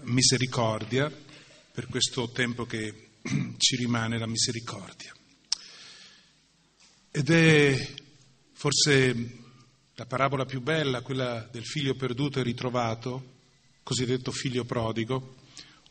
misericordia, 0.02 1.12
per 1.72 1.88
questo 1.88 2.30
tempo 2.30 2.68
che 2.68 3.10
ci 3.58 3.76
rimane 3.78 4.20
la 4.20 4.28
misericordia. 4.28 5.12
Ed 7.10 7.30
è 7.32 7.94
forse 8.54 9.38
la 9.96 10.06
parabola 10.06 10.46
più 10.46 10.62
bella, 10.62 11.02
quella 11.02 11.50
del 11.52 11.66
figlio 11.66 11.96
perduto 11.96 12.40
e 12.40 12.44
ritrovato, 12.44 13.38
cosiddetto 13.82 14.32
figlio 14.32 14.64
prodigo. 14.64 15.38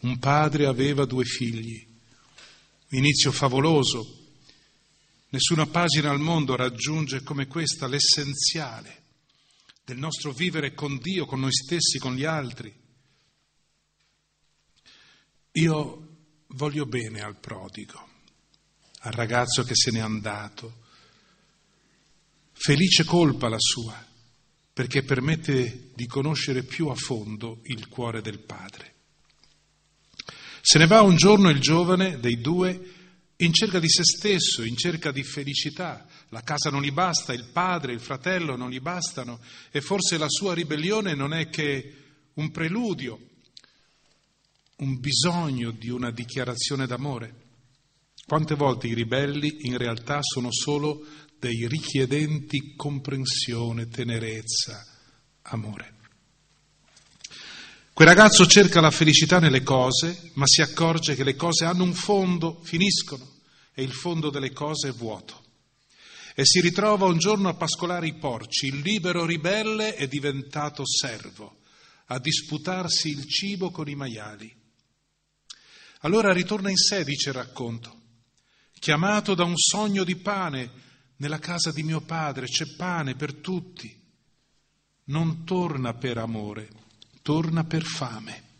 Un 0.02 0.20
padre 0.20 0.66
aveva 0.66 1.04
due 1.04 1.24
figli, 1.24 1.84
inizio 2.90 3.32
favoloso. 3.32 4.18
Nessuna 5.30 5.66
pagina 5.66 6.10
al 6.10 6.20
mondo 6.20 6.54
raggiunge 6.54 7.24
come 7.24 7.48
questa 7.48 7.88
l'essenziale 7.88 9.01
del 9.92 10.00
nostro 10.00 10.32
vivere 10.32 10.72
con 10.72 10.96
Dio, 10.96 11.26
con 11.26 11.40
noi 11.40 11.52
stessi, 11.52 11.98
con 11.98 12.14
gli 12.14 12.24
altri. 12.24 12.74
Io 15.52 16.08
voglio 16.46 16.86
bene 16.86 17.20
al 17.20 17.36
prodigo, 17.36 18.08
al 19.00 19.12
ragazzo 19.12 19.62
che 19.64 19.74
se 19.74 19.90
n'è 19.90 19.98
andato. 19.98 20.80
Felice 22.52 23.04
colpa 23.04 23.50
la 23.50 23.58
sua, 23.58 24.02
perché 24.72 25.02
permette 25.02 25.90
di 25.94 26.06
conoscere 26.06 26.62
più 26.62 26.88
a 26.88 26.94
fondo 26.94 27.60
il 27.64 27.86
cuore 27.88 28.22
del 28.22 28.38
padre. 28.38 28.94
Se 30.62 30.78
ne 30.78 30.86
va 30.86 31.02
un 31.02 31.16
giorno 31.16 31.50
il 31.50 31.60
giovane 31.60 32.18
dei 32.18 32.40
due 32.40 32.92
in 33.36 33.52
cerca 33.52 33.78
di 33.78 33.90
se 33.90 34.04
stesso, 34.04 34.62
in 34.62 34.76
cerca 34.76 35.12
di 35.12 35.22
felicità. 35.22 36.06
La 36.32 36.40
casa 36.40 36.70
non 36.70 36.80
gli 36.80 36.90
basta, 36.90 37.34
il 37.34 37.50
padre, 37.52 37.92
il 37.92 38.00
fratello 38.00 38.56
non 38.56 38.70
gli 38.70 38.80
bastano 38.80 39.38
e 39.70 39.82
forse 39.82 40.16
la 40.16 40.30
sua 40.30 40.54
ribellione 40.54 41.14
non 41.14 41.34
è 41.34 41.50
che 41.50 41.96
un 42.34 42.50
preludio, 42.50 43.18
un 44.76 44.98
bisogno 44.98 45.72
di 45.72 45.90
una 45.90 46.10
dichiarazione 46.10 46.86
d'amore. 46.86 47.40
Quante 48.26 48.54
volte 48.54 48.86
i 48.86 48.94
ribelli 48.94 49.66
in 49.66 49.76
realtà 49.76 50.20
sono 50.22 50.48
solo 50.50 51.04
dei 51.38 51.68
richiedenti 51.68 52.76
comprensione, 52.76 53.88
tenerezza, 53.88 54.86
amore. 55.42 55.96
Quel 57.92 58.08
ragazzo 58.08 58.46
cerca 58.46 58.80
la 58.80 58.90
felicità 58.90 59.38
nelle 59.38 59.62
cose, 59.62 60.30
ma 60.34 60.46
si 60.46 60.62
accorge 60.62 61.14
che 61.14 61.24
le 61.24 61.36
cose 61.36 61.66
hanno 61.66 61.82
un 61.82 61.92
fondo, 61.92 62.62
finiscono, 62.62 63.40
e 63.74 63.82
il 63.82 63.92
fondo 63.92 64.30
delle 64.30 64.52
cose 64.52 64.88
è 64.88 64.92
vuoto. 64.92 65.41
E 66.34 66.44
si 66.44 66.60
ritrova 66.60 67.06
un 67.06 67.18
giorno 67.18 67.48
a 67.48 67.54
pascolare 67.54 68.06
i 68.06 68.14
porci, 68.14 68.66
il 68.66 68.80
libero 68.80 69.26
ribelle 69.26 69.94
è 69.94 70.06
diventato 70.08 70.86
servo, 70.86 71.58
a 72.06 72.18
disputarsi 72.18 73.08
il 73.08 73.26
cibo 73.26 73.70
con 73.70 73.88
i 73.88 73.94
maiali. 73.94 74.54
Allora 76.00 76.32
ritorna 76.32 76.70
in 76.70 76.76
sé, 76.76 77.04
dice 77.04 77.28
il 77.28 77.36
racconto, 77.36 78.00
chiamato 78.78 79.34
da 79.34 79.44
un 79.44 79.56
sogno 79.56 80.04
di 80.04 80.16
pane, 80.16 80.70
nella 81.16 81.38
casa 81.38 81.70
di 81.70 81.84
mio 81.84 82.00
padre 82.00 82.46
c'è 82.46 82.74
pane 82.76 83.14
per 83.14 83.34
tutti. 83.34 84.00
Non 85.04 85.44
torna 85.44 85.94
per 85.94 86.18
amore, 86.18 86.68
torna 87.22 87.64
per 87.64 87.84
fame. 87.84 88.50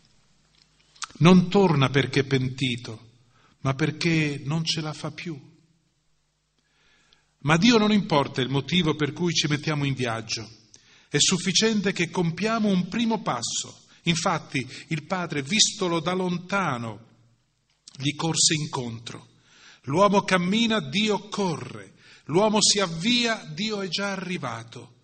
Non 1.17 1.49
torna 1.49 1.89
perché 1.89 2.21
è 2.21 2.23
pentito, 2.25 3.11
ma 3.61 3.73
perché 3.73 4.41
non 4.45 4.63
ce 4.63 4.79
la 4.79 4.93
fa 4.93 5.11
più. 5.11 5.52
Ma 7.43 7.57
Dio 7.57 7.77
non 7.77 7.91
importa 7.91 8.41
il 8.41 8.49
motivo 8.49 8.95
per 8.95 9.13
cui 9.13 9.33
ci 9.33 9.47
mettiamo 9.47 9.85
in 9.85 9.93
viaggio, 9.93 10.49
è 11.09 11.17
sufficiente 11.19 11.91
che 11.91 12.09
compiamo 12.09 12.69
un 12.69 12.87
primo 12.87 13.21
passo. 13.21 13.81
Infatti 14.03 14.67
il 14.87 15.03
padre, 15.03 15.41
vistolo 15.41 15.99
da 15.99 16.13
lontano, 16.13 17.05
gli 17.97 18.15
corse 18.15 18.55
incontro. 18.55 19.27
L'uomo 19.83 20.23
cammina, 20.23 20.79
Dio 20.79 21.27
corre. 21.27 21.93
L'uomo 22.25 22.61
si 22.61 22.79
avvia, 22.79 23.43
Dio 23.53 23.81
è 23.81 23.87
già 23.89 24.11
arrivato. 24.11 25.01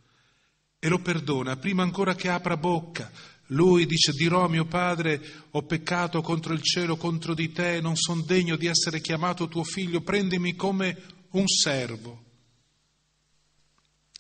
E 0.80 0.88
lo 0.88 1.00
perdona 1.00 1.58
prima 1.58 1.84
ancora 1.84 2.16
che 2.16 2.30
apra 2.30 2.58
bocca. 2.58 3.12
Lui 3.48 3.86
dice, 3.86 4.14
dirò 4.14 4.46
a 4.46 4.50
mio 4.50 4.66
padre, 4.66 5.22
ho 5.52 5.64
peccato 5.64 6.22
contro 6.22 6.54
il 6.54 6.62
cielo, 6.62 6.96
contro 6.96 7.34
di 7.34 7.52
te, 7.52 7.82
non 7.82 7.98
son 7.98 8.24
degno 8.26 8.56
di 8.56 8.68
essere 8.68 9.02
chiamato 9.02 9.48
tuo 9.48 9.64
figlio, 9.64 10.02
prendimi 10.02 10.56
come 10.56 10.98
un 11.32 11.48
servo. 11.48 12.29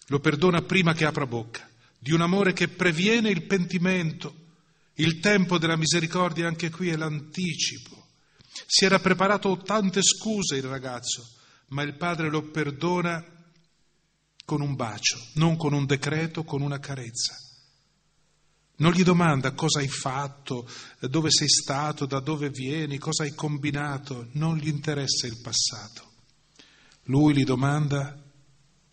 Lo 0.10 0.20
perdona 0.20 0.62
prima 0.62 0.94
che 0.94 1.06
apra 1.06 1.26
bocca, 1.26 1.68
di 1.98 2.12
un 2.12 2.22
amore 2.22 2.54
che 2.54 2.68
previene 2.68 3.30
il 3.30 3.46
pentimento. 3.46 4.48
Il 4.96 5.20
tempo 5.20 5.58
della 5.58 5.78
misericordia 5.78 6.48
anche 6.48 6.70
qui 6.70 6.90
è 6.90 6.96
l'anticipo. 6.96 8.08
Si 8.66 8.86
era 8.86 9.00
preparato 9.00 9.58
tante 9.58 10.02
scuse 10.02 10.58
il 10.58 10.64
ragazzo, 10.64 11.26
ma 11.68 11.84
il 11.84 11.96
padre 11.96 12.30
lo 12.30 12.44
perdona 12.50 13.24
con 14.44 14.62
un 14.62 14.76
bacio, 14.76 15.20
non 15.36 15.56
con 15.56 15.74
un 15.74 15.86
decreto, 15.86 16.44
con 16.44 16.62
una 16.62 16.80
carezza. 16.80 17.36
Non 18.78 18.94
gli 18.94 19.04
domanda 19.04 19.52
cosa 19.52 19.80
hai 19.80 19.88
fatto, 19.88 20.68
dove 21.02 21.30
sei 21.30 21.50
stato, 21.50 22.06
da 22.06 22.20
dove 22.20 22.50
vieni, 22.50 22.98
cosa 22.98 23.24
hai 23.24 23.36
combinato, 23.36 24.30
non 24.34 24.58
gli 24.58 24.70
interessa 24.70 25.28
il 25.28 25.40
passato. 25.40 26.14
Lui 27.04 27.36
gli 27.36 27.44
domanda, 27.44 28.18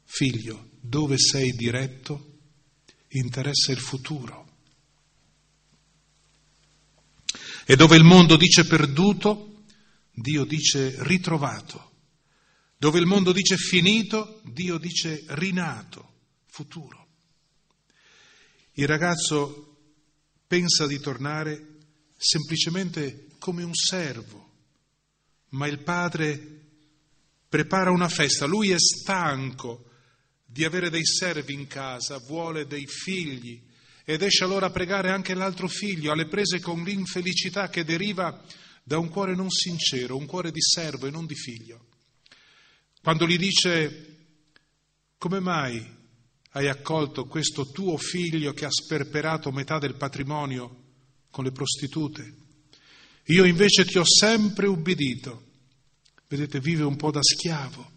figlio, 0.04 0.70
dove 0.88 1.18
sei 1.18 1.52
diretto, 1.52 2.34
interessa 3.08 3.72
il 3.72 3.78
futuro. 3.80 4.44
E 7.64 7.74
dove 7.74 7.96
il 7.96 8.04
mondo 8.04 8.36
dice 8.36 8.64
perduto, 8.64 9.64
Dio 10.12 10.44
dice 10.44 10.94
ritrovato. 10.98 11.92
Dove 12.78 12.98
il 12.98 13.06
mondo 13.06 13.32
dice 13.32 13.56
finito, 13.56 14.40
Dio 14.44 14.78
dice 14.78 15.24
rinato, 15.28 16.14
futuro. 16.46 17.06
Il 18.74 18.86
ragazzo 18.86 19.78
pensa 20.46 20.86
di 20.86 21.00
tornare 21.00 21.78
semplicemente 22.16 23.30
come 23.38 23.62
un 23.64 23.74
servo, 23.74 24.52
ma 25.50 25.66
il 25.66 25.82
padre 25.82 26.64
prepara 27.48 27.90
una 27.90 28.08
festa, 28.08 28.46
lui 28.46 28.70
è 28.70 28.78
stanco 28.78 29.85
di 30.56 30.64
avere 30.64 30.88
dei 30.88 31.04
servi 31.04 31.52
in 31.52 31.66
casa, 31.66 32.16
vuole 32.16 32.66
dei 32.66 32.86
figli 32.86 33.60
ed 34.06 34.22
esce 34.22 34.42
allora 34.42 34.66
a 34.66 34.70
pregare 34.70 35.10
anche 35.10 35.34
l'altro 35.34 35.68
figlio, 35.68 36.12
alle 36.12 36.28
prese 36.28 36.60
con 36.60 36.82
l'infelicità 36.82 37.68
che 37.68 37.84
deriva 37.84 38.42
da 38.82 38.96
un 38.96 39.10
cuore 39.10 39.34
non 39.34 39.50
sincero, 39.50 40.16
un 40.16 40.24
cuore 40.24 40.50
di 40.50 40.62
servo 40.62 41.06
e 41.06 41.10
non 41.10 41.26
di 41.26 41.34
figlio. 41.34 41.88
Quando 43.02 43.26
gli 43.26 43.36
dice, 43.36 44.16
come 45.18 45.40
mai 45.40 45.94
hai 46.52 46.68
accolto 46.68 47.26
questo 47.26 47.70
tuo 47.70 47.98
figlio 47.98 48.54
che 48.54 48.64
ha 48.64 48.70
sperperato 48.70 49.52
metà 49.52 49.78
del 49.78 49.96
patrimonio 49.96 50.84
con 51.30 51.44
le 51.44 51.52
prostitute? 51.52 52.34
Io 53.24 53.44
invece 53.44 53.84
ti 53.84 53.98
ho 53.98 54.06
sempre 54.06 54.68
ubbidito. 54.68 55.44
Vedete, 56.28 56.60
vive 56.60 56.84
un 56.84 56.96
po' 56.96 57.10
da 57.10 57.20
schiavo, 57.22 57.95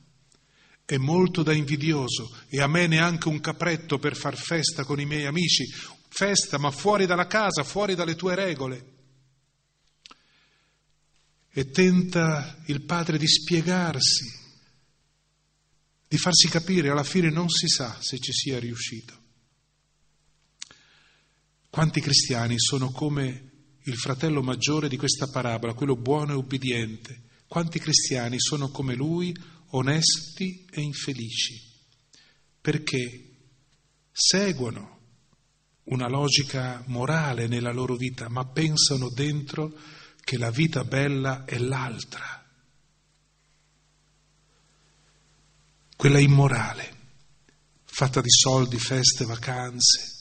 è 0.90 0.98
molto 0.98 1.44
da 1.44 1.54
invidioso 1.54 2.36
e 2.48 2.60
a 2.62 2.66
me 2.66 2.88
neanche 2.88 3.28
un 3.28 3.40
capretto 3.40 4.00
per 4.00 4.16
far 4.16 4.36
festa 4.36 4.84
con 4.84 5.00
i 5.00 5.06
miei 5.06 5.28
amici, 5.28 5.64
festa 6.08 6.58
ma 6.58 6.72
fuori 6.72 7.06
dalla 7.06 7.28
casa, 7.28 7.64
fuori 7.64 7.94
dalle 7.94 8.16
tue 8.16 8.34
regole. 8.34 8.94
E 11.52 11.70
tenta 11.70 12.64
il 12.66 12.82
padre 12.86 13.20
di 13.20 13.28
spiegarsi, 13.28 14.26
di 16.08 16.18
farsi 16.18 16.48
capire, 16.48 16.90
alla 16.90 17.04
fine 17.04 17.30
non 17.30 17.50
si 17.50 17.68
sa 17.68 17.96
se 18.02 18.18
ci 18.18 18.32
sia 18.34 18.58
riuscito. 18.58 19.14
Quanti 21.70 22.02
cristiani 22.02 22.56
sono 22.58 22.90
come 22.90 23.52
il 23.84 23.96
fratello 23.96 24.42
maggiore 24.42 24.90
di 24.90 24.98
questa 24.98 25.28
parabola, 25.28 25.76
quello 25.76 25.96
buono 25.96 26.32
e 26.32 26.36
ubbidiente. 26.36 27.28
Quanti 27.48 27.78
cristiani 27.78 28.38
sono 28.40 28.70
come 28.70 28.96
lui, 28.96 29.32
onesti 29.70 30.66
e 30.72 30.82
infelici? 30.82 31.62
Perché 32.62 33.30
seguono 34.12 34.98
una 35.86 36.08
logica 36.08 36.84
morale 36.88 37.48
nella 37.48 37.72
loro 37.72 37.96
vita, 37.96 38.30
ma 38.30 38.46
pensano 38.46 39.10
dentro 39.10 39.74
che 40.22 40.38
la 40.38 40.52
vita 40.52 40.84
bella 40.84 41.46
è 41.46 41.58
l'altra, 41.58 42.46
quella 45.96 46.20
immorale, 46.20 46.98
fatta 47.84 48.22
di 48.22 48.30
soldi, 48.30 48.78
feste, 48.78 49.26
vacanze. 49.26 50.18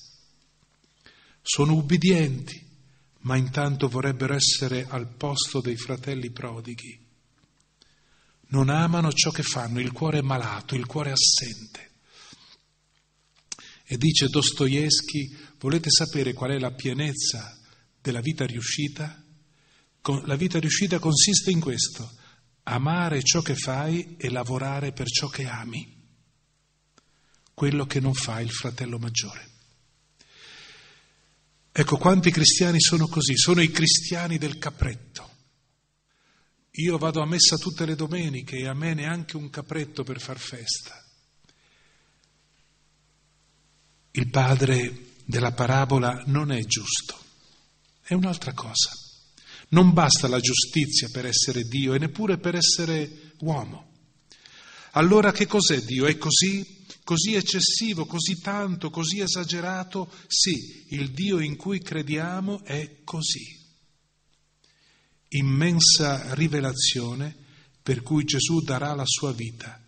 Sono 1.43 1.75
ubbidienti, 1.75 2.67
ma 3.21 3.37
intanto 3.37 3.89
vorrebbero 3.89 4.35
essere 4.35 4.87
al 4.89 5.07
posto 5.07 5.61
dei 5.61 5.77
fratelli 5.77 6.31
prodighi. 6.31 7.08
Non 8.49 8.71
amano 8.71 9.13
ciò 9.13 9.31
che 9.31 9.43
fanno, 9.43 9.81
il 9.81 9.93
cuore 9.93 10.19
è 10.19 10.23
malato, 10.23 10.75
il 10.75 10.87
cuore 10.87 11.11
è 11.11 11.13
assente. 11.13 11.91
E 13.85 13.97
dice 13.97 14.29
Dostoevsky, 14.29 15.37
volete 15.59 15.91
sapere 15.91 16.33
qual 16.33 16.51
è 16.53 16.59
la 16.59 16.73
pienezza 16.73 17.59
della 18.01 18.21
vita 18.21 18.45
riuscita? 18.47 19.25
La 20.25 20.37
vita 20.37 20.59
riuscita 20.59 20.99
consiste 20.99 21.51
in 21.51 21.61
questo, 21.61 22.11
amare 22.65 23.23
ciò 23.23 23.41
che 23.41 23.55
fai 23.55 24.17
e 24.17 24.31
lavorare 24.31 24.93
per 24.93 25.07
ciò 25.09 25.29
che 25.29 25.47
ami, 25.47 25.95
quello 27.53 27.85
che 27.87 28.01
non 28.01 28.15
fa 28.15 28.41
il 28.41 28.51
fratello 28.51 28.99
maggiore. 28.99 29.49
Ecco 31.73 31.97
quanti 31.97 32.31
cristiani 32.31 32.81
sono 32.81 33.07
così, 33.07 33.37
sono 33.37 33.61
i 33.61 33.71
cristiani 33.71 34.39
del 34.39 34.59
capretto. 34.59 35.28
Io 36.81 36.97
vado 36.97 37.21
a 37.21 37.27
messa 37.27 37.57
tutte 37.57 37.85
le 37.85 37.97
domeniche 37.97 38.57
e 38.57 38.69
a 38.69 38.75
me 38.75 38.95
neanche 38.95 39.37
un 39.37 39.51
capretto 39.51 40.05
per 40.05 40.21
far 40.21 40.39
festa. 40.39 41.05
Il 44.13 44.29
padre 44.31 45.07
della 45.25 45.53
parabola 45.53 46.23
non 46.27 46.53
è 46.53 46.65
giusto, 46.65 47.19
è 48.03 48.15
un'altra 48.15 48.53
cosa. 48.53 48.91
Non 49.71 49.93
basta 49.93 50.29
la 50.29 50.41
giustizia 50.41 51.09
per 51.11 51.27
essere 51.27 51.65
Dio 51.65 51.95
e 51.95 51.99
neppure 51.99 52.39
per 52.39 52.55
essere 52.55 53.33
uomo. 53.41 53.87
Allora 54.93 55.33
che 55.33 55.47
cos'è 55.47 55.81
Dio? 55.81 56.07
È 56.07 56.17
così 56.17 56.77
così 57.03 57.35
eccessivo, 57.35 58.05
così 58.05 58.39
tanto, 58.39 58.91
così 58.91 59.21
esagerato? 59.21 60.13
Sì, 60.27 60.85
il 60.91 61.11
Dio 61.11 61.41
in 61.41 61.57
cui 61.57 61.81
crediamo 61.81 62.63
è 62.65 62.99
così. 63.03 63.58
Immensa 65.29 66.35
rivelazione 66.35 67.37
per 67.83 68.03
cui 68.03 68.25
Gesù 68.25 68.61
darà 68.61 68.95
la 68.95 69.07
sua 69.07 69.33
vita. 69.33 69.83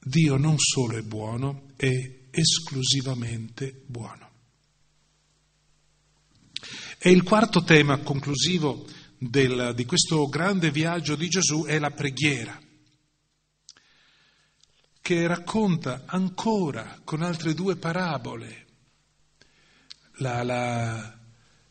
Dio 0.00 0.36
non 0.36 0.58
solo 0.58 0.96
è 0.96 1.02
buono, 1.02 1.72
è 1.76 1.90
esclusivamente 2.30 3.82
buono. 3.86 4.30
E 6.98 7.10
il 7.10 7.22
quarto 7.22 7.62
tema 7.62 7.98
conclusivo 7.98 8.86
del, 9.18 9.72
di 9.74 9.84
questo 9.84 10.26
grande 10.28 10.70
viaggio 10.70 11.16
di 11.16 11.28
Gesù 11.28 11.64
è 11.64 11.78
la 11.78 11.90
preghiera 11.90 12.60
che 15.00 15.26
racconta 15.26 16.02
ancora 16.06 17.00
con 17.02 17.22
altre 17.22 17.54
due 17.54 17.76
parabole 17.76 18.66
la, 20.16 20.42
la, 20.42 21.17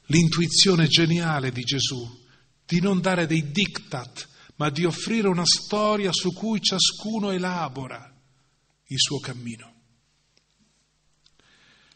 l'intuizione 0.08 0.88
geniale 0.88 1.52
di 1.52 1.62
Gesù 1.62 2.26
di 2.66 2.82
non 2.82 3.00
dare 3.00 3.26
dei 3.26 3.50
diktat, 3.52 4.28
ma 4.56 4.70
di 4.70 4.84
offrire 4.84 5.30
una 5.30 5.46
storia 5.46 6.12
su 6.12 6.34
cui 6.34 6.62
ciascuno 6.62 7.32
elabora 7.32 8.14
il 8.88 9.00
suo 9.00 9.20
cammino. 9.20 9.76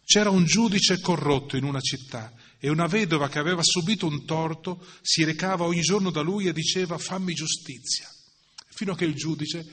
C'era 0.03 0.29
un 0.29 0.45
giudice 0.45 0.99
corrotto 0.99 1.57
in 1.57 1.63
una 1.63 1.79
città 1.79 2.33
e 2.57 2.69
una 2.69 2.87
vedova 2.87 3.27
che 3.27 3.39
aveva 3.39 3.61
subito 3.63 4.07
un 4.07 4.25
torto 4.25 4.85
si 5.01 5.23
recava 5.23 5.65
ogni 5.65 5.81
giorno 5.81 6.11
da 6.11 6.21
lui 6.21 6.47
e 6.47 6.53
diceva 6.53 6.97
fammi 6.97 7.33
giustizia, 7.33 8.07
fino 8.69 8.93
a 8.93 8.95
che 8.95 9.05
il 9.05 9.15
giudice 9.15 9.65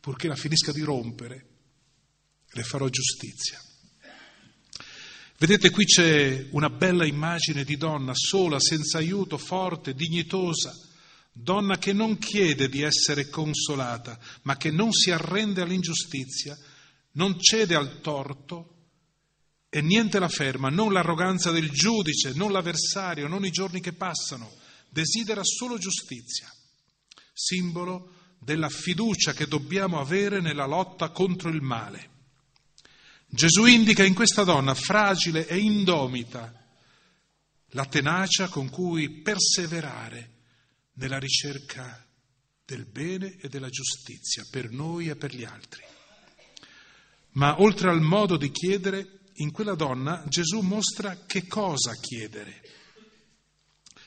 purché 0.00 0.28
la 0.28 0.36
finisca 0.36 0.72
di 0.72 0.82
rompere, 0.82 1.46
le 2.50 2.62
farò 2.62 2.88
giustizia. 2.88 3.60
Vedete 5.38 5.68
qui 5.68 5.84
c'è 5.84 6.46
una 6.52 6.70
bella 6.70 7.04
immagine 7.04 7.62
di 7.62 7.76
donna 7.76 8.12
sola, 8.14 8.58
senza 8.58 8.96
aiuto, 8.98 9.36
forte, 9.36 9.94
dignitosa, 9.94 10.74
donna 11.30 11.76
che 11.76 11.92
non 11.92 12.16
chiede 12.16 12.70
di 12.70 12.80
essere 12.80 13.28
consolata, 13.28 14.18
ma 14.42 14.56
che 14.56 14.70
non 14.70 14.92
si 14.92 15.10
arrende 15.10 15.60
all'ingiustizia, 15.60 16.56
non 17.12 17.38
cede 17.38 17.74
al 17.74 18.00
torto 18.00 18.76
e 19.68 19.82
niente 19.82 20.18
la 20.18 20.28
ferma, 20.28 20.70
non 20.70 20.90
l'arroganza 20.90 21.50
del 21.50 21.70
giudice, 21.70 22.32
non 22.34 22.50
l'avversario, 22.50 23.28
non 23.28 23.44
i 23.44 23.50
giorni 23.50 23.80
che 23.80 23.92
passano, 23.92 24.50
desidera 24.88 25.42
solo 25.44 25.76
giustizia, 25.76 26.50
simbolo 27.34 28.12
della 28.38 28.70
fiducia 28.70 29.34
che 29.34 29.46
dobbiamo 29.46 30.00
avere 30.00 30.40
nella 30.40 30.64
lotta 30.64 31.10
contro 31.10 31.50
il 31.50 31.60
male. 31.60 32.14
Gesù 33.36 33.66
indica 33.66 34.02
in 34.02 34.14
questa 34.14 34.44
donna 34.44 34.72
fragile 34.72 35.46
e 35.46 35.58
indomita 35.58 36.50
la 37.72 37.84
tenacia 37.84 38.48
con 38.48 38.70
cui 38.70 39.20
perseverare 39.20 40.36
nella 40.94 41.18
ricerca 41.18 42.02
del 42.64 42.86
bene 42.86 43.36
e 43.38 43.50
della 43.50 43.68
giustizia 43.68 44.42
per 44.50 44.70
noi 44.70 45.10
e 45.10 45.16
per 45.16 45.34
gli 45.34 45.44
altri. 45.44 45.84
Ma 47.32 47.60
oltre 47.60 47.90
al 47.90 48.00
modo 48.00 48.38
di 48.38 48.50
chiedere, 48.50 49.20
in 49.34 49.52
quella 49.52 49.74
donna 49.74 50.24
Gesù 50.26 50.60
mostra 50.60 51.26
che 51.26 51.46
cosa 51.46 51.92
chiedere. 51.92 52.62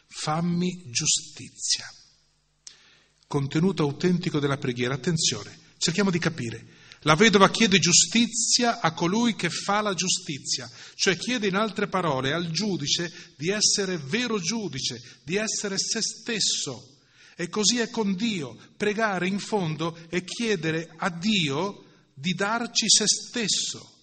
Fammi 0.07 0.89
giustizia 0.89 1.85
contenuto 3.27 3.83
autentico 3.83 4.39
della 4.39 4.57
preghiera. 4.57 4.95
Attenzione, 4.95 5.55
cerchiamo 5.77 6.09
di 6.09 6.17
capire. 6.17 6.78
La 7.03 7.15
vedova 7.15 7.49
chiede 7.49 7.79
giustizia 7.79 8.81
a 8.81 8.91
colui 8.91 9.35
che 9.35 9.49
fa 9.49 9.81
la 9.81 9.93
giustizia, 9.93 10.69
cioè 10.95 11.15
chiede 11.15 11.47
in 11.47 11.55
altre 11.55 11.87
parole 11.87 12.33
al 12.33 12.51
giudice 12.51 13.33
di 13.37 13.49
essere 13.49 13.97
vero 13.97 14.37
giudice, 14.39 15.01
di 15.23 15.37
essere 15.37 15.77
se 15.77 16.01
stesso. 16.01 16.97
E 17.37 17.47
così 17.47 17.79
è 17.79 17.89
con 17.89 18.15
Dio. 18.15 18.57
Pregare 18.75 19.27
in 19.27 19.39
fondo 19.39 19.97
è 20.09 20.21
chiedere 20.25 20.93
a 20.97 21.09
Dio 21.09 21.85
di 22.13 22.33
darci 22.33 22.85
se 22.89 23.05
stesso. 23.07 23.93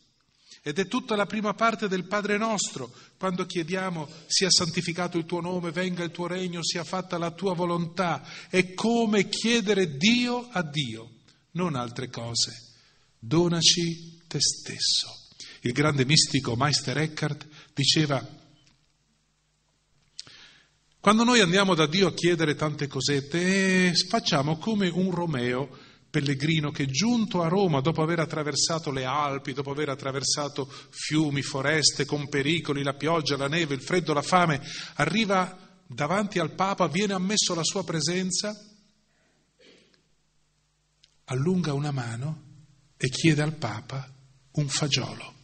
Ed 0.62 0.78
è 0.78 0.88
tutta 0.88 1.16
la 1.16 1.26
prima 1.26 1.52
parte 1.52 1.88
del 1.88 2.06
Padre 2.06 2.38
nostro, 2.38 2.92
quando 3.18 3.44
chiediamo 3.44 4.08
sia 4.26 4.50
santificato 4.50 5.18
il 5.18 5.26
tuo 5.26 5.40
nome, 5.40 5.70
venga 5.70 6.02
il 6.02 6.10
tuo 6.10 6.26
regno, 6.26 6.64
sia 6.64 6.82
fatta 6.82 7.18
la 7.18 7.30
tua 7.30 7.54
volontà. 7.54 8.26
È 8.48 8.72
come 8.72 9.28
chiedere 9.28 9.98
Dio 9.98 10.48
a 10.50 10.62
Dio, 10.62 11.10
non 11.52 11.76
altre 11.76 12.08
cose. 12.08 12.66
Donaci 13.26 14.22
te 14.28 14.38
stesso. 14.40 15.08
Il 15.62 15.72
grande 15.72 16.04
mistico 16.04 16.54
Meister 16.54 16.96
Eckhart 16.98 17.48
diceva, 17.74 18.24
quando 21.00 21.24
noi 21.24 21.40
andiamo 21.40 21.74
da 21.74 21.88
Dio 21.88 22.06
a 22.06 22.14
chiedere 22.14 22.54
tante 22.54 22.86
cosette, 22.86 23.88
eh, 23.88 23.92
facciamo 24.08 24.58
come 24.58 24.88
un 24.88 25.10
Romeo 25.10 25.76
pellegrino 26.08 26.70
che 26.70 26.86
giunto 26.86 27.42
a 27.42 27.48
Roma 27.48 27.80
dopo 27.80 28.00
aver 28.00 28.20
attraversato 28.20 28.92
le 28.92 29.04
Alpi, 29.04 29.52
dopo 29.52 29.72
aver 29.72 29.88
attraversato 29.88 30.70
fiumi, 30.90 31.42
foreste 31.42 32.04
con 32.04 32.28
pericoli, 32.28 32.84
la 32.84 32.94
pioggia, 32.94 33.36
la 33.36 33.48
neve, 33.48 33.74
il 33.74 33.82
freddo, 33.82 34.12
la 34.12 34.22
fame, 34.22 34.62
arriva 34.94 35.82
davanti 35.84 36.38
al 36.38 36.54
Papa, 36.54 36.86
viene 36.86 37.14
ammesso 37.14 37.54
alla 37.54 37.64
sua 37.64 37.82
presenza, 37.82 38.54
allunga 41.24 41.72
una 41.72 41.90
mano 41.90 42.45
e 42.96 43.08
chiede 43.08 43.42
al 43.42 43.56
Papa 43.56 44.12
un 44.52 44.68
fagiolo. 44.68 45.34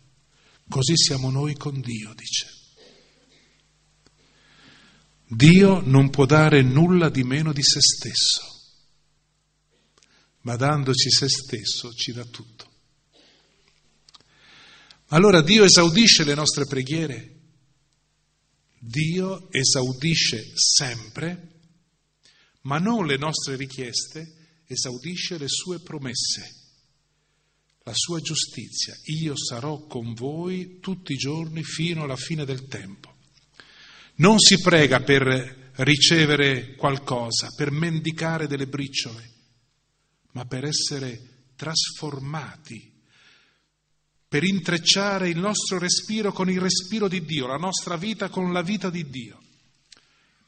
Così 0.69 0.97
siamo 0.97 1.31
noi 1.31 1.55
con 1.55 1.81
Dio, 1.81 2.15
dice. 2.15 2.47
Dio 5.27 5.81
non 5.81 6.11
può 6.11 6.27
dare 6.27 6.63
nulla 6.63 7.09
di 7.09 7.23
meno 7.25 7.53
di 7.53 7.63
se 7.63 7.81
stesso 7.81 8.53
ma 10.43 10.57
dandoci 10.57 11.11
se 11.11 11.29
stesso 11.29 11.93
ci 11.93 12.13
dà 12.13 12.25
tutto. 12.25 12.71
Allora 15.09 15.43
Dio 15.43 15.65
esaudisce 15.65 16.25
le 16.25 16.35
nostre 16.35 16.67
preghiere, 16.67 17.41
Dio 18.79 19.49
esaudisce 19.51 20.53
sempre, 20.55 21.61
ma 22.63 22.79
non 22.79 23.07
le 23.07 23.17
nostre 23.17 23.57
richieste, 23.57 24.63
esaudisce 24.67 25.39
le 25.39 25.49
sue 25.49 25.81
promesse, 25.81 26.62
la 27.85 27.93
sua 27.95 28.21
giustizia. 28.21 28.95
Io 29.21 29.37
sarò 29.37 29.87
con 29.87 30.15
voi 30.15 30.79
tutti 30.81 31.13
i 31.13 31.17
giorni 31.17 31.63
fino 31.65 32.03
alla 32.03 32.17
fine 32.17 32.45
del 32.45 32.67
tempo. 32.67 33.17
Non 34.17 34.39
si 34.39 34.61
prega 34.61 35.01
per 35.01 35.73
ricevere 35.77 36.75
qualcosa, 36.75 37.49
per 37.57 37.71
mendicare 37.71 38.47
delle 38.47 38.67
briciole, 38.67 39.31
ma 40.33 40.45
per 40.45 40.65
essere 40.65 41.51
trasformati, 41.57 42.91
per 44.29 44.45
intrecciare 44.45 45.29
il 45.29 45.39
nostro 45.39 45.79
respiro 45.79 46.33
con 46.33 46.51
il 46.51 46.61
respiro 46.61 47.09
di 47.09 47.25
Dio, 47.25 47.47
la 47.47 47.57
nostra 47.57 47.97
vita 47.97 48.29
con 48.29 48.53
la 48.53 48.63
vita 48.63 48.91
di 48.91 49.09
Dio. 49.09 49.41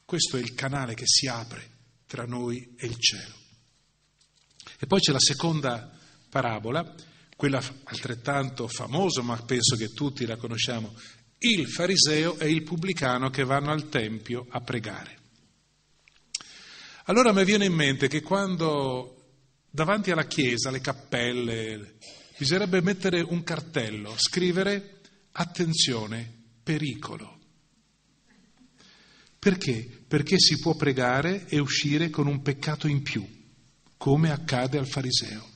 Questo 0.04 0.36
è 0.36 0.40
il 0.40 0.54
canale 0.54 0.94
che 0.94 1.06
si 1.06 1.26
apre 1.26 1.70
tra 2.06 2.26
noi 2.26 2.74
e 2.76 2.86
il 2.86 2.98
cielo. 2.98 3.34
E 4.78 4.86
poi 4.86 5.00
c'è 5.00 5.12
la 5.12 5.18
seconda 5.18 5.90
parabola, 6.28 6.94
quella 7.36 7.62
altrettanto 7.84 8.68
famosa, 8.68 9.22
ma 9.22 9.36
penso 9.42 9.76
che 9.76 9.92
tutti 9.92 10.26
la 10.26 10.36
conosciamo, 10.36 10.94
il 11.38 11.68
fariseo 11.68 12.38
e 12.38 12.50
il 12.50 12.62
pubblicano 12.62 13.30
che 13.30 13.44
vanno 13.44 13.70
al 13.70 13.88
Tempio 13.88 14.46
a 14.48 14.60
pregare. 14.60 15.18
Allora 17.04 17.32
mi 17.32 17.44
viene 17.44 17.66
in 17.66 17.74
mente 17.74 18.08
che 18.08 18.22
quando 18.22 19.24
davanti 19.68 20.10
alla 20.10 20.26
chiesa, 20.26 20.68
alle 20.70 20.80
cappelle, 20.80 21.96
bisognerebbe 22.38 22.80
mettere 22.80 23.20
un 23.20 23.42
cartello, 23.42 24.14
scrivere 24.16 25.00
attenzione, 25.32 26.32
pericolo. 26.62 27.38
Perché? 29.38 30.04
Perché 30.08 30.38
si 30.38 30.58
può 30.58 30.74
pregare 30.74 31.46
e 31.48 31.58
uscire 31.58 32.08
con 32.08 32.26
un 32.26 32.40
peccato 32.40 32.86
in 32.86 33.02
più, 33.02 33.26
come 33.98 34.30
accade 34.30 34.78
al 34.78 34.86
fariseo. 34.86 35.53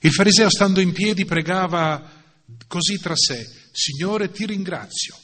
Il 0.00 0.12
fariseo 0.12 0.48
stando 0.48 0.80
in 0.80 0.92
piedi 0.92 1.24
pregava 1.24 2.18
così 2.66 2.98
tra 2.98 3.14
sé, 3.14 3.46
Signore 3.70 4.30
ti 4.30 4.46
ringrazio 4.46 5.16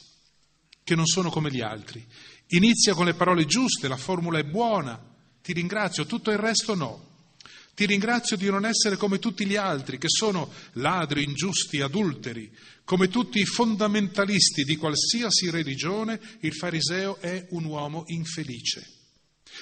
che 0.83 0.95
non 0.95 1.05
sono 1.05 1.29
come 1.29 1.51
gli 1.51 1.61
altri. 1.61 2.05
Inizia 2.49 2.93
con 2.93 3.05
le 3.05 3.13
parole 3.13 3.45
giuste, 3.45 3.87
la 3.87 3.97
formula 3.97 4.39
è 4.39 4.43
buona, 4.43 4.97
ti 5.41 5.51
ringrazio, 5.51 6.05
tutto 6.05 6.31
il 6.31 6.37
resto 6.37 6.75
no. 6.75 7.05
Ti 7.73 7.85
ringrazio 7.85 8.37
di 8.37 8.49
non 8.49 8.65
essere 8.65 8.95
come 8.95 9.19
tutti 9.19 9.45
gli 9.45 9.55
altri, 9.55 9.97
che 9.97 10.09
sono 10.09 10.51
ladri, 10.73 11.23
ingiusti, 11.23 11.81
adulteri. 11.81 12.51
Come 12.85 13.09
tutti 13.09 13.39
i 13.39 13.45
fondamentalisti 13.45 14.63
di 14.63 14.77
qualsiasi 14.77 15.49
religione, 15.49 16.19
il 16.39 16.53
fariseo 16.53 17.19
è 17.19 17.47
un 17.49 17.65
uomo 17.65 18.03
infelice. 18.07 18.87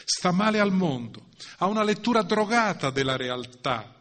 Sta 0.03 0.31
male 0.31 0.59
al 0.59 0.71
mondo, 0.71 1.29
ha 1.57 1.65
una 1.65 1.83
lettura 1.83 2.21
drogata 2.21 2.89
della 2.91 3.15
realtà, 3.15 3.94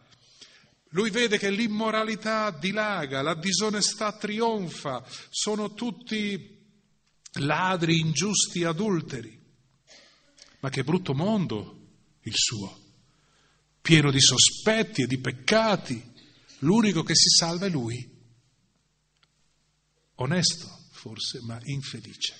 lui 0.94 1.10
vede 1.10 1.38
che 1.38 1.50
l'immoralità 1.50 2.52
dilaga, 2.52 3.20
la 3.20 3.34
disonestà 3.34 4.12
trionfa, 4.12 5.04
sono 5.28 5.74
tutti 5.74 6.56
ladri, 7.32 7.98
ingiusti, 7.98 8.62
adulteri. 8.62 9.36
Ma 10.60 10.70
che 10.70 10.84
brutto 10.84 11.12
mondo 11.12 11.88
il 12.22 12.32
suo, 12.34 12.80
pieno 13.82 14.12
di 14.12 14.20
sospetti 14.20 15.02
e 15.02 15.06
di 15.06 15.18
peccati. 15.18 16.12
L'unico 16.58 17.02
che 17.02 17.16
si 17.16 17.28
salva 17.28 17.66
è 17.66 17.70
lui. 17.70 18.08
Onesto, 20.14 20.68
forse, 20.92 21.40
ma 21.42 21.58
infelice. 21.64 22.34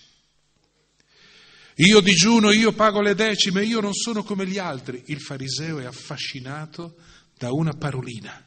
Io 1.78 1.98
digiuno, 1.98 2.52
io 2.52 2.72
pago 2.72 3.00
le 3.00 3.16
decime, 3.16 3.64
io 3.64 3.80
non 3.80 3.94
sono 3.94 4.22
come 4.22 4.46
gli 4.46 4.58
altri. 4.58 5.02
Il 5.06 5.20
fariseo 5.20 5.80
è 5.80 5.84
affascinato 5.86 6.94
da 7.36 7.52
una 7.52 7.72
parolina 7.72 8.42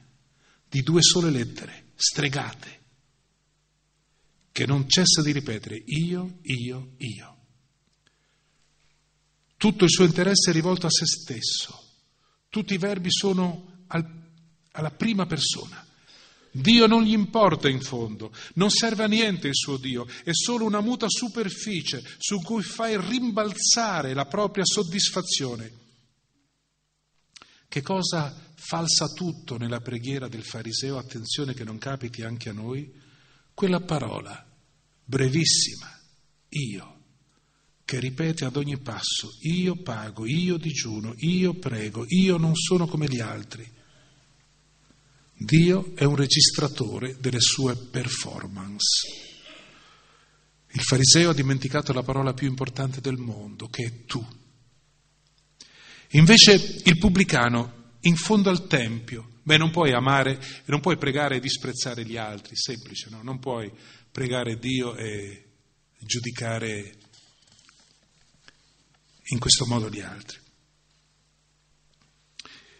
di 0.69 0.81
due 0.81 1.01
sole 1.01 1.29
lettere, 1.29 1.91
stregate, 1.95 2.75
che 4.51 4.65
non 4.65 4.89
cessa 4.89 5.21
di 5.21 5.31
ripetere 5.31 5.81
io, 5.85 6.39
io, 6.41 6.93
io. 6.97 7.35
Tutto 9.55 9.83
il 9.83 9.89
suo 9.89 10.05
interesse 10.05 10.51
è 10.51 10.53
rivolto 10.53 10.87
a 10.87 10.91
se 10.91 11.05
stesso, 11.05 11.83
tutti 12.49 12.73
i 12.73 12.77
verbi 12.77 13.11
sono 13.11 13.83
al, 13.87 14.05
alla 14.71 14.91
prima 14.91 15.25
persona. 15.25 15.85
Dio 16.51 16.87
non 16.87 17.03
gli 17.03 17.11
importa 17.11 17.69
in 17.69 17.81
fondo, 17.81 18.33
non 18.55 18.69
serve 18.71 19.03
a 19.03 19.07
niente 19.07 19.47
il 19.47 19.55
suo 19.55 19.77
Dio, 19.77 20.07
è 20.23 20.31
solo 20.31 20.65
una 20.65 20.81
muta 20.81 21.05
superficie 21.07 22.01
su 22.17 22.41
cui 22.41 22.63
fai 22.63 22.99
rimbalzare 22.99 24.13
la 24.13 24.25
propria 24.25 24.63
soddisfazione. 24.65 25.71
Che 27.67 27.81
cosa 27.81 28.46
falsa 28.59 29.07
tutto 29.09 29.57
nella 29.57 29.79
preghiera 29.79 30.27
del 30.27 30.43
fariseo, 30.43 30.97
attenzione 30.97 31.53
che 31.53 31.63
non 31.63 31.77
capiti 31.77 32.23
anche 32.23 32.49
a 32.49 32.53
noi? 32.53 32.91
Quella 33.53 33.79
parola 33.79 34.45
brevissima, 35.05 35.87
io, 36.49 36.95
che 37.85 37.99
ripete 37.99 38.45
ad 38.45 38.57
ogni 38.57 38.77
passo, 38.79 39.29
io 39.41 39.75
pago, 39.81 40.25
io 40.25 40.57
digiuno, 40.57 41.13
io 41.19 41.53
prego, 41.53 42.03
io 42.07 42.37
non 42.37 42.55
sono 42.55 42.87
come 42.87 43.07
gli 43.07 43.21
altri. 43.21 43.65
Dio 45.39 45.95
è 45.95 46.03
un 46.03 46.15
registratore 46.15 47.15
delle 47.19 47.39
sue 47.39 47.75
performance. 47.75 49.07
Il 50.71 50.81
fariseo 50.81 51.29
ha 51.29 51.33
dimenticato 51.33 51.93
la 51.93 52.03
parola 52.03 52.33
più 52.33 52.47
importante 52.47 53.01
del 53.01 53.17
mondo, 53.17 53.69
che 53.69 53.83
è 53.85 54.05
tu. 54.05 54.25
Invece 56.11 56.81
il 56.83 56.97
pubblicano, 56.97 57.76
in 58.07 58.15
fondo 58.15 58.49
al 58.49 58.67
Tempio, 58.67 59.39
beh, 59.43 59.57
non 59.57 59.69
puoi 59.69 59.91
amare, 59.91 60.39
non 60.65 60.79
puoi 60.79 60.97
pregare 60.97 61.35
e 61.35 61.39
disprezzare 61.39 62.05
gli 62.05 62.17
altri, 62.17 62.55
semplice, 62.55 63.09
no? 63.09 63.21
Non 63.21 63.39
puoi 63.39 63.71
pregare 64.11 64.57
Dio 64.57 64.95
e 64.95 65.45
giudicare 65.99 66.95
in 69.29 69.39
questo 69.39 69.65
modo 69.65 69.89
gli 69.89 69.99
altri. 69.99 70.37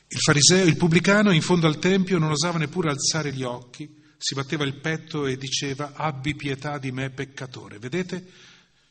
Il 0.09 0.19
fariseo, 0.19 0.65
il 0.65 0.78
pubblicano, 0.78 1.32
in 1.32 1.41
fondo 1.41 1.67
al 1.67 1.80
Tempio 1.80 2.17
non 2.17 2.32
osava 2.32 2.57
neppure 2.57 2.89
alzare 2.89 3.34
gli 3.34 3.43
occhi, 3.43 4.03
si 4.17 4.34
batteva 4.34 4.63
il 4.63 4.80
petto 4.80 5.25
e 5.25 5.38
diceva 5.38 5.91
abbi 5.93 6.36
pietà 6.36 6.78
di 6.78 6.91
me 6.91 7.09
peccatore. 7.09 7.80
Vedete? 7.80 8.25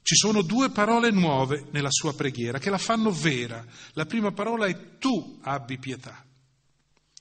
Ci 0.02 0.14
sono 0.14 0.42
due 0.42 0.70
parole 0.70 1.10
nuove 1.10 1.66
nella 1.72 1.90
sua 1.90 2.14
preghiera 2.14 2.58
che 2.58 2.70
la 2.70 2.78
fanno 2.78 3.10
vera. 3.10 3.64
La 3.94 4.04
prima 4.04 4.30
parola 4.30 4.66
è 4.66 4.98
tu 4.98 5.40
abbi 5.42 5.78
pietà. 5.78 6.25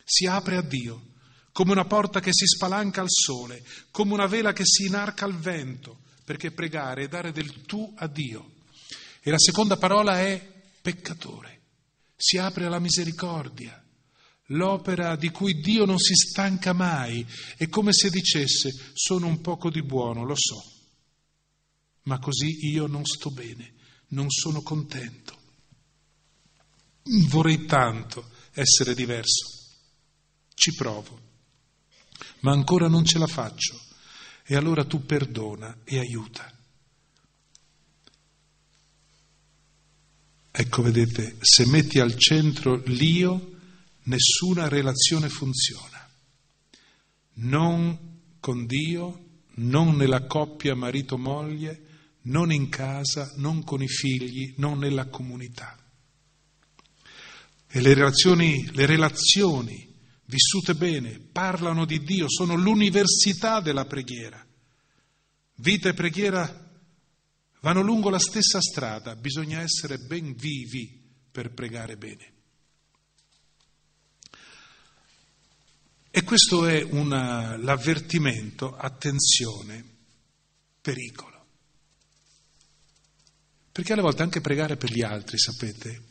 Si 0.05 0.25
apre 0.27 0.57
a 0.57 0.61
Dio, 0.61 1.13
come 1.51 1.71
una 1.71 1.85
porta 1.85 2.19
che 2.19 2.31
si 2.31 2.45
spalanca 2.45 3.01
al 3.01 3.09
sole, 3.09 3.63
come 3.91 4.13
una 4.13 4.27
vela 4.27 4.53
che 4.53 4.63
si 4.63 4.85
inarca 4.85 5.25
al 5.25 5.37
vento, 5.37 6.03
perché 6.23 6.51
pregare 6.51 7.03
è 7.03 7.07
dare 7.07 7.31
del 7.31 7.65
tu 7.65 7.93
a 7.97 8.07
Dio. 8.07 8.51
E 9.21 9.31
la 9.31 9.39
seconda 9.39 9.75
parola 9.75 10.19
è 10.19 10.53
peccatore. 10.81 11.61
Si 12.15 12.37
apre 12.37 12.65
alla 12.65 12.79
misericordia. 12.79 13.81
L'opera 14.49 15.15
di 15.15 15.31
cui 15.31 15.59
Dio 15.59 15.85
non 15.85 15.97
si 15.97 16.13
stanca 16.13 16.73
mai 16.73 17.25
è 17.57 17.67
come 17.67 17.91
se 17.91 18.11
dicesse 18.11 18.69
sono 18.93 19.25
un 19.25 19.41
poco 19.41 19.71
di 19.71 19.81
buono, 19.81 20.23
lo 20.23 20.35
so, 20.37 20.63
ma 22.03 22.19
così 22.19 22.67
io 22.67 22.85
non 22.85 23.03
sto 23.05 23.31
bene, 23.31 23.73
non 24.09 24.29
sono 24.29 24.61
contento. 24.61 25.35
Vorrei 27.27 27.65
tanto 27.65 28.29
essere 28.53 28.93
diverso, 28.93 29.64
ci 30.55 30.73
provo, 30.73 31.21
ma 32.39 32.51
ancora 32.51 32.87
non 32.87 33.05
ce 33.05 33.19
la 33.19 33.27
faccio 33.27 33.79
e 34.43 34.55
allora 34.55 34.83
tu 34.85 35.05
perdona 35.05 35.81
e 35.83 35.99
aiuta. 35.99 36.51
Ecco, 40.57 40.81
vedete, 40.81 41.35
se 41.41 41.67
metti 41.67 41.99
al 41.99 42.15
centro 42.17 42.81
l'io, 42.85 43.57
nessuna 44.03 44.69
relazione 44.69 45.27
funziona. 45.27 46.09
Non 47.33 48.21
con 48.39 48.65
Dio, 48.65 49.25
non 49.55 49.97
nella 49.97 50.25
coppia 50.25 50.73
marito-moglie, 50.73 51.83
non 52.21 52.53
in 52.53 52.69
casa, 52.69 53.33
non 53.35 53.63
con 53.63 53.81
i 53.81 53.87
figli, 53.87 54.53
non 54.57 54.79
nella 54.79 55.07
comunità. 55.07 55.77
E 57.67 57.81
le 57.81 57.93
relazioni, 57.93 58.69
le 58.71 58.85
relazioni 58.85 59.94
vissute 60.25 60.75
bene 60.75 61.19
parlano 61.19 61.85
di 61.85 61.99
Dio, 61.99 62.29
sono 62.29 62.55
l'università 62.55 63.59
della 63.59 63.85
preghiera. 63.85 64.45
Vita 65.55 65.89
e 65.89 65.93
preghiera 65.93 66.63
vanno 67.61 67.81
lungo 67.81 68.09
la 68.09 68.19
stessa 68.19 68.59
strada, 68.61 69.15
bisogna 69.15 69.61
essere 69.61 69.97
ben 69.97 70.35
vivi 70.35 71.01
per 71.31 71.53
pregare 71.53 71.97
bene. 71.97 72.33
E 76.11 76.23
questo 76.23 76.65
è 76.65 76.81
una, 76.81 77.57
l'avvertimento, 77.57 78.73
attenzione, 78.73 79.83
pericolo. 80.79 81.45
Perché 83.71 83.91
alle 83.91 84.01
volte 84.01 84.23
anche 84.23 84.39
pregare 84.39 84.77
per 84.77 84.91
gli 84.91 85.01
altri, 85.01 85.37
sapete, 85.37 86.03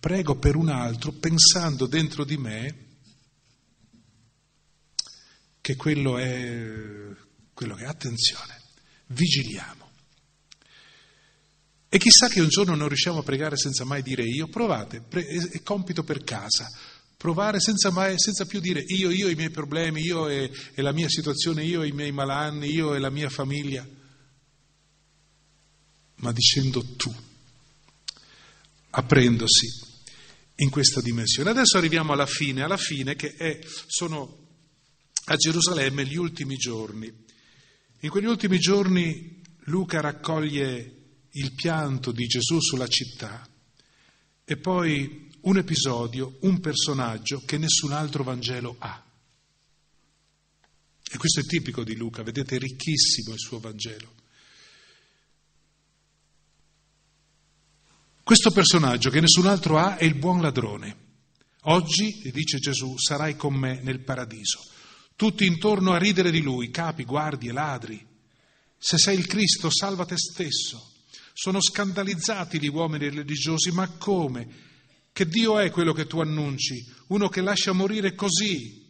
prego 0.00 0.36
per 0.36 0.56
un 0.56 0.68
altro 0.68 1.12
pensando 1.12 1.86
dentro 1.86 2.24
di 2.24 2.36
me 2.36 2.88
che 5.60 5.76
quello 5.76 6.18
è 6.18 7.28
quello 7.52 7.74
che 7.74 7.84
è 7.84 7.86
attenzione, 7.86 8.58
vigiliamo. 9.08 9.88
E 11.90 11.98
chissà 11.98 12.28
che 12.28 12.40
un 12.40 12.48
giorno 12.48 12.74
non 12.74 12.88
riusciamo 12.88 13.18
a 13.18 13.22
pregare 13.22 13.56
senza 13.56 13.84
mai 13.84 14.02
dire 14.02 14.22
io. 14.22 14.46
Provate, 14.46 15.00
pre- 15.00 15.26
è 15.26 15.62
compito 15.62 16.02
per 16.02 16.22
casa. 16.24 16.70
Provare 17.16 17.60
senza, 17.60 17.90
mai, 17.90 18.14
senza 18.16 18.46
più 18.46 18.60
dire 18.60 18.82
io, 18.86 19.10
io 19.10 19.28
e 19.28 19.32
i 19.32 19.34
miei 19.34 19.50
problemi, 19.50 20.00
io 20.00 20.26
e, 20.28 20.50
e 20.72 20.80
la 20.80 20.92
mia 20.92 21.08
situazione, 21.08 21.64
io 21.64 21.82
e 21.82 21.88
i 21.88 21.92
miei 21.92 22.12
malanni, 22.12 22.70
io 22.70 22.94
e 22.94 22.98
la 22.98 23.10
mia 23.10 23.28
famiglia. 23.28 23.86
Ma 26.16 26.32
dicendo 26.32 26.82
tu, 26.96 27.14
aprendosi 28.90 29.66
in 30.56 30.70
questa 30.70 31.02
dimensione. 31.02 31.50
Adesso 31.50 31.76
arriviamo 31.76 32.12
alla 32.12 32.26
fine, 32.26 32.62
alla 32.62 32.78
fine 32.78 33.16
che 33.16 33.34
è, 33.34 33.58
sono 33.86 34.39
a 35.26 35.36
Gerusalemme 35.36 36.04
gli 36.04 36.16
ultimi 36.16 36.56
giorni. 36.56 37.12
In 38.00 38.08
quegli 38.10 38.26
ultimi 38.26 38.58
giorni 38.58 39.42
Luca 39.64 40.00
raccoglie 40.00 40.96
il 41.32 41.54
pianto 41.54 42.12
di 42.12 42.26
Gesù 42.26 42.60
sulla 42.60 42.88
città 42.88 43.46
e 44.44 44.56
poi 44.56 45.30
un 45.42 45.56
episodio, 45.56 46.38
un 46.40 46.60
personaggio 46.60 47.42
che 47.44 47.56
nessun 47.56 47.92
altro 47.92 48.24
Vangelo 48.24 48.76
ha. 48.78 49.04
E 51.12 51.16
questo 51.16 51.40
è 51.40 51.44
tipico 51.44 51.82
di 51.82 51.96
Luca, 51.96 52.22
vedete, 52.22 52.56
è 52.56 52.58
ricchissimo 52.58 53.32
il 53.32 53.38
suo 53.38 53.58
Vangelo. 53.58 54.18
Questo 58.22 58.50
personaggio 58.52 59.10
che 59.10 59.20
nessun 59.20 59.46
altro 59.46 59.76
ha 59.78 59.96
è 59.96 60.04
il 60.04 60.14
buon 60.14 60.40
ladrone. 60.40 61.08
Oggi, 61.62 62.30
dice 62.32 62.58
Gesù, 62.58 62.96
sarai 62.96 63.34
con 63.34 63.54
me 63.54 63.80
nel 63.82 64.00
paradiso. 64.00 64.69
Tutti 65.20 65.44
intorno 65.44 65.92
a 65.92 65.98
ridere 65.98 66.30
di 66.30 66.40
lui, 66.40 66.70
capi, 66.70 67.04
guardie, 67.04 67.52
ladri. 67.52 68.02
Se 68.78 68.96
sei 68.96 69.18
il 69.18 69.26
Cristo, 69.26 69.68
salva 69.68 70.06
te 70.06 70.16
stesso. 70.16 70.94
Sono 71.34 71.60
scandalizzati 71.60 72.58
gli 72.58 72.68
uomini 72.68 73.10
religiosi, 73.10 73.70
ma 73.70 73.86
come? 73.86 74.48
Che 75.12 75.26
Dio 75.26 75.58
è 75.58 75.70
quello 75.70 75.92
che 75.92 76.06
tu 76.06 76.20
annunci? 76.20 76.90
Uno 77.08 77.28
che 77.28 77.42
lascia 77.42 77.72
morire 77.72 78.14
così 78.14 78.82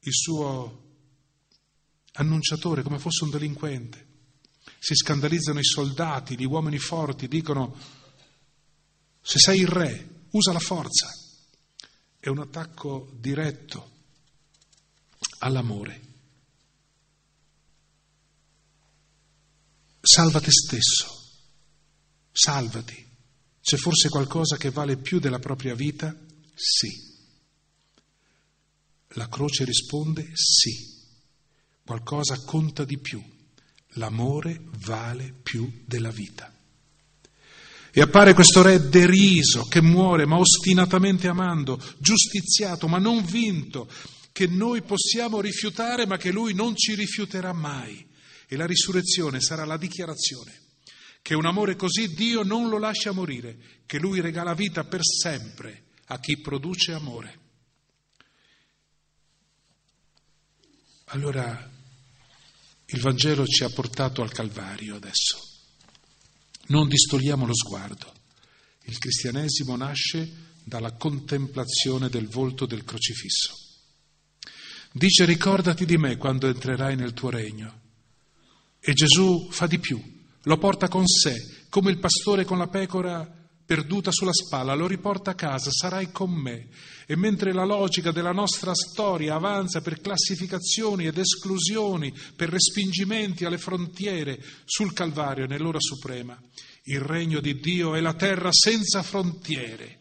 il 0.00 0.12
suo 0.12 0.82
annunciatore 2.14 2.82
come 2.82 2.98
fosse 2.98 3.22
un 3.22 3.30
delinquente. 3.30 4.06
Si 4.80 4.96
scandalizzano 4.96 5.60
i 5.60 5.64
soldati, 5.64 6.36
gli 6.36 6.44
uomini 6.44 6.78
forti, 6.78 7.28
dicono 7.28 7.78
se 9.20 9.38
sei 9.38 9.60
il 9.60 9.68
re, 9.68 10.24
usa 10.30 10.50
la 10.50 10.58
forza. 10.58 11.06
È 12.18 12.26
un 12.26 12.40
attacco 12.40 13.12
diretto 13.20 13.94
all'amore. 15.38 16.00
Salva 20.00 20.40
te 20.40 20.50
stesso, 20.50 21.06
salvati. 22.30 23.04
C'è 23.60 23.76
forse 23.76 24.08
qualcosa 24.08 24.56
che 24.56 24.70
vale 24.70 24.96
più 24.96 25.18
della 25.18 25.40
propria 25.40 25.74
vita? 25.74 26.16
Sì. 26.54 26.88
La 29.14 29.28
croce 29.28 29.64
risponde 29.64 30.30
sì. 30.34 30.94
Qualcosa 31.84 32.40
conta 32.44 32.84
di 32.84 32.98
più. 32.98 33.20
L'amore 33.94 34.60
vale 34.78 35.34
più 35.42 35.82
della 35.84 36.10
vita. 36.10 36.52
E 37.90 38.00
appare 38.00 38.34
questo 38.34 38.62
re 38.62 38.88
deriso 38.88 39.64
che 39.64 39.80
muore 39.80 40.26
ma 40.26 40.36
ostinatamente 40.36 41.28
amando, 41.28 41.82
giustiziato 41.98 42.88
ma 42.88 42.98
non 42.98 43.24
vinto, 43.24 43.90
che 44.36 44.46
noi 44.46 44.82
possiamo 44.82 45.40
rifiutare 45.40 46.04
ma 46.04 46.18
che 46.18 46.30
lui 46.30 46.52
non 46.52 46.76
ci 46.76 46.94
rifiuterà 46.94 47.54
mai. 47.54 48.06
E 48.46 48.54
la 48.56 48.66
risurrezione 48.66 49.40
sarà 49.40 49.64
la 49.64 49.78
dichiarazione 49.78 50.60
che 51.22 51.34
un 51.34 51.46
amore 51.46 51.74
così 51.74 52.12
Dio 52.12 52.42
non 52.42 52.68
lo 52.68 52.78
lascia 52.78 53.12
morire, 53.12 53.82
che 53.86 53.98
Lui 53.98 54.20
regala 54.20 54.52
vita 54.52 54.84
per 54.84 55.00
sempre 55.02 55.86
a 56.08 56.20
chi 56.20 56.38
produce 56.38 56.92
amore. 56.92 57.38
Allora 61.06 61.72
il 62.84 63.00
Vangelo 63.00 63.46
ci 63.46 63.64
ha 63.64 63.70
portato 63.70 64.20
al 64.20 64.30
Calvario 64.30 64.96
adesso. 64.96 65.38
Non 66.66 66.88
distogliamo 66.88 67.46
lo 67.46 67.54
sguardo. 67.54 68.12
Il 68.82 68.98
cristianesimo 68.98 69.74
nasce 69.76 70.52
dalla 70.62 70.92
contemplazione 70.92 72.10
del 72.10 72.28
volto 72.28 72.66
del 72.66 72.84
crocifisso. 72.84 73.65
Dice 74.96 75.26
ricordati 75.26 75.84
di 75.84 75.98
me 75.98 76.16
quando 76.16 76.46
entrerai 76.46 76.96
nel 76.96 77.12
tuo 77.12 77.28
regno. 77.28 77.80
E 78.80 78.94
Gesù 78.94 79.46
fa 79.50 79.66
di 79.66 79.78
più, 79.78 80.02
lo 80.44 80.56
porta 80.56 80.88
con 80.88 81.06
sé, 81.06 81.66
come 81.68 81.90
il 81.90 81.98
pastore 81.98 82.46
con 82.46 82.56
la 82.56 82.68
pecora 82.68 83.30
perduta 83.66 84.10
sulla 84.10 84.32
spalla, 84.32 84.72
lo 84.74 84.86
riporta 84.86 85.32
a 85.32 85.34
casa, 85.34 85.70
sarai 85.70 86.10
con 86.12 86.30
me. 86.30 86.68
E 87.04 87.14
mentre 87.14 87.52
la 87.52 87.66
logica 87.66 88.10
della 88.10 88.32
nostra 88.32 88.72
storia 88.72 89.34
avanza 89.34 89.82
per 89.82 90.00
classificazioni 90.00 91.04
ed 91.04 91.18
esclusioni, 91.18 92.10
per 92.34 92.48
respingimenti 92.48 93.44
alle 93.44 93.58
frontiere 93.58 94.42
sul 94.64 94.94
Calvario 94.94 95.44
nell'ora 95.44 95.78
suprema, 95.78 96.40
il 96.84 97.00
regno 97.00 97.40
di 97.40 97.60
Dio 97.60 97.94
è 97.96 98.00
la 98.00 98.14
terra 98.14 98.48
senza 98.50 99.02
frontiere, 99.02 99.98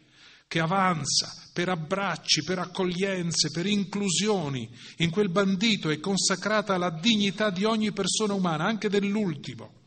che 0.48 0.62
avanza 0.62 1.45
per 1.56 1.70
abbracci, 1.70 2.43
per 2.43 2.60
accoglienze, 2.60 3.49
per 3.49 3.66
inclusioni. 3.66 4.70
In 4.97 5.10
quel 5.10 5.30
bandito 5.30 5.89
è 5.89 6.01
consacrata 6.01 6.76
la 6.76 6.89
dignità 6.89 7.49
di 7.49 7.64
ogni 7.64 7.93
persona 7.93 8.34
umana, 8.34 8.66
anche 8.66 8.89
dell'ultimo. 8.89 9.84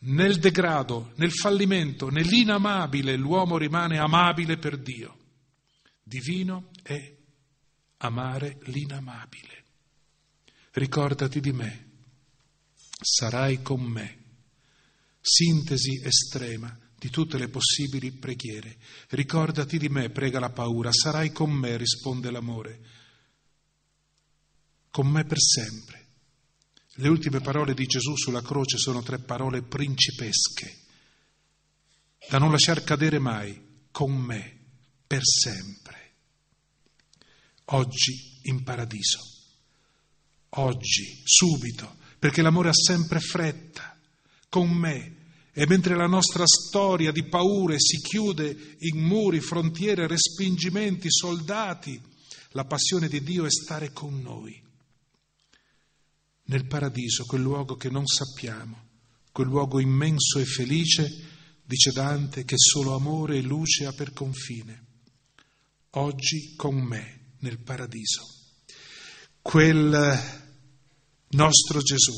Nel 0.00 0.38
degrado, 0.38 1.12
nel 1.16 1.32
fallimento, 1.32 2.10
nell'inamabile 2.10 3.16
l'uomo 3.16 3.56
rimane 3.56 3.96
amabile 3.96 4.58
per 4.58 4.76
Dio. 4.76 5.16
Divino 6.02 6.68
è 6.82 7.16
amare 7.96 8.58
l'inamabile. 8.64 9.64
Ricordati 10.72 11.40
di 11.40 11.52
me, 11.52 11.86
sarai 13.00 13.62
con 13.62 13.80
me. 13.80 14.18
Sintesi 15.22 16.02
estrema 16.04 16.78
di 17.00 17.08
tutte 17.08 17.38
le 17.38 17.48
possibili 17.48 18.12
preghiere. 18.12 18.76
Ricordati 19.08 19.78
di 19.78 19.88
me, 19.88 20.10
prega 20.10 20.38
la 20.38 20.50
paura, 20.50 20.92
sarai 20.92 21.32
con 21.32 21.50
me, 21.50 21.78
risponde 21.78 22.30
l'amore, 22.30 22.80
con 24.90 25.08
me 25.08 25.24
per 25.24 25.40
sempre. 25.40 26.08
Le 26.96 27.08
ultime 27.08 27.40
parole 27.40 27.72
di 27.72 27.86
Gesù 27.86 28.14
sulla 28.16 28.42
croce 28.42 28.76
sono 28.76 29.02
tre 29.02 29.18
parole 29.18 29.62
principesche, 29.62 30.76
da 32.28 32.36
non 32.36 32.50
lasciar 32.50 32.84
cadere 32.84 33.18
mai, 33.18 33.86
con 33.90 34.14
me, 34.14 34.58
per 35.06 35.22
sempre. 35.24 35.98
Oggi 37.72 38.40
in 38.42 38.62
paradiso, 38.62 39.20
oggi, 40.50 41.22
subito, 41.24 41.96
perché 42.18 42.42
l'amore 42.42 42.68
ha 42.68 42.74
sempre 42.74 43.20
fretta, 43.20 43.98
con 44.50 44.68
me, 44.68 45.19
e 45.52 45.66
mentre 45.66 45.96
la 45.96 46.06
nostra 46.06 46.44
storia 46.46 47.10
di 47.10 47.24
paure 47.24 47.76
si 47.78 47.98
chiude 47.98 48.76
in 48.78 48.98
muri, 48.98 49.40
frontiere, 49.40 50.06
respingimenti, 50.06 51.08
soldati, 51.10 52.00
la 52.50 52.64
passione 52.64 53.08
di 53.08 53.22
Dio 53.22 53.44
è 53.44 53.50
stare 53.50 53.92
con 53.92 54.20
noi. 54.20 54.60
Nel 56.44 56.66
paradiso, 56.66 57.24
quel 57.24 57.42
luogo 57.42 57.76
che 57.76 57.90
non 57.90 58.06
sappiamo, 58.06 58.88
quel 59.32 59.46
luogo 59.46 59.80
immenso 59.80 60.38
e 60.38 60.44
felice, 60.44 61.08
dice 61.64 61.92
Dante, 61.92 62.44
che 62.44 62.56
solo 62.56 62.94
amore 62.94 63.38
e 63.38 63.42
luce 63.42 63.86
ha 63.86 63.92
per 63.92 64.12
confine. 64.12 64.86
Oggi 65.90 66.54
con 66.56 66.76
me 66.76 67.34
nel 67.38 67.58
paradiso. 67.58 68.22
Quel 69.42 70.20
nostro 71.28 71.80
Gesù, 71.80 72.12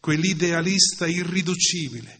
quell'idealista 0.00 1.06
irriducibile, 1.06 2.17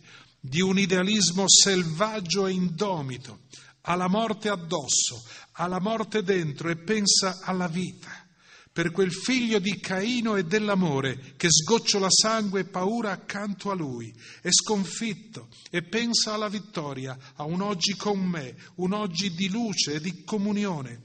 di 0.49 0.61
un 0.61 0.79
idealismo 0.79 1.45
selvaggio 1.47 2.47
e 2.47 2.53
indomito, 2.53 3.41
ha 3.83 3.95
la 3.95 4.09
morte 4.09 4.49
addosso, 4.49 5.23
ha 5.53 5.67
la 5.67 5.81
morte 5.81 6.23
dentro 6.23 6.69
e 6.69 6.77
pensa 6.77 7.41
alla 7.43 7.69
vita. 7.69 8.27
Per 8.71 8.93
quel 8.93 9.13
figlio 9.13 9.59
di 9.59 9.81
Caino 9.81 10.37
e 10.37 10.45
dell'amore 10.45 11.35
che 11.37 11.49
sgocciola 11.51 12.09
sangue 12.11 12.61
e 12.61 12.65
paura 12.65 13.11
accanto 13.11 13.71
a 13.71 13.75
lui, 13.75 14.15
è 14.41 14.51
sconfitto 14.51 15.49
e 15.71 15.83
pensa 15.83 16.35
alla 16.35 16.49
vittoria, 16.49 17.19
a 17.35 17.45
un 17.45 17.61
oggi 17.61 17.97
con 17.97 18.21
me, 18.21 18.55
un 18.77 18.93
oggi 18.93 19.35
di 19.35 19.49
luce 19.49 19.95
e 19.95 20.01
di 20.01 20.23
comunione. 20.23 21.03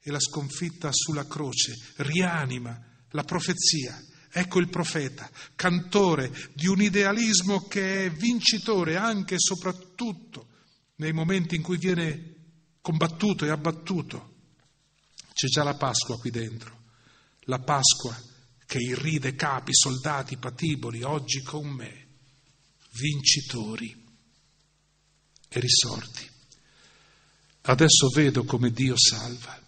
E 0.00 0.10
la 0.10 0.20
sconfitta 0.20 0.90
sulla 0.92 1.26
croce 1.26 1.74
rianima 1.96 2.78
la 3.10 3.24
profezia 3.24 4.02
Ecco 4.36 4.58
il 4.58 4.68
profeta, 4.68 5.30
cantore 5.54 6.50
di 6.54 6.66
un 6.66 6.82
idealismo 6.82 7.68
che 7.68 8.06
è 8.06 8.10
vincitore 8.10 8.96
anche 8.96 9.36
e 9.36 9.38
soprattutto 9.38 10.48
nei 10.96 11.12
momenti 11.12 11.54
in 11.54 11.62
cui 11.62 11.78
viene 11.78 12.34
combattuto 12.80 13.44
e 13.44 13.50
abbattuto. 13.50 14.32
C'è 15.32 15.46
già 15.46 15.62
la 15.62 15.76
Pasqua 15.76 16.18
qui 16.18 16.30
dentro, 16.30 16.82
la 17.42 17.60
Pasqua 17.60 18.20
che 18.66 18.78
irride 18.78 19.36
capi, 19.36 19.72
soldati, 19.72 20.36
patiboli, 20.36 21.04
oggi 21.04 21.40
con 21.40 21.68
me. 21.68 22.06
vincitori 22.96 24.04
e 25.48 25.60
risorti. 25.60 26.28
Adesso 27.62 28.08
vedo 28.08 28.42
come 28.42 28.72
Dio 28.72 28.94
salva, 28.96 29.60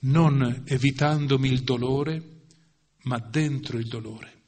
non 0.00 0.62
evitandomi 0.64 1.48
il 1.48 1.62
dolore, 1.64 2.39
ma 3.02 3.18
dentro 3.18 3.78
il 3.78 3.88
dolore. 3.88 4.38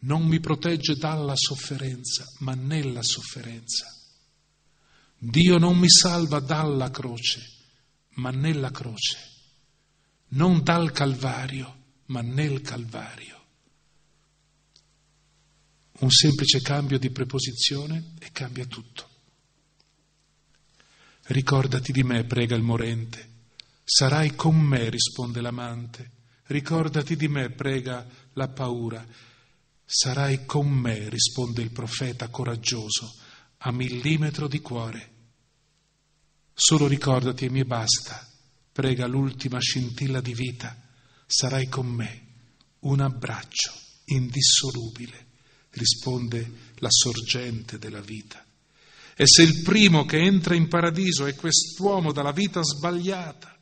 Non 0.00 0.26
mi 0.26 0.40
protegge 0.40 0.94
dalla 0.96 1.34
sofferenza, 1.34 2.24
ma 2.40 2.54
nella 2.54 3.02
sofferenza. 3.02 3.86
Dio 5.18 5.58
non 5.58 5.78
mi 5.78 5.88
salva 5.88 6.40
dalla 6.40 6.90
croce, 6.90 7.40
ma 8.16 8.30
nella 8.30 8.70
croce. 8.70 9.18
Non 10.28 10.62
dal 10.62 10.92
Calvario, 10.92 11.84
ma 12.06 12.20
nel 12.20 12.60
Calvario. 12.60 13.34
Un 15.98 16.10
semplice 16.10 16.60
cambio 16.60 16.98
di 16.98 17.10
preposizione 17.10 18.12
e 18.18 18.30
cambia 18.30 18.66
tutto. 18.66 19.08
Ricordati 21.28 21.90
di 21.90 22.02
me, 22.02 22.24
prega 22.24 22.54
il 22.54 22.62
morente. 22.62 23.34
Sarai 23.82 24.34
con 24.34 24.56
me, 24.56 24.90
risponde 24.90 25.40
l'amante. 25.40 26.10
Ricordati 26.46 27.16
di 27.16 27.28
me, 27.28 27.50
prega 27.50 28.06
la 28.34 28.48
paura. 28.48 29.04
Sarai 29.84 30.44
con 30.44 30.68
me, 30.68 31.08
risponde 31.08 31.62
il 31.62 31.70
profeta 31.70 32.28
coraggioso, 32.28 33.14
a 33.58 33.72
millimetro 33.72 34.48
di 34.48 34.60
cuore. 34.60 35.14
Solo 36.52 36.86
ricordati 36.86 37.44
e 37.44 37.50
mi 37.50 37.64
basta, 37.64 38.26
prega 38.72 39.06
l'ultima 39.06 39.58
scintilla 39.60 40.20
di 40.20 40.34
vita. 40.34 40.80
Sarai 41.26 41.68
con 41.68 41.86
me, 41.86 42.26
un 42.80 43.00
abbraccio 43.00 43.72
indissolubile, 44.06 45.26
risponde 45.70 46.72
la 46.76 46.90
sorgente 46.90 47.78
della 47.78 48.00
vita. 48.00 48.44
E 49.16 49.24
se 49.26 49.42
il 49.42 49.62
primo 49.62 50.04
che 50.04 50.18
entra 50.18 50.54
in 50.54 50.68
paradiso 50.68 51.26
è 51.26 51.34
quest'uomo 51.34 52.12
dalla 52.12 52.32
vita 52.32 52.62
sbagliata, 52.62 53.55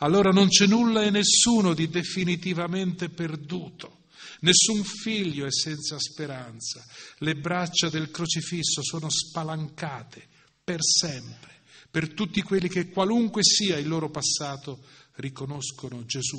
allora 0.00 0.30
non 0.30 0.48
c'è 0.48 0.66
nulla 0.66 1.02
e 1.02 1.10
nessuno 1.10 1.72
di 1.72 1.88
definitivamente 1.88 3.08
perduto. 3.08 4.04
Nessun 4.40 4.84
figlio 4.84 5.46
è 5.46 5.52
senza 5.52 5.98
speranza. 5.98 6.84
Le 7.18 7.34
braccia 7.36 7.88
del 7.88 8.10
crocifisso 8.10 8.82
sono 8.82 9.08
spalancate 9.08 10.26
per 10.62 10.82
sempre 10.82 11.50
per 11.90 12.14
tutti 12.14 12.40
quelli 12.42 12.68
che, 12.68 12.88
qualunque 12.88 13.42
sia 13.42 13.76
il 13.76 13.88
loro 13.88 14.10
passato, 14.10 14.84
riconoscono 15.14 16.04
Gesù 16.04 16.38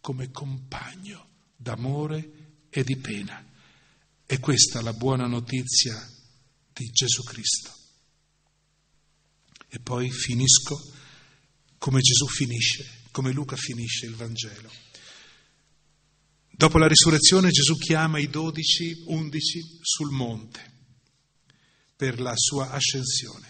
come 0.00 0.30
compagno 0.30 1.28
d'amore 1.54 2.64
e 2.70 2.82
di 2.82 2.96
pena. 2.96 3.44
E 4.24 4.40
questa 4.40 4.80
è 4.80 4.82
la 4.82 4.94
buona 4.94 5.26
notizia 5.26 5.94
di 6.72 6.90
Gesù 6.90 7.22
Cristo. 7.24 7.74
E 9.68 9.78
poi 9.80 10.10
finisco 10.10 10.92
come 11.76 12.00
Gesù 12.00 12.26
finisce, 12.26 12.95
come 13.16 13.32
Luca 13.32 13.56
finisce 13.56 14.04
il 14.04 14.14
Vangelo. 14.14 14.70
Dopo 16.50 16.76
la 16.76 16.86
risurrezione 16.86 17.48
Gesù 17.48 17.78
chiama 17.78 18.18
i 18.18 18.28
dodici, 18.28 19.04
undici 19.06 19.58
sul 19.80 20.10
monte 20.10 20.74
per 21.96 22.20
la 22.20 22.34
sua 22.36 22.72
ascensione 22.72 23.46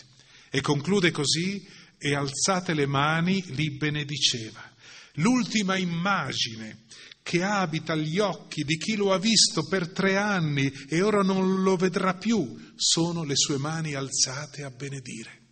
e 0.50 0.60
conclude 0.60 1.10
così 1.10 1.66
e 1.98 2.14
alzate 2.14 2.74
le 2.74 2.86
mani 2.86 3.42
li 3.56 3.72
benediceva. 3.72 4.62
L'ultima 5.14 5.76
immagine 5.76 6.84
che 7.20 7.42
abita 7.42 7.94
agli 7.94 8.20
occhi 8.20 8.62
di 8.62 8.76
chi 8.76 8.94
lo 8.94 9.12
ha 9.12 9.18
visto 9.18 9.66
per 9.66 9.88
tre 9.88 10.16
anni 10.16 10.72
e 10.88 11.02
ora 11.02 11.22
non 11.22 11.64
lo 11.64 11.74
vedrà 11.74 12.14
più 12.14 12.72
sono 12.76 13.24
le 13.24 13.34
sue 13.34 13.58
mani 13.58 13.94
alzate 13.94 14.62
a 14.62 14.70
benedire. 14.70 15.42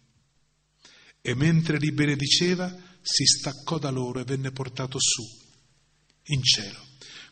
E 1.20 1.35
mentre 1.35 1.78
li 1.78 1.91
benediceva, 1.91 2.94
si 3.05 3.25
staccò 3.27 3.79
da 3.79 3.91
loro 3.91 4.21
e 4.21 4.25
venne 4.25 4.51
portato 4.51 4.99
su, 4.99 5.23
in 6.29 6.43
cielo. 6.43 6.83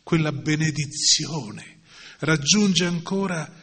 Quella 0.02 0.32
benedizione 0.32 1.80
raggiunge 2.18 2.84
ancora 2.84 3.60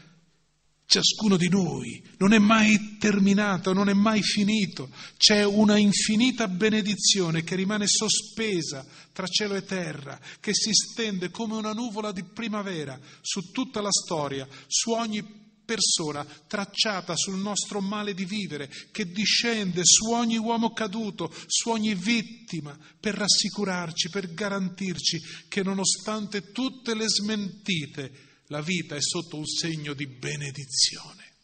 ciascuno 0.86 1.38
di 1.38 1.49
noi, 1.49 2.03
non 2.18 2.34
è 2.34 2.40
mai 2.40 2.98
terminato, 2.98 3.73
non 3.73 3.90
è 3.90 3.94
mai 3.94 4.23
finito, 4.23 4.90
c'è 5.18 5.45
una 5.45 5.77
infinita 5.77 6.48
benedizione 6.48 7.44
che 7.44 7.56
rimane 7.56 7.86
sospesa 7.86 8.84
tra 9.14 9.27
cielo 9.27 9.53
e 9.53 9.64
terra, 9.64 10.19
che 10.40 10.52
si 10.56 10.72
stende 10.73 11.30
come 11.30 11.53
una 11.53 11.73
nuvola 11.73 12.11
di 12.11 12.23
primavera 12.23 12.99
su 13.22 13.52
tutta 13.52 13.81
la 13.81 13.91
storia, 13.91 14.48
su 14.65 14.90
ogni 14.90 15.48
persona 15.69 16.25
tracciata 16.47 17.15
sul 17.15 17.37
nostro 17.37 17.79
male 17.79 18.15
di 18.15 18.25
vivere, 18.25 18.71
che 18.91 19.11
discende 19.11 19.81
su 19.83 20.09
ogni 20.09 20.37
uomo 20.37 20.73
caduto, 20.73 21.31
su 21.45 21.69
ogni 21.69 21.93
vittima, 21.93 22.75
per 22.99 23.13
rassicurarci, 23.13 24.09
per 24.09 24.33
garantirci 24.33 25.21
che 25.47 25.61
nonostante 25.61 26.51
tutte 26.51 26.95
le 26.95 27.07
smentite, 27.07 28.27
la 28.47 28.61
vita 28.61 28.95
è 28.95 29.01
sotto 29.01 29.37
un 29.37 29.45
segno 29.45 29.93
di 29.93 30.07
benedizione. 30.07 31.35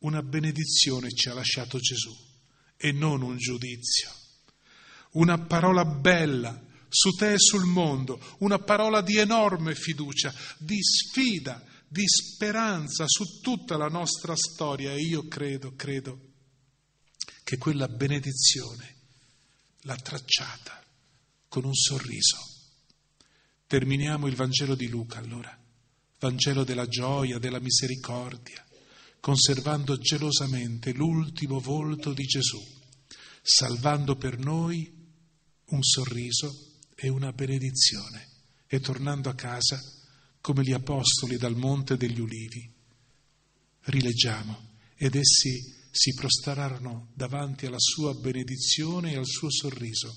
Una 0.00 0.22
benedizione 0.22 1.08
ci 1.10 1.30
ha 1.30 1.34
lasciato 1.34 1.78
Gesù 1.78 2.14
e 2.76 2.92
non 2.92 3.22
un 3.22 3.38
giudizio. 3.38 4.10
Una 5.12 5.38
parola 5.38 5.86
bella 5.86 6.68
su 6.90 7.10
te 7.12 7.32
e 7.32 7.38
sul 7.38 7.64
mondo, 7.64 8.36
una 8.40 8.58
parola 8.58 9.00
di 9.00 9.16
enorme 9.16 9.74
fiducia, 9.74 10.34
di 10.58 10.78
sfida, 10.82 11.64
di 11.92 12.06
speranza 12.06 13.04
su 13.08 13.40
tutta 13.40 13.76
la 13.76 13.88
nostra 13.88 14.36
storia 14.36 14.92
e 14.92 15.00
io 15.00 15.26
credo, 15.26 15.74
credo 15.74 16.20
che 17.42 17.58
quella 17.58 17.88
benedizione 17.88 18.94
l'ha 19.80 19.96
tracciata 19.96 20.84
con 21.48 21.64
un 21.64 21.74
sorriso. 21.74 22.36
Terminiamo 23.66 24.28
il 24.28 24.36
Vangelo 24.36 24.76
di 24.76 24.86
Luca 24.86 25.18
allora, 25.18 25.58
Vangelo 26.20 26.62
della 26.62 26.86
gioia, 26.86 27.40
della 27.40 27.58
misericordia, 27.58 28.64
conservando 29.18 29.98
gelosamente 29.98 30.92
l'ultimo 30.92 31.58
volto 31.58 32.12
di 32.12 32.24
Gesù, 32.24 32.64
salvando 33.42 34.14
per 34.14 34.38
noi 34.38 34.96
un 35.64 35.82
sorriso 35.82 36.76
e 36.94 37.08
una 37.08 37.32
benedizione 37.32 38.28
e 38.68 38.78
tornando 38.78 39.28
a 39.28 39.34
casa 39.34 39.98
come 40.40 40.62
gli 40.62 40.72
apostoli 40.72 41.36
dal 41.36 41.56
Monte 41.56 41.96
degli 41.96 42.20
Ulivi. 42.20 42.68
Rileggiamo, 43.82 44.68
ed 44.96 45.14
essi 45.14 45.78
si 45.90 46.14
prostrarono 46.14 47.10
davanti 47.14 47.66
alla 47.66 47.78
sua 47.78 48.14
benedizione 48.14 49.12
e 49.12 49.16
al 49.16 49.26
suo 49.26 49.50
sorriso 49.50 50.14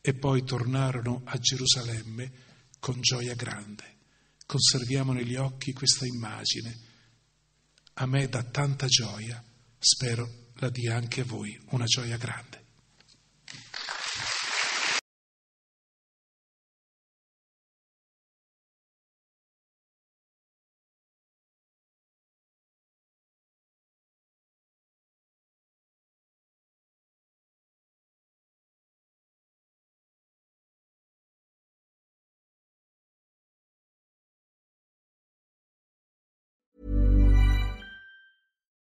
e 0.00 0.14
poi 0.14 0.44
tornarono 0.44 1.22
a 1.24 1.38
Gerusalemme 1.38 2.32
con 2.78 3.00
gioia 3.00 3.34
grande. 3.34 3.94
Conserviamo 4.44 5.12
negli 5.12 5.36
occhi 5.36 5.72
questa 5.72 6.06
immagine. 6.06 6.78
A 7.94 8.06
me 8.06 8.28
dà 8.28 8.42
tanta 8.44 8.86
gioia, 8.86 9.42
spero 9.78 10.52
la 10.56 10.68
dia 10.68 10.96
anche 10.96 11.22
a 11.22 11.24
voi, 11.24 11.58
una 11.70 11.86
gioia 11.86 12.16
grande. 12.16 12.65